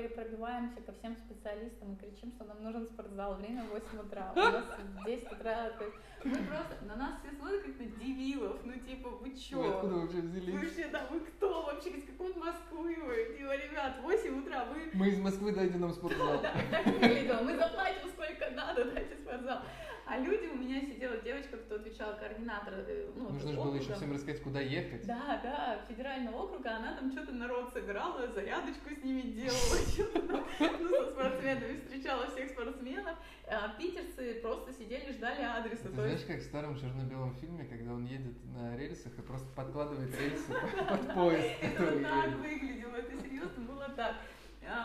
пробиваемся 0.05 0.81
ко 0.81 0.91
всем 0.93 1.15
специалистам 1.17 1.93
и 1.93 1.97
кричим, 1.97 2.31
что 2.31 2.45
нам 2.45 2.63
нужен 2.63 2.85
спортзал. 2.85 3.35
Время 3.35 3.63
8 3.63 3.99
утра. 3.99 4.31
У 4.35 4.39
нас 4.39 4.65
10 5.05 5.31
утра. 5.31 5.69
То 5.71 5.85
есть 5.85 5.97
мы 6.23 6.37
просто, 6.45 6.77
на 6.85 6.95
нас 6.95 7.19
все 7.19 7.35
смотрят 7.35 7.63
как 7.63 7.79
на 7.79 7.85
дебилов. 7.85 8.59
Ну, 8.63 8.73
типа, 8.73 9.09
вы 9.09 9.35
чё? 9.35 9.61
Вы 9.61 9.69
откуда 9.69 9.95
вообще 9.95 10.17
взялись? 10.17 10.53
Вы 10.53 10.59
вообще, 10.59 10.87
да, 10.89 11.07
вы 11.09 11.19
кто 11.21 11.63
вообще? 11.63 11.89
Из 11.89 12.05
какой 12.05 12.33
Москвы 12.35 12.97
вы? 13.03 13.35
Типа, 13.37 13.55
ребят, 13.55 13.97
8 14.01 14.39
утра, 14.39 14.65
вы... 14.65 14.91
Мы 14.93 15.09
из 15.09 15.19
Москвы, 15.19 15.51
дайте 15.53 15.77
нам 15.77 15.91
спортзал. 15.91 16.41
Да, 16.41 16.53
да, 16.53 16.83
так 16.83 16.85
выглядело. 16.85 17.41
Мы 17.41 17.57
заплатим 17.57 18.09
сколько 18.09 18.49
надо, 18.51 18.85
дайте 18.91 19.15
спортзал. 19.15 19.61
А 20.09 20.19
люди, 20.19 20.47
у 20.47 20.55
меня 20.55 20.79
сидела 20.81 21.17
девочка, 21.17 21.57
кто 21.57 21.75
отвечал 21.75 22.17
координатор. 22.17 22.73
Э, 22.87 23.11
ну, 23.13 23.29
Нужно 23.29 23.51
же 23.51 23.57
было 23.57 23.75
еще 23.75 23.93
всем 23.93 24.13
рассказать, 24.13 24.41
куда 24.41 24.61
ехать. 24.61 25.05
Да, 25.05 25.41
да, 25.43 25.81
федерального 25.89 26.43
округа, 26.43 26.77
она 26.77 26.95
там 26.95 27.11
что-то 27.11 27.33
народ 27.33 27.73
собирала, 27.73 28.25
зарядочку 28.31 28.89
с 28.89 29.03
ними 29.03 29.21
делала, 29.21 30.45
ну, 30.79 30.89
со 30.89 31.11
спортсменами, 31.11 31.79
встречала 31.79 32.27
всех 32.27 32.51
спортсменов. 32.51 33.17
А 33.49 33.75
питерцы 33.77 34.35
просто 34.41 34.71
сидели, 34.73 35.11
ждали 35.11 35.41
адреса. 35.41 35.89
Ты 35.89 35.91
знаешь, 35.91 36.23
как 36.25 36.37
в 36.37 36.43
старом 36.43 36.79
черно-белом 36.79 37.35
фильме, 37.35 37.65
когда 37.65 37.93
он 37.93 38.05
едет 38.05 38.35
на 38.45 38.77
рельсах 38.77 39.11
и 39.17 39.21
просто 39.21 39.47
подкладывает 39.55 40.17
рельсы 40.17 40.53
под 40.89 41.13
поезд, 41.13 41.49
Это 41.61 42.01
так 42.01 42.35
выглядело, 42.37 42.95
это 42.95 43.21
серьезно 43.21 43.63
было 43.65 43.89
так 43.89 44.15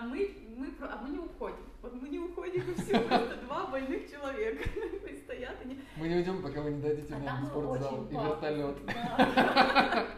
мы, 0.03 0.37
мы, 0.57 0.69
а 0.81 0.97
мы 1.03 1.11
не 1.11 1.19
уходим. 1.19 1.57
Вот 1.83 1.95
мы 1.95 2.09
не 2.09 2.19
уходим, 2.19 2.71
и 2.71 2.75
все, 2.75 3.01
просто 3.01 3.37
два 3.45 3.67
больных 3.67 4.11
человека 4.11 4.69
стоят. 5.25 5.57
Они... 5.63 5.81
Мы 5.97 6.09
не 6.09 6.17
уйдем, 6.17 6.43
пока 6.43 6.63
вы 6.63 6.73
не 6.73 6.83
дадите 6.83 7.15
а 7.15 7.19
нам 7.19 7.47
спортзал 7.47 8.07
и 8.09 8.15
вертолет. 8.15 8.77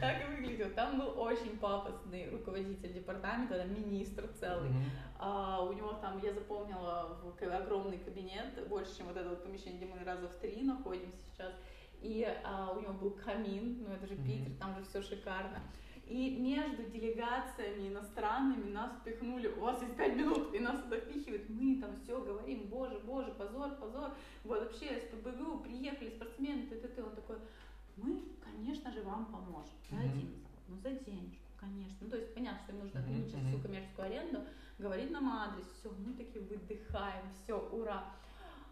Так 0.00 0.16
и 0.22 0.36
выглядел. 0.36 0.70
Там 0.74 0.98
был 0.98 1.18
очень 1.18 1.58
пафосный 1.58 2.30
руководитель 2.30 2.92
департамента, 2.92 3.64
министр 3.64 4.28
целый. 4.38 4.70
А, 5.18 5.62
у 5.62 5.72
него 5.72 5.94
там, 5.94 6.20
я 6.22 6.32
запомнила, 6.32 7.18
огромный 7.40 7.98
кабинет, 7.98 8.68
больше, 8.68 8.96
чем 8.96 9.06
вот 9.06 9.16
это 9.16 9.28
вот 9.30 9.42
помещение, 9.42 9.78
где 9.78 9.86
мы 9.86 10.04
раза 10.04 10.28
в 10.28 10.34
три 10.36 10.62
находимся 10.62 11.18
сейчас. 11.32 11.52
И 12.00 12.26
а, 12.44 12.72
у 12.76 12.80
него 12.80 12.92
был 12.92 13.10
камин, 13.12 13.84
ну 13.86 13.94
это 13.94 14.06
же 14.06 14.16
Питер, 14.16 14.52
там 14.60 14.76
же 14.76 14.84
все 14.84 15.02
шикарно. 15.02 15.60
И 16.06 16.36
между 16.36 16.84
делегациями 16.84 17.88
иностранными 17.88 18.70
нас 18.70 18.92
впихнули, 19.00 19.48
у 19.48 19.60
вас 19.60 19.82
есть 19.82 19.96
пять 19.96 20.14
минут, 20.14 20.54
и 20.54 20.60
нас 20.60 20.80
туда 20.80 20.98
впихивают, 20.98 21.48
мы 21.48 21.80
там 21.80 21.96
все 21.96 22.20
говорим, 22.22 22.68
боже, 22.68 23.00
боже, 23.00 23.32
позор, 23.32 23.74
позор, 23.74 24.12
вот 24.44 24.60
вообще 24.60 25.00
СПБГУ, 25.00 25.64
приехали 25.64 26.10
спортсмены, 26.10 26.66
т, 26.68 26.76
т, 26.76 26.88
т. 26.88 27.02
Он 27.02 27.10
такой, 27.10 27.38
мы, 27.96 28.22
конечно 28.40 28.92
же, 28.92 29.02
вам 29.02 29.26
поможем, 29.26 29.74
дадим 29.90 30.28
mm-hmm. 30.28 30.44
ну 30.68 30.76
за 30.78 30.90
денежку, 30.92 31.50
конечно. 31.58 31.96
Ну, 32.00 32.10
то 32.10 32.16
есть 32.18 32.32
понятно, 32.34 32.60
что 32.62 32.72
им 32.72 32.78
нужно 32.84 33.00
отменить 33.00 33.34
mm-hmm. 33.34 33.48
всю 33.48 33.58
коммерческую 33.58 34.06
аренду, 34.06 34.44
говорит 34.78 35.10
нам 35.10 35.28
адрес, 35.28 35.66
все, 35.80 35.90
мы 35.90 36.12
такие 36.12 36.44
выдыхаем, 36.44 37.24
все, 37.32 37.58
ура. 37.72 38.04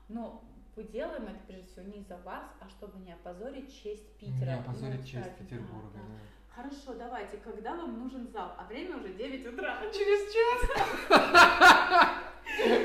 Но 0.08 0.44
мы 0.76 0.84
делаем 0.84 1.24
это 1.24 1.40
прежде 1.48 1.66
всего 1.66 1.86
не 1.86 1.98
из-за 1.98 2.16
вас, 2.18 2.44
а 2.60 2.68
чтобы 2.68 2.98
не 3.00 3.12
опозорить 3.12 3.74
честь 3.74 4.08
Питера. 4.18 4.44
Не 4.44 4.60
опозорить 4.60 5.00
ну, 5.00 5.06
честь 5.06 5.36
Петербурга, 5.38 5.90
да. 5.94 6.00
да. 6.00 6.18
Хорошо, 6.54 6.94
давайте, 6.96 7.38
когда 7.38 7.74
вам 7.74 7.98
нужен 7.98 8.28
зал? 8.28 8.54
А 8.56 8.64
время 8.68 8.96
уже 8.98 9.08
9 9.08 9.46
утра. 9.48 9.80
Через 9.92 10.32
час? 10.32 10.62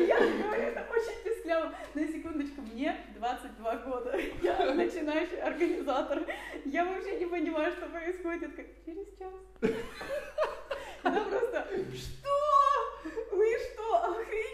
Я 0.07 0.17
говорю, 0.17 0.63
это 0.63 0.87
очень 0.91 1.23
пискляво. 1.23 1.75
На 1.93 2.07
секундочку, 2.07 2.61
мне 2.61 2.97
22 3.15 3.75
года. 3.75 4.17
Я 4.41 4.73
начинающий 4.73 5.39
организатор. 5.39 6.25
Я 6.65 6.83
вообще 6.83 7.19
не 7.19 7.27
понимаю, 7.27 7.71
что 7.73 7.85
происходит. 7.85 8.55
Как 8.55 8.65
через 8.85 9.05
час. 9.19 9.33
Она 11.03 11.21
просто, 11.25 11.67
что? 11.93 12.29
Вы 13.31 13.55
что, 13.59 13.95
охренели? 14.03 14.48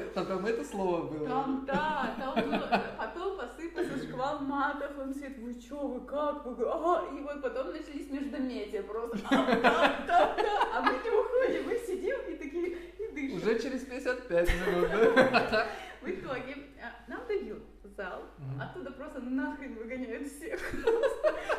Просто... 0.00 0.24
там 0.24 0.46
это 0.46 0.64
слово 0.64 1.06
было? 1.06 1.28
Там, 1.28 1.64
да, 1.66 2.14
там 2.18 2.44
было. 2.44 2.82
Потом 2.98 3.38
посыпался 3.38 4.02
шквал 4.02 4.38
матов, 4.40 4.98
он 4.98 5.12
говорит, 5.12 5.38
вы 5.38 5.54
чё, 5.60 5.86
вы 5.86 6.06
как, 6.06 6.44
вы, 6.46 6.68
ага, 6.68 7.16
и 7.16 7.20
вот 7.20 7.42
потом 7.42 7.72
начались 7.72 8.10
междометия 8.10 8.82
просто, 8.82 9.18
а, 9.30 9.46
да, 9.46 10.04
да, 10.06 10.34
да, 10.36 10.68
а 10.74 10.82
мы 10.82 10.92
не 10.92 11.10
уходим, 11.10 11.66
мы 11.66 11.78
сидим 11.78 12.16
и 12.28 12.34
такие, 12.34 12.76
и 12.98 13.12
дышим. 13.12 13.36
Уже 13.36 13.58
через 13.58 13.84
55 13.84 14.48
минут, 14.66 14.90
да? 14.90 15.66
В 16.00 16.08
итоге 16.08 16.56
а, 16.80 17.10
нам 17.10 17.26
дают 17.26 17.62
зал, 17.96 18.22
оттуда 18.58 18.90
просто 18.92 19.20
нахрен 19.20 19.74
выгоняют 19.74 20.26
всех. 20.26 20.58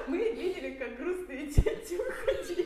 Мы 0.08 0.32
видели, 0.32 0.72
как 0.72 0.98
грустные 0.98 1.48
дети 1.48 1.96
уходили. 1.96 2.66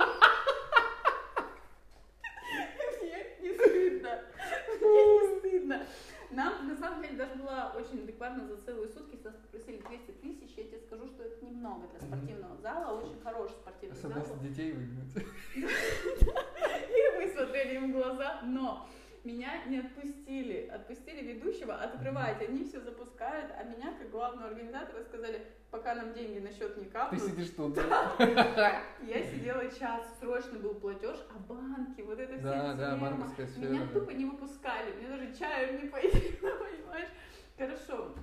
Мне 3.52 5.06
не 5.06 5.40
стыдно. 5.40 5.86
Нам, 6.32 6.68
на 6.68 6.76
самом 6.76 7.02
деле, 7.02 7.16
даже 7.18 7.36
было 7.36 7.74
очень 7.76 8.04
адекватно 8.04 8.46
за 8.48 8.58
целые 8.58 8.90
сутки. 8.90 9.20
Нас 9.24 9.36
попросили 9.36 9.78
200 9.78 10.12
тысяч. 10.22 10.54
Я 10.58 10.64
тебе 10.64 10.80
скажу, 10.80 11.08
что 11.08 11.24
это 11.24 11.46
немного 11.46 11.88
для 11.88 12.00
спортивного 12.08 12.58
зала. 12.58 13.02
Очень 13.02 13.22
хороший 13.22 13.54
спортивный 13.54 13.98
Особенно 13.98 14.26
зал. 14.26 14.36
если 14.36 14.50
детей 14.50 14.72
выгнать. 14.74 15.28
И 15.56 17.18
мы 17.18 17.32
смотрели 17.32 17.76
им 17.76 17.92
в 17.92 17.96
глаза. 17.96 18.42
Но 18.44 18.88
меня 19.26 19.66
не 19.68 19.80
отпустили. 19.80 20.68
Отпустили 20.68 21.34
ведущего 21.34 21.76
открывать. 21.76 22.42
Они 22.48 22.64
все 22.64 22.80
запускают, 22.80 23.52
а 23.60 23.64
меня, 23.64 23.94
как 23.98 24.10
главного 24.12 24.50
организатора, 24.50 25.04
сказали, 25.04 25.46
пока 25.72 25.96
нам 25.96 26.14
деньги 26.14 26.40
на 26.40 26.52
счет 26.54 26.78
не 26.78 26.86
Ты 26.86 26.90
капнут. 26.92 27.22
сидишь 27.22 27.50
тут, 27.50 27.74
Да. 27.76 28.14
Я 29.02 29.24
сидела 29.24 29.70
час, 29.72 30.04
срочно 30.20 30.60
был 30.60 30.76
платеж, 30.76 31.18
а 31.34 31.40
банки, 31.40 32.02
вот 32.02 32.20
это 32.20 32.34
все 32.34 32.44
Да, 32.44 32.74
да, 32.76 32.96
банковская 32.98 33.48
сфера. 33.48 33.70
Меня 33.72 33.88
тупо 33.88 34.12
не 34.12 34.26
выпускали, 34.26 34.94
мне 34.94 35.08
даже 35.08 35.34
чаем 35.38 35.84
не 35.84 35.90
поели, 35.90 36.32
понимаешь? 36.42 37.10
Хорошо. 37.58 38.14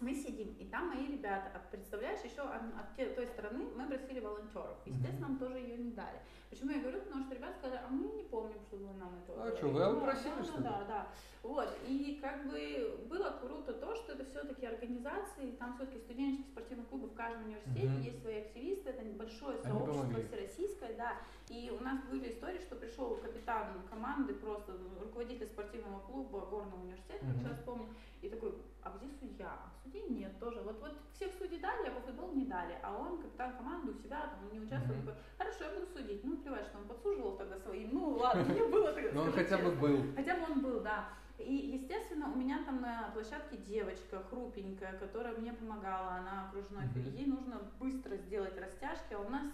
Мы 0.00 0.14
сидим, 0.14 0.54
и 0.60 0.64
там 0.66 0.88
мои 0.88 1.08
ребята, 1.08 1.50
а 1.54 1.58
представляешь, 1.72 2.20
еще 2.20 2.42
от, 2.42 2.62
от 2.62 3.14
той 3.16 3.26
стороны 3.26 3.64
мы 3.76 3.84
просили 3.88 4.20
волонтеров. 4.20 4.76
Естественно, 4.86 5.28
нам 5.28 5.38
тоже 5.38 5.58
ее 5.58 5.76
не 5.76 5.90
дали. 5.90 6.20
Почему 6.50 6.70
я 6.72 6.80
говорю? 6.80 7.00
Потому 7.02 7.24
что 7.24 7.34
ребята 7.34 7.58
сказали, 7.58 7.80
а 7.84 7.88
мы 7.88 8.08
не 8.16 8.22
помним, 8.24 8.58
что 8.66 8.76
вы 8.76 8.92
нам 8.94 9.12
это 9.22 9.32
А 9.32 9.36
говорили». 9.36 9.60
чё, 9.60 9.68
вы 9.70 9.78
Да, 9.80 9.94
попросили, 9.94 10.34
да, 10.38 10.44
что 10.44 10.56
ли? 10.56 10.62
да, 10.64 10.84
да. 10.88 11.06
Вот, 11.42 11.68
и 11.86 12.18
как 12.20 12.46
бы 12.48 13.06
было 13.08 13.38
круто 13.40 13.72
то, 13.74 13.94
что 13.94 14.12
это 14.12 14.24
все-таки 14.24 14.66
организации, 14.66 15.52
там 15.58 15.74
все-таки 15.76 15.98
студенческие 16.00 16.50
спортивные 16.50 16.86
клубы 16.86 17.06
в 17.08 17.14
каждом 17.14 17.44
университете, 17.44 17.86
Мгм. 17.88 18.02
есть 18.02 18.20
свои 18.22 18.38
активисты, 18.40 18.90
это 18.90 19.02
большое 19.16 19.58
Они 19.58 19.66
сообщество 19.68 20.02
помогли. 20.04 20.24
всероссийское, 20.26 20.96
да. 20.96 21.16
И 21.48 21.70
у 21.70 21.82
нас 21.84 22.02
были 22.10 22.32
истории, 22.32 22.58
что 22.58 22.76
пришел 22.76 23.14
капитан 23.16 23.66
команды, 23.88 24.34
просто 24.34 24.72
руководитель 25.00 25.46
спортивного 25.46 26.00
клуба 26.00 26.40
горного 26.46 26.80
университета, 26.82 27.24
Мгм. 27.26 27.40
сейчас 27.40 27.58
помню, 27.64 27.88
и 28.22 28.28
такой, 28.28 28.54
а 28.82 28.96
где 28.98 29.08
судья? 29.20 29.52
А 29.52 29.70
судей 29.84 30.08
нет 30.08 30.38
тоже. 30.40 30.60
Вот, 30.62 30.80
вот 30.80 30.92
всех 31.12 31.30
судей 31.38 31.60
дали, 31.60 31.88
а 31.88 31.90
по 31.92 32.00
футболу 32.00 32.32
не 32.34 32.46
дали. 32.46 32.76
А 32.82 32.96
он 32.98 33.18
капитан 33.22 33.54
команды 33.56 33.92
у 33.92 33.94
себя, 33.94 34.22
там, 34.22 34.46
он 34.46 34.52
не 34.52 34.60
участвовал. 34.66 34.96
Мгм. 34.96 35.06
Такой, 35.06 35.22
Хорошо, 35.38 35.64
я 35.64 35.70
буду 35.80 35.86
судить. 35.92 36.24
Ну, 36.24 36.36
плевать, 36.42 36.66
что 36.66 36.78
он 36.78 36.84
подсуживал 36.84 37.36
тогда 37.36 37.58
своим. 37.58 37.90
Ну, 37.92 38.16
ладно, 38.16 38.44
мне 38.44 38.64
было 38.64 38.92
так 38.92 39.12
Но 39.12 39.22
он 39.22 39.32
скажу 39.32 39.48
хотя 39.48 39.58
бы 39.64 39.70
был. 39.72 40.04
Хотя 40.16 40.36
бы 40.36 40.52
он 40.52 40.60
был, 40.60 40.80
да. 40.80 41.08
И, 41.38 41.54
естественно, 41.54 42.32
у 42.32 42.36
меня 42.36 42.64
там 42.64 42.80
на 42.80 43.10
площадке 43.14 43.56
девочка 43.58 44.22
хрупенькая, 44.28 44.98
которая 44.98 45.34
мне 45.36 45.52
помогала, 45.52 46.14
она 46.14 46.48
окружной, 46.48 46.84
ей 47.16 47.26
нужно 47.26 47.60
быстро 47.78 48.16
сделать 48.16 48.58
растяжки, 48.58 49.14
а 49.14 49.20
у 49.20 49.28
нас 49.28 49.46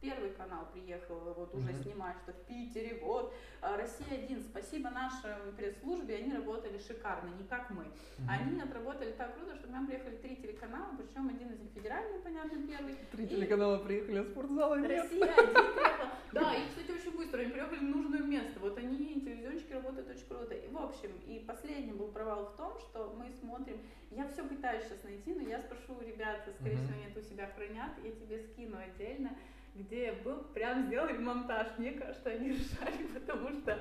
Первый 0.00 0.30
канал 0.30 0.66
приехал 0.72 1.16
вот 1.36 1.54
уже 1.54 1.72
Мгм. 1.72 1.82
снимать, 1.82 2.16
что 2.22 2.32
в 2.32 2.40
Питере, 2.46 2.98
вот, 3.02 3.34
а, 3.60 3.76
Россия-1, 3.76 4.40
спасибо 4.40 4.88
нашей 4.88 5.52
пресс-службе, 5.58 6.16
они 6.16 6.32
работали 6.32 6.78
шикарно, 6.78 7.28
не 7.36 7.44
как 7.46 7.68
мы. 7.68 7.84
Мгм. 7.84 8.28
Они 8.30 8.60
отработали 8.62 9.12
так 9.12 9.34
круто, 9.36 9.54
что 9.56 9.66
к 9.66 9.70
нам 9.70 9.86
приехали 9.86 10.16
три 10.16 10.36
телеканала, 10.36 10.96
причем 10.96 11.28
один 11.28 11.52
из 11.52 11.60
них 11.60 11.70
федеральный, 11.74 12.18
понятно, 12.20 12.66
первый. 12.66 12.96
Три 13.12 13.24
И 13.24 13.28
телеканала 13.28 13.76
приехали, 13.78 14.18
а 14.20 14.24
спортзала 14.24 14.76
нет. 14.76 14.90
Россия 15.02 15.34
один 15.34 15.52
приехала. 15.54 16.10
Да, 16.32 16.54
и, 16.54 16.60
кстати, 16.68 16.90
очень 16.98 17.16
быстро, 17.18 17.40
они 17.40 17.50
приехали 17.50 17.78
в 17.80 17.82
нужное 17.82 18.20
место. 18.22 18.58
Вот 18.60 18.78
они, 18.78 19.20
телевизионщики 19.20 19.72
работают 19.74 20.08
очень 20.08 20.26
круто. 20.28 20.54
И, 20.54 20.68
в 20.68 20.78
общем, 20.78 21.10
и 21.26 21.44
последний 21.46 21.92
был 21.92 22.08
провал 22.08 22.46
в 22.46 22.56
том, 22.56 22.78
что 22.78 23.14
мы 23.18 23.30
смотрим, 23.38 23.76
я 24.10 24.26
все 24.28 24.44
пытаюсь 24.48 24.84
сейчас 24.84 25.02
найти, 25.04 25.34
но 25.34 25.42
я 25.42 25.60
спрошу 25.60 25.94
у 25.94 26.00
ребят, 26.00 26.38
скорее 26.58 26.78
всего, 26.78 26.94
они 26.94 27.04
это 27.10 27.20
у 27.20 27.22
себя 27.22 27.50
хранят, 27.54 27.92
я 28.02 28.12
тебе 28.12 28.38
скину 28.40 28.78
отдельно, 28.78 29.36
где 29.74 30.12
был, 30.12 30.44
прям 30.54 30.86
сделали 30.86 31.18
монтаж. 31.18 31.68
Мне 31.78 31.92
кажется, 31.92 32.30
они 32.30 32.48
решали, 32.52 33.06
потому 33.14 33.52
что 33.52 33.78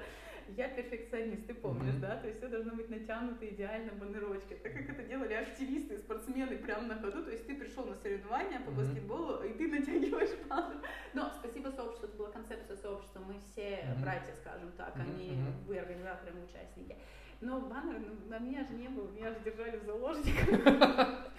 я 0.48 0.68
перфекционист, 0.68 1.48
ты 1.48 1.54
помнишь, 1.54 1.94
Мгм. 1.94 2.02
да? 2.02 2.16
То 2.18 2.28
есть 2.28 2.40
все 2.40 2.50
должно 2.50 2.74
быть 2.76 2.90
натянуто 2.90 3.48
идеально 3.48 3.94
баннерочки. 3.94 4.56
Так 4.56 4.74
как 4.74 4.90
это 4.90 5.04
делали 5.04 5.34
активисты, 5.34 5.98
спортсмены 6.00 6.58
прямо 6.58 6.88
на 6.88 7.00
ходу, 7.00 7.24
то 7.24 7.32
есть 7.32 7.46
ты 7.46 7.56
пришел 7.56 7.86
на 7.86 7.96
соревнования 7.96 8.60
по 8.60 8.72
Мгм. 8.72 8.80
баскетболу, 8.82 9.44
и 9.44 9.54
ты 9.54 9.68
натягиваешь 9.72 10.36
баннер. 10.48 10.82
Но 11.14 11.32
спасибо 11.40 11.70
сообществу, 11.70 12.08
это 12.08 12.18
была 12.18 12.30
концепция 12.30 12.76
сообщества, 12.78 13.20
мы 13.20 13.40
все 13.40 13.86
Мгм. 13.92 14.02
братья, 14.02 14.34
скажем 14.36 14.72
так, 14.74 14.94
а 14.96 15.00
Мгм, 15.04 15.18
не 15.18 15.36
мгм. 15.36 15.54
вы 15.66 15.78
организаторы, 15.78 16.32
мы 16.34 16.44
участники. 16.44 16.98
Но 17.42 17.62
баннеры 17.62 18.00
ну, 18.00 18.30
на 18.30 18.40
меня 18.40 18.66
же 18.66 18.74
не 18.74 18.90
было, 18.90 19.08
меня 19.12 19.30
же 19.30 19.40
держали 19.46 19.78
в 19.78 19.86
заложниках. 19.86 20.50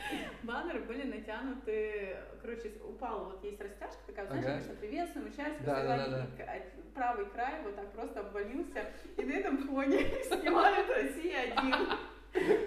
Баннеры 0.42 0.80
были 0.80 1.02
натянуты, 1.02 2.16
короче, 2.40 2.72
упал, 2.82 3.26
вот 3.26 3.44
есть 3.44 3.60
растяжка 3.60 3.98
такая, 4.06 4.26
знаешь, 4.26 4.62
обычно 4.64 4.74
приветствуем 4.76 5.30
а, 5.66 6.62
правый 6.94 7.26
край 7.26 7.62
вот 7.64 7.76
так 7.76 7.92
просто 7.92 8.20
обвалился, 8.20 8.86
и 9.18 9.22
на 9.22 9.32
этом 9.32 9.58
фоне 9.58 9.98
снимают 10.24 10.88
Россия-1. 10.88 11.98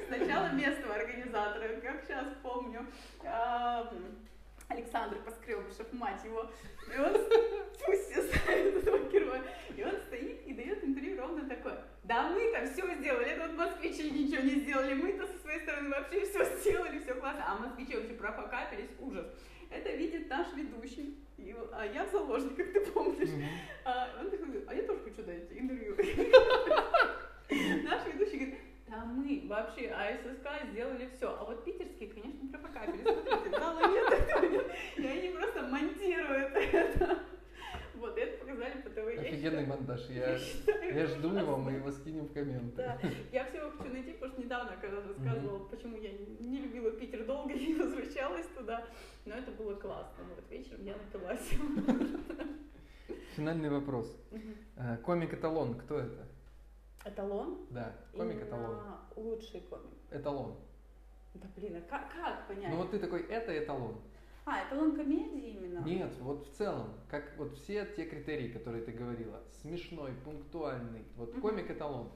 Сначала 0.07 0.51
местного 0.51 0.95
организатора, 0.95 1.79
как 1.81 2.03
сейчас 2.03 2.27
помню, 2.43 2.85
Александр 4.67 5.17
Поскребышев, 5.25 5.91
мать 5.93 6.23
его, 6.23 6.49
и 6.93 6.99
он, 6.99 7.13
пусть 7.85 8.11
все 8.11 8.21
знают 8.21 8.75
этого 8.75 9.09
героя, 9.09 9.41
и 9.75 9.83
он 9.83 9.95
стоит 10.07 10.45
и 10.45 10.53
дает 10.53 10.83
интервью 10.83 11.19
ровно 11.19 11.47
такое, 11.47 11.83
да 12.13 12.29
мы-то 12.29 12.65
все 12.71 12.93
сделали, 12.95 13.25
это 13.31 13.47
вот 13.47 13.57
москвичи 13.57 14.11
ничего 14.11 14.43
не 14.43 14.59
сделали, 14.61 14.93
мы-то 14.93 15.25
со 15.25 15.37
своей 15.39 15.61
стороны 15.61 15.89
вообще 15.89 16.21
все 16.25 16.45
сделали, 16.57 16.99
все 16.99 17.15
классно, 17.15 17.43
а 17.47 17.55
москвичи 17.55 17.95
вообще 17.95 18.13
профокапились, 18.13 18.91
ужас. 18.99 19.25
Это 19.71 19.91
видит 19.95 20.29
наш 20.29 20.53
ведущий, 20.53 21.17
и- 21.37 21.55
а 21.71 21.85
я 21.87 22.05
в 22.05 22.11
заложниках, 22.11 22.71
ты 22.71 22.81
помнишь. 22.91 23.29
Мгм. 23.29 23.43
А 23.85 24.09
он 24.21 24.29
такой 24.29 24.63
а 24.67 24.75
я 24.75 24.83
тоже 24.83 24.99
хочу 24.99 25.23
дать 25.23 25.51
интервью. 25.51 25.95
Наш 27.83 28.05
ведущий 28.05 28.37
говорит, 28.37 28.59
да 28.87 29.05
мы 29.05 29.41
вообще 29.47 29.87
АССК 29.89 30.67
сделали 30.71 31.09
все, 31.15 31.29
а 31.35 31.43
вот 31.45 31.65
питерские, 31.65 32.09
конечно, 32.09 32.47
профокапили. 32.51 33.01
Смотрите, 33.01 33.57
зала 33.57 33.87
нет, 33.91 34.11
этого 34.13 34.45
нет. 34.45 34.71
И 34.97 35.05
они 35.07 35.29
просто 35.29 35.61
монтируют 35.63 36.51
это. 36.53 37.19
Вот, 38.03 38.17
это 38.17 38.37
показали 38.37 38.81
по 38.81 38.89
ТВ. 38.89 39.17
Офигенный 39.17 39.65
монтаж. 39.65 40.09
Я, 40.09 40.37
я 40.93 41.07
жду 41.07 41.33
его, 41.33 41.55
мы 41.55 41.71
его 41.71 41.89
скинем 41.89 42.25
в 42.25 42.33
комменты. 42.33 42.75
Да, 42.75 42.99
я 43.31 43.45
все 43.45 43.71
хочу 43.71 43.93
найти, 43.93 44.11
потому 44.11 44.33
что 44.33 44.41
недавно, 44.41 44.75
когда 44.81 45.01
рассказывала, 45.01 45.59
почему 45.69 45.95
я 45.95 46.11
не 46.11 46.57
любила 46.63 46.91
Питер 46.91 47.25
долго 47.25 47.53
и 47.53 47.65
не 47.67 47.75
возвращалась 47.75 48.45
туда, 48.47 48.85
но 49.23 49.35
это 49.35 49.51
было 49.51 49.75
классно. 49.75 50.25
Вот 50.35 50.43
вечером 50.51 50.83
я 50.83 50.97
напилась. 50.97 51.49
Финальный 53.37 53.69
вопрос. 53.69 54.13
Э, 54.75 54.97
Комик-эталон, 54.97 55.75
кто 55.75 55.99
это? 55.99 56.27
Эталон? 57.05 57.65
Да, 57.69 57.95
комик-эталон. 58.11 58.71
Именно 58.71 58.97
Лучший 59.15 59.61
комик. 59.61 59.93
Эталон. 60.11 60.57
Да 61.35 61.47
блин, 61.55 61.77
а 61.77 61.81
как, 61.89 62.11
как 62.11 62.47
понять? 62.49 62.69
Ну 62.69 62.75
вот 62.75 62.91
ты 62.91 62.99
такой, 62.99 63.21
это 63.27 63.57
эталон. 63.57 64.01
А, 64.45 64.65
эталон 64.67 64.95
комедии 64.95 65.51
именно? 65.51 65.79
Нет, 65.85 66.13
вот 66.19 66.47
в 66.47 66.51
целом, 66.51 66.93
как 67.09 67.37
вот 67.37 67.53
все 67.57 67.85
те 67.85 68.05
критерии, 68.05 68.49
которые 68.49 68.83
ты 68.83 68.91
говорила, 68.91 69.41
смешной, 69.61 70.11
пунктуальный, 70.25 71.05
вот 71.15 71.33
комик-эталон. 71.39 72.11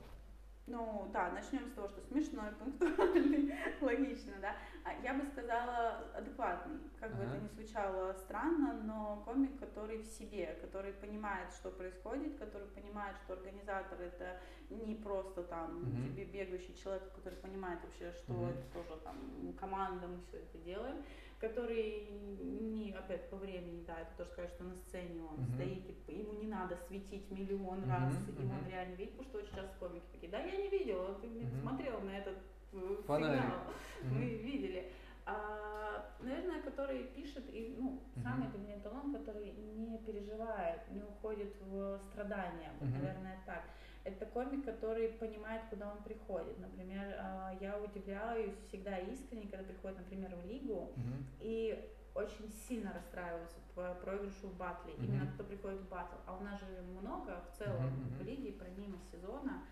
Ну 0.70 1.10
да, 1.14 1.32
начнем 1.32 1.66
с 1.70 1.72
того, 1.72 1.88
что 1.88 2.02
смешной, 2.02 2.52
пунктуальный, 2.60 3.54
логично, 3.82 4.34
да. 4.42 4.58
А 4.84 4.92
Я 5.02 5.14
бы 5.14 5.24
сказала 5.26 6.00
адекватный, 6.14 6.80
как 7.00 7.16
бы 7.16 7.24
Ага. 7.24 7.36
это 7.36 7.44
ни 7.44 7.48
звучало 7.48 8.12
странно, 8.12 8.74
но 8.84 9.22
комик, 9.24 9.58
который 9.62 10.00
в 10.00 10.06
себе, 10.06 10.58
который 10.60 10.92
понимает, 10.92 11.54
что 11.54 11.72
происходит, 11.72 12.38
который 12.38 12.68
понимает, 12.68 13.16
что 13.24 13.34
организатор 13.34 14.02
это 14.02 14.42
не 14.70 14.96
просто 14.96 15.44
там 15.44 15.84
Мгм. 15.84 16.04
тебе 16.04 16.26
бегающий 16.26 16.76
человек, 16.76 17.14
который 17.16 17.36
понимает 17.40 17.80
вообще, 17.84 18.12
что 18.12 18.34
Мгм. 18.34 18.50
это 18.50 18.64
тоже 18.74 19.00
там 19.06 19.16
команда, 19.58 20.08
мы 20.08 20.20
все 20.28 20.40
это 20.40 20.58
делаем, 20.58 20.98
который 21.40 22.02
не, 22.02 22.92
опять 22.92 23.30
по 23.30 23.38
времени, 23.38 23.84
да, 23.86 24.02
это 24.02 24.12
тоже 24.18 24.30
сказать, 24.30 24.50
что 24.50 24.64
на 24.64 24.76
сцене 24.76 25.22
он 25.24 25.38
Мгм. 25.38 25.54
стоит, 25.54 25.82
и 26.08 26.14
ему 26.18 26.34
не 26.34 26.48
надо 26.48 26.76
светить 26.76 27.30
миллион 27.32 27.84
Мгм, 27.84 27.90
раз, 27.90 28.28
и 28.28 28.46
он 28.46 28.66
реально 28.68 28.96
видит, 28.96 29.12
потому 29.12 29.24
что 29.30 29.38
очень 29.38 29.56
часто 29.56 29.76
комики 29.78 30.06
такие, 30.12 30.32
да, 30.32 30.40
я 30.40 30.56
не 30.58 30.70
видела, 30.70 31.14
ты 31.14 31.28
не 31.28 31.46
Мгм. 31.46 31.62
смотрел 31.62 32.02
на 32.02 32.18
этот 32.18 32.38
э, 32.74 32.98
Фонарик. 33.06 33.42
сигнал, 33.42 33.68
Мгм. 34.02 34.12
мы 34.14 34.36
видели. 34.36 34.86
А, 35.26 36.02
наверное, 36.20 36.60
который 36.60 37.04
пишет, 37.04 37.44
и, 37.50 37.74
ну, 37.78 37.98
Мгм. 38.16 38.24
самый 38.24 38.48
для 38.48 38.60
меня 38.60 38.76
эталон, 38.78 39.12
который 39.12 39.52
не 39.52 40.00
переживает, 40.00 40.88
не 40.88 41.04
уходит 41.04 41.50
в 41.60 42.00
страдания, 42.00 42.72
вот, 42.80 42.82
Мгм. 42.82 42.92
наверное, 42.94 43.38
так. 43.46 43.64
Это 44.08 44.26
комик, 44.26 44.64
который 44.64 45.10
понимает, 45.10 45.64
куда 45.70 45.92
он 45.92 46.02
приходит. 46.02 46.58
Например, 46.60 47.14
а, 47.20 47.58
я 47.60 47.78
удивляюсь 47.78 48.56
всегда 48.68 48.98
искренне, 49.00 49.50
когда 49.50 49.66
приходит, 49.66 49.98
например, 49.98 50.34
в 50.34 50.46
лигу, 50.46 50.94
mm-hmm. 50.96 51.24
и 51.42 51.86
очень 52.16 52.50
сильно 52.68 52.94
расстраиваются 52.94 53.58
по 53.76 53.94
проигрышу 53.96 54.48
в 54.48 54.58
батле. 54.58 54.94
Mm-hmm. 54.94 55.06
Именно 55.06 55.32
кто 55.34 55.44
приходит 55.44 55.82
в 55.82 55.90
батл. 55.90 56.16
А 56.26 56.38
у 56.38 56.42
нас 56.42 56.58
же 56.58 56.68
много 57.02 57.44
в 57.52 57.58
целом 57.58 57.86
mm-hmm. 57.86 58.24
в 58.24 58.26
лиге, 58.26 58.54
помимо 58.54 58.98
сезона, 59.12 59.64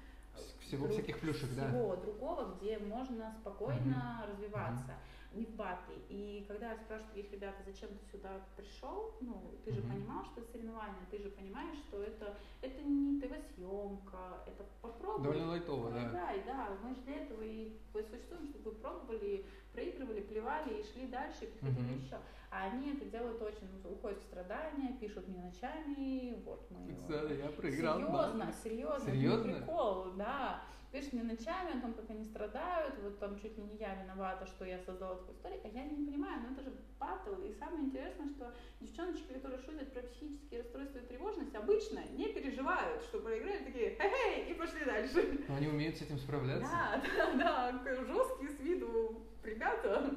всего 0.68 0.88
всяких 0.88 1.20
плюшек, 1.20 1.49
всего 1.49 1.61
да. 1.61 1.68
Всего 1.70 1.95
другого, 1.95 2.55
где 2.55 2.78
можно 2.80 3.34
спокойно 3.39 4.24
mm-hmm. 4.24 4.32
развиваться. 4.32 4.91
Mm-hmm 4.91 5.16
не 5.36 5.45
в 5.45 5.55
батле. 5.55 5.95
И 6.09 6.45
когда 6.47 6.72
я 6.72 6.78
спрашиваю 6.78 7.13
таких 7.13 7.32
ребят, 7.32 7.55
зачем 7.66 7.89
ты 7.89 8.11
сюда 8.11 8.41
пришел, 8.55 9.13
ну, 9.22 9.51
ты 9.63 9.74
же 9.74 9.82
понимал, 9.82 10.24
что 10.26 10.41
это 10.41 10.51
соревнование, 10.51 11.05
ты 11.11 11.22
же 11.22 11.30
понимаешь, 11.30 11.78
что 11.88 12.01
это, 12.01 12.38
это 12.61 12.82
не 12.82 13.20
ТВ-съемка, 13.20 14.43
это 14.47 14.66
попробуй. 14.82 15.24
Довольно 15.24 15.47
лайтово, 15.49 15.91
да. 15.91 16.09
Да, 16.11 16.34
и 16.34 16.43
да, 16.45 16.70
мы 16.82 16.95
же 16.95 17.01
для 17.01 17.16
этого 17.16 17.41
и 17.41 17.78
существуем, 17.91 18.47
чтобы 18.47 18.72
вы 18.72 18.76
пробовали, 18.78 19.45
проигрывали, 19.74 20.22
плевали 20.22 20.80
и 20.80 20.84
шли 20.84 21.07
дальше, 21.07 21.45
и 21.45 21.47
приходили 21.47 21.95
mm-hmm. 21.95 22.05
еще. 22.05 22.18
А 22.49 22.72
они 22.72 22.93
это 22.93 23.05
делают 23.05 23.41
очень, 23.41 23.68
ну, 23.84 23.91
уходят 23.91 24.20
в 24.20 24.24
страдания, 24.24 24.97
пишут 24.99 25.28
мне 25.28 25.41
ночами, 25.41 26.41
вот 26.45 26.66
мы... 26.72 26.95
Кстати, 26.95 27.34
я 27.34 27.49
проиграл. 27.49 27.99
Серьезно, 27.99 28.53
серьезно, 28.63 29.11
серьезно? 29.11 29.53
прикол, 29.53 30.13
да 30.13 30.55
пишет 30.96 31.12
мне 31.12 31.24
ночами 31.24 31.78
о 31.78 31.82
том, 31.82 31.93
как 31.93 32.10
они 32.10 32.24
страдают, 32.24 32.96
вот 33.04 33.20
там 33.20 33.38
чуть 33.38 33.58
ли 33.58 33.64
не 33.64 33.76
я 33.76 33.96
виновата, 33.96 34.46
что 34.46 34.64
я 34.64 34.80
создала 34.80 35.16
такую 35.16 35.36
историю, 35.36 35.60
а 35.66 35.68
я 35.68 35.84
не 35.84 36.06
понимаю, 36.06 36.41
ну 36.41 36.54
это 36.54 36.64
же 36.64 36.74
батл, 36.98 37.34
и 37.41 37.52
самое 37.52 37.84
интересное, 37.84 38.30
что 38.30 38.54
девчоночки, 38.80 39.34
которые 39.34 39.60
шутят 39.62 39.91
про 39.91 40.04
психические 40.04 40.62
расстройства 40.62 41.00
и 41.00 41.06
тревожность, 41.08 41.54
обычно 41.54 42.02
не 42.12 42.30
переживают, 42.30 43.04
что 43.04 43.20
проиграли, 43.20 43.66
такие, 43.66 43.98
хе-хей, 43.98 44.52
и 44.52 44.54
пошли 44.54 44.86
дальше. 44.86 45.46
Но 45.50 45.56
они 45.56 45.68
умеют 45.68 45.98
с 45.98 46.02
этим 46.02 46.18
справляться? 46.18 46.72
Да, 46.72 47.04
да, 47.38 47.72
да, 47.84 47.96
жесткие 48.06 48.50
с 48.52 48.60
виду 48.62 49.22
ребята, 49.43 50.16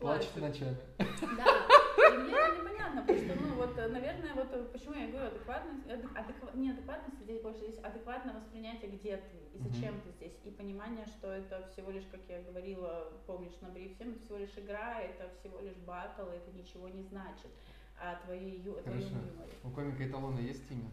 Плачет 0.00 0.36
ночами. 0.36 0.76
Да, 0.98 1.66
и 2.12 2.18
мне 2.18 2.34
это 2.34 2.56
непонятно, 2.58 3.02
потому 3.02 3.18
что, 3.18 3.34
ну, 3.40 3.54
вот, 3.54 3.76
наверное, 3.76 4.34
вот 4.34 4.72
почему 4.72 4.94
я 4.94 5.08
говорю 5.08 5.26
адекватность, 5.28 5.86
адекв... 5.88 6.54
не 6.54 6.70
адекватность, 6.70 7.20
здесь 7.20 7.40
больше 7.40 7.60
здесь 7.60 7.78
адекватное 7.82 8.34
воспринятие, 8.34 8.90
где 8.90 9.16
ты 9.16 9.44
и 9.54 9.58
зачем 9.58 9.94
mm-hmm. 9.94 10.02
ты 10.04 10.10
здесь, 10.12 10.38
и 10.44 10.50
понимание, 10.50 11.06
что 11.06 11.32
это 11.32 11.68
всего 11.72 11.90
лишь, 11.90 12.04
как 12.10 12.20
я 12.28 12.42
говорила, 12.42 13.12
помнишь, 13.26 13.54
на 13.60 13.68
бриф 13.68 13.94
всем, 13.94 14.10
это 14.10 14.20
всего 14.24 14.38
лишь 14.38 14.56
игра, 14.56 15.00
это 15.00 15.30
всего 15.38 15.60
лишь 15.60 15.76
батл, 15.86 16.28
это 16.28 16.50
ничего 16.52 16.88
не 16.88 17.02
значит 17.02 17.50
о 17.96 18.16
твоей, 18.24 18.60
твоем 18.60 18.98
юморе. 18.98 19.52
У 19.62 19.70
комика 19.70 20.08
эталона 20.08 20.40
есть 20.40 20.68
имя? 20.70 20.90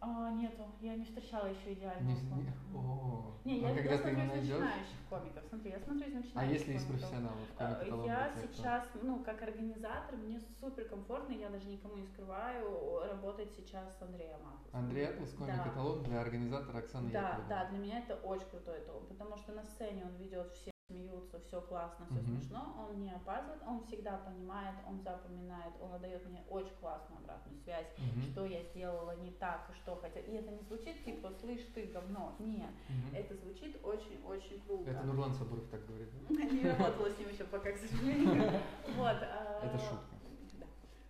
А, 0.00 0.30
нету, 0.30 0.62
я 0.80 0.94
не 0.94 1.04
встречала 1.04 1.46
еще 1.46 1.72
идеального 1.72 2.14
не, 2.14 2.30
комика. 2.30 2.52
Не, 2.72 2.78
о, 2.78 3.34
не, 3.44 3.60
я, 3.60 3.68
а 3.68 3.74
когда 3.74 3.92
я 3.92 3.98
смотрю 3.98 4.20
из 4.20 4.30
начинающих 4.30 4.96
комиков. 5.10 5.44
Смотри, 5.48 5.70
я 5.70 5.80
смотрю 5.80 6.08
из 6.08 6.14
начинающих 6.14 6.36
А 6.36 6.44
если 6.44 6.72
из 6.74 6.84
профессионалов? 6.84 7.38
Комик 7.58 8.06
я 8.06 8.30
сейчас, 8.40 8.88
ну, 9.02 9.24
как 9.24 9.42
организатор, 9.42 10.16
мне 10.16 10.40
супер 10.60 10.84
комфортно, 10.84 11.32
я 11.32 11.48
даже 11.50 11.68
никому 11.68 11.96
не 11.96 12.06
скрываю, 12.06 13.00
работать 13.08 13.52
сейчас 13.56 13.98
с 13.98 14.02
Андреем 14.02 14.36
Атлас. 14.36 14.72
Андрей 14.72 15.08
Атлас, 15.08 15.32
комик 15.32 15.56
да. 15.56 16.08
для 16.08 16.20
организатора 16.20 16.78
Оксаны 16.78 17.10
Да, 17.10 17.20
Яковлевой. 17.20 17.48
да, 17.48 17.64
для 17.66 17.78
меня 17.78 17.98
это 17.98 18.14
очень 18.16 18.46
крутой 18.46 18.78
эталон, 18.78 19.06
потому 19.06 19.36
что 19.36 19.52
на 19.52 19.64
сцене 19.64 20.04
он 20.04 20.14
ведет 20.16 20.52
все 20.52 20.70
смеются, 20.88 21.38
все 21.40 21.60
классно, 21.60 22.06
все 22.06 22.18
mm-hmm. 22.18 22.40
смешно, 22.40 22.88
он 22.88 23.02
не 23.02 23.10
опаздывает, 23.10 23.62
он 23.66 23.84
всегда 23.84 24.16
понимает, 24.18 24.74
он 24.88 25.00
запоминает, 25.02 25.74
он 25.80 25.92
отдает 25.92 26.26
мне 26.26 26.42
очень 26.48 26.74
классную 26.80 27.20
обратную 27.20 27.58
связь, 27.62 27.86
mm-hmm. 27.98 28.32
что 28.32 28.46
я 28.46 28.62
сделала 28.64 29.14
не 29.16 29.30
так, 29.32 29.70
что 29.82 29.96
хотя. 29.96 30.20
И 30.20 30.32
это 30.32 30.50
не 30.50 30.62
звучит 30.62 31.04
типа, 31.04 31.32
слышь, 31.40 31.60
ты 31.74 31.86
говно. 31.86 32.34
Нет, 32.38 32.70
mm-hmm. 32.88 33.16
это 33.16 33.34
звучит 33.36 33.76
очень-очень 33.84 34.60
круто. 34.66 34.90
Это 34.90 35.02
Нурлан 35.02 35.34
Сабуров 35.34 35.68
так 35.70 35.86
говорит. 35.86 36.08
Не 36.28 36.70
работала 36.70 37.10
с 37.10 37.18
ним 37.18 37.28
еще 37.28 37.44
пока, 37.44 37.72
к 37.72 37.76
сожалению. 37.76 38.50
Вот. 38.96 39.16
А, 39.22 39.60
это 39.62 39.78
шутка. 39.78 40.16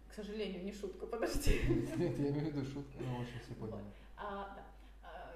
К 0.09 0.12
сожалению, 0.12 0.64
не 0.64 0.72
шутка, 0.72 1.07
подожди. 1.07 1.61
Нет, 1.68 2.18
я 2.18 2.29
имею 2.29 2.51
в 2.51 2.57
виду 2.57 2.64
шутку, 2.64 2.99
но 3.01 3.20
очень 3.20 3.39
все 3.39 3.55
поняли. 3.55 3.85
А, 4.16 4.53
да 4.57 4.68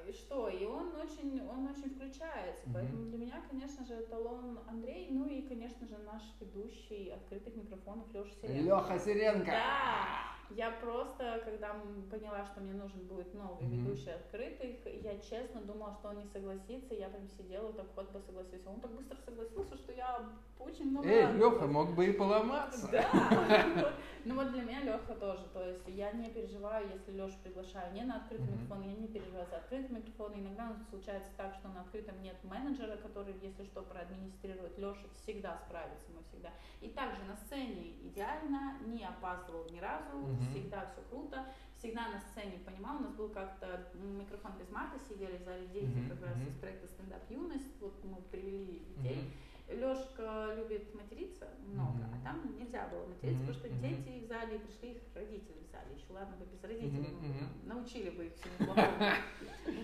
и 0.06 0.12
что, 0.12 0.48
и 0.48 0.64
он 0.64 0.94
очень, 0.96 1.40
он 1.48 1.66
очень 1.66 1.90
включается, 1.94 2.66
mm-hmm. 2.66 2.72
поэтому 2.74 3.04
для 3.06 3.18
меня, 3.18 3.42
конечно 3.48 3.84
же, 3.84 3.94
эталон 4.00 4.58
Андрей, 4.68 5.08
ну 5.10 5.26
и, 5.26 5.42
конечно 5.42 5.86
же, 5.86 5.96
наш 5.98 6.22
ведущий 6.40 7.10
открытых 7.10 7.54
микрофонов 7.56 8.06
Леша 8.12 8.34
Сиренко. 8.40 8.62
Леха 8.62 8.98
Сиренко! 8.98 9.50
Да! 9.50 10.31
Я 10.56 10.70
просто, 10.70 11.40
когда 11.44 11.74
поняла, 12.10 12.44
что 12.44 12.60
мне 12.60 12.74
нужен 12.74 13.00
будет 13.06 13.32
новый 13.34 13.64
mm-hmm. 13.64 13.76
ведущий 13.76 14.10
открытых, 14.10 14.76
я 15.02 15.18
честно 15.18 15.60
думала, 15.62 15.94
что 15.94 16.08
он 16.08 16.18
не 16.18 16.26
согласится. 16.26 16.94
Я 16.94 17.08
прям 17.08 17.28
сидела, 17.28 17.72
так 17.72 17.86
вот 17.96 18.10
бы 18.10 18.20
согласился. 18.20 18.68
Он 18.68 18.80
так 18.80 18.90
быстро 18.92 19.16
согласился, 19.24 19.76
что 19.76 19.92
я 19.92 20.20
очень 20.58 20.90
много 20.90 21.08
Эй, 21.08 21.32
Леха, 21.32 21.66
мог 21.66 21.94
бы 21.94 22.06
и 22.06 22.12
поломаться. 22.18 22.88
Да. 22.90 23.92
Ну 24.24 24.36
вот 24.36 24.52
для 24.52 24.62
меня 24.62 24.82
Леха 24.82 25.14
тоже. 25.16 25.42
То 25.52 25.68
есть 25.68 25.82
я 25.88 26.12
не 26.12 26.30
переживаю, 26.30 26.88
если 26.88 27.10
Лешу 27.10 27.34
приглашаю 27.42 27.92
не 27.92 28.04
на 28.04 28.18
открытый 28.18 28.46
микрофон, 28.46 28.82
я 28.82 28.94
не 28.94 29.08
переживаю 29.08 29.46
за 29.50 29.56
открытый 29.56 29.96
микрофон. 29.96 30.32
Иногда 30.36 30.76
случается 30.90 31.32
так, 31.36 31.54
что 31.54 31.66
на 31.68 31.80
открытом 31.80 32.22
нет 32.22 32.36
менеджера, 32.44 32.96
который, 32.98 33.34
если 33.42 33.64
что, 33.64 33.82
проадминистрирует. 33.82 34.78
Леша 34.78 35.08
всегда 35.22 35.58
справится, 35.66 36.06
мы 36.14 36.22
всегда. 36.22 36.50
И 36.80 36.88
также 36.90 37.24
на 37.24 37.34
сцене 37.34 37.94
идеально, 38.04 38.78
не 38.86 39.04
опаздывал 39.04 39.66
ни 39.70 39.80
разу, 39.80 40.24
всегда 40.50 40.86
все 40.86 41.02
круто, 41.10 41.46
всегда 41.76 42.08
на 42.08 42.20
сцене 42.20 42.58
понимал. 42.64 42.96
У 42.98 43.00
нас 43.00 43.12
был 43.12 43.28
как-то 43.28 43.88
микрофон 43.94 44.52
без 44.58 44.70
мата, 44.70 44.98
сидели 45.08 45.38
в 45.38 45.42
зале 45.42 45.66
дети 45.68 45.86
mm-hmm. 45.86 46.08
как 46.10 46.28
раз 46.28 46.36
из 46.48 46.54
проекта 46.58 46.86
стендап 46.88 47.30
юность. 47.30 47.80
Вот 47.80 47.94
мы 48.04 48.16
привели 48.30 48.80
детей. 48.96 49.24
Mm-hmm. 49.24 49.50
Лешка 49.72 50.54
любит 50.56 50.94
материться 50.94 51.48
много, 51.66 51.98
mm-hmm. 51.98 52.20
а 52.20 52.24
там 52.24 52.58
нельзя 52.58 52.88
было 52.88 53.06
материться, 53.06 53.42
mm-hmm. 53.42 53.46
потому 53.46 53.54
что 53.54 53.68
дети 53.80 54.24
в 54.24 54.28
зале 54.28 54.58
пришли, 54.58 54.92
их 54.92 55.02
родители 55.14 55.62
в 55.66 55.70
зале. 55.70 55.94
Еще 55.96 56.12
ладно 56.12 56.36
бы 56.36 56.44
без 56.44 56.62
родителей, 56.62 57.16
mm-hmm. 57.16 57.66
научили 57.66 58.10
бы 58.10 58.26
их 58.26 58.34
всему 58.34 58.56
плохому. 58.58 59.12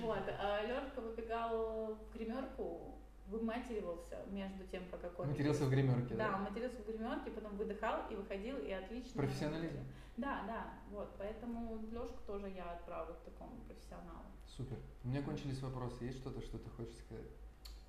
Вот. 0.02 0.24
А 0.38 0.62
Лешка 0.66 1.00
выбегал 1.00 1.94
в 1.94 2.12
гримерку, 2.14 2.98
выматеривался 3.30 4.24
между 4.30 4.66
тем, 4.66 4.84
пока 4.90 5.08
комик. 5.10 5.32
Матерился 5.32 5.64
в 5.64 5.70
гримерке, 5.70 6.14
да? 6.14 6.30
Да, 6.30 6.38
матерился 6.38 6.82
в 6.82 6.86
гримерке, 6.86 7.30
потом 7.30 7.56
выдыхал 7.56 8.10
и 8.10 8.14
выходил, 8.14 8.58
и 8.58 8.70
отлично. 8.70 9.22
Профессионализм. 9.22 9.84
Да, 10.16 10.42
да, 10.46 10.66
вот, 10.90 11.14
поэтому 11.16 11.78
Лешку 11.92 12.18
тоже 12.26 12.48
я 12.48 12.72
отправлю 12.72 13.14
к 13.14 13.20
такому 13.30 13.56
профессионалу. 13.66 14.26
Супер. 14.46 14.76
У 15.04 15.08
меня 15.08 15.22
кончились 15.22 15.60
вопросы. 15.62 16.04
Есть 16.04 16.18
что-то, 16.18 16.40
что 16.40 16.58
ты 16.58 16.68
хочешь 16.70 16.98
сказать? 16.98 17.26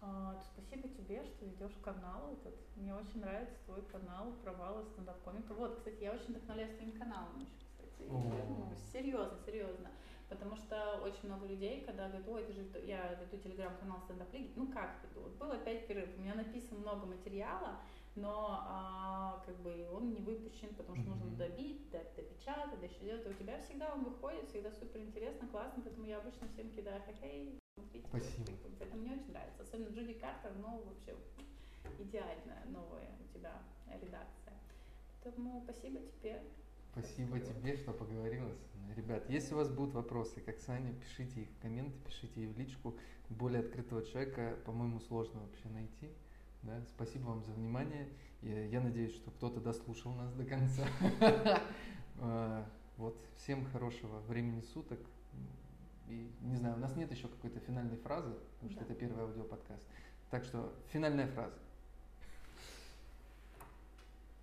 А, 0.01 0.39
спасибо 0.53 0.87
тебе, 0.89 1.23
что 1.25 1.45
ведешь 1.45 1.75
канал 1.83 2.31
этот. 2.31 2.55
Мне 2.75 2.93
очень 2.93 3.19
нравится 3.19 3.55
твой 3.65 3.81
канал 3.83 4.31
провалы 4.43 4.83
стендап-комика. 4.85 5.53
Вот, 5.53 5.77
кстати, 5.77 6.03
я 6.03 6.13
очень 6.13 6.27
вдохновляюсь 6.27 6.75
твоим 6.77 6.91
каналом 6.91 7.39
еще, 7.39 7.51
кстати. 7.65 8.09
Серьезно, 8.93 9.37
серьезно. 9.45 9.89
Потому 10.29 10.55
что 10.55 11.01
очень 11.03 11.25
много 11.27 11.47
людей, 11.47 11.83
когда 11.83 12.07
говорят, 12.07 12.27
ой, 12.27 12.43
это 12.43 12.53
же 12.53 12.61
я 12.85 13.15
веду 13.15 13.37
телеграм-канал 13.37 13.99
стендап 14.01 14.31
лиги, 14.31 14.53
ну 14.55 14.71
как 14.71 15.01
веду? 15.03 15.21
Вот 15.21 15.35
был 15.37 15.51
опять 15.51 15.87
перерыв, 15.87 16.15
у 16.17 16.21
меня 16.21 16.35
написано 16.35 16.79
много 16.79 17.07
материала, 17.07 17.79
но 18.15 18.61
а, 18.61 19.43
как 19.45 19.59
бы 19.61 19.89
он 19.91 20.11
не 20.11 20.21
выпущен, 20.21 20.75
потому 20.75 20.97
что 20.97 21.09
mm-hmm. 21.09 21.23
нужно 21.23 21.37
добить, 21.37 21.89
допечатать, 21.89 22.79
да 22.79 22.85
еще 22.85 22.99
делать. 22.99 23.25
у 23.25 23.33
тебя 23.33 23.59
всегда 23.59 23.91
он 23.91 24.03
выходит, 24.03 24.47
всегда 24.49 24.71
супер 24.71 24.99
интересно, 25.01 25.47
классно, 25.47 25.81
поэтому 25.83 26.05
я 26.05 26.19
обычно 26.19 26.47
всем 26.49 26.69
кидаю, 26.71 27.01
хей, 27.19 27.59
смотрите. 27.73 28.07
Спасибо. 28.07 28.51
Поэтому 28.77 29.01
мне 29.01 29.13
очень 29.13 29.31
нравится. 29.31 29.63
Особенно 29.63 29.89
Джуди 29.89 30.13
Картер, 30.13 30.51
ну 30.61 30.83
вообще 30.83 31.15
идеальная 31.97 32.65
новая 32.67 33.09
у 33.19 33.33
тебя 33.33 33.53
редакция. 33.87 34.53
Поэтому 35.23 35.61
спасибо 35.63 35.99
тебе. 36.21 36.41
Спасибо 36.91 37.39
тебе, 37.39 37.77
что 37.77 37.93
поговорила 37.93 38.51
со 38.71 38.77
мной. 38.77 38.95
Ребят, 38.95 39.29
если 39.29 39.53
у 39.53 39.57
вас 39.57 39.69
будут 39.69 39.93
вопросы 39.93 40.41
как 40.41 40.59
Саня, 40.59 40.93
пишите 40.93 41.41
их 41.41 41.49
в 41.49 41.61
комменты, 41.61 41.97
пишите 42.05 42.43
их 42.43 42.55
в 42.55 42.57
личку. 42.57 42.97
Более 43.29 43.61
открытого 43.61 44.03
человека, 44.03 44.57
по-моему, 44.65 44.99
сложно 45.01 45.41
вообще 45.41 45.69
найти. 45.69 46.09
Да? 46.63 46.83
Спасибо 46.89 47.27
вам 47.27 47.43
за 47.43 47.51
внимание. 47.51 48.09
Я, 48.41 48.65
я 48.65 48.81
надеюсь, 48.81 49.13
что 49.13 49.31
кто-то 49.31 49.61
дослушал 49.61 50.13
нас 50.13 50.33
до 50.33 50.45
конца. 50.45 50.87
А, 52.21 52.69
вот, 52.97 53.17
всем 53.37 53.63
хорошего 53.67 54.19
времени 54.27 54.59
суток. 54.59 54.99
И 56.09 56.29
не 56.41 56.57
знаю, 56.57 56.75
у 56.75 56.79
нас 56.79 56.93
нет 56.97 57.09
еще 57.09 57.29
какой-то 57.29 57.61
финальной 57.61 57.95
фразы, 57.95 58.33
потому 58.55 58.71
что 58.71 58.83
это 58.83 58.93
первый 58.93 59.23
аудиоподкаст. 59.23 59.87
Так 60.29 60.43
что 60.43 60.73
финальная 60.91 61.27
фраза. 61.27 61.57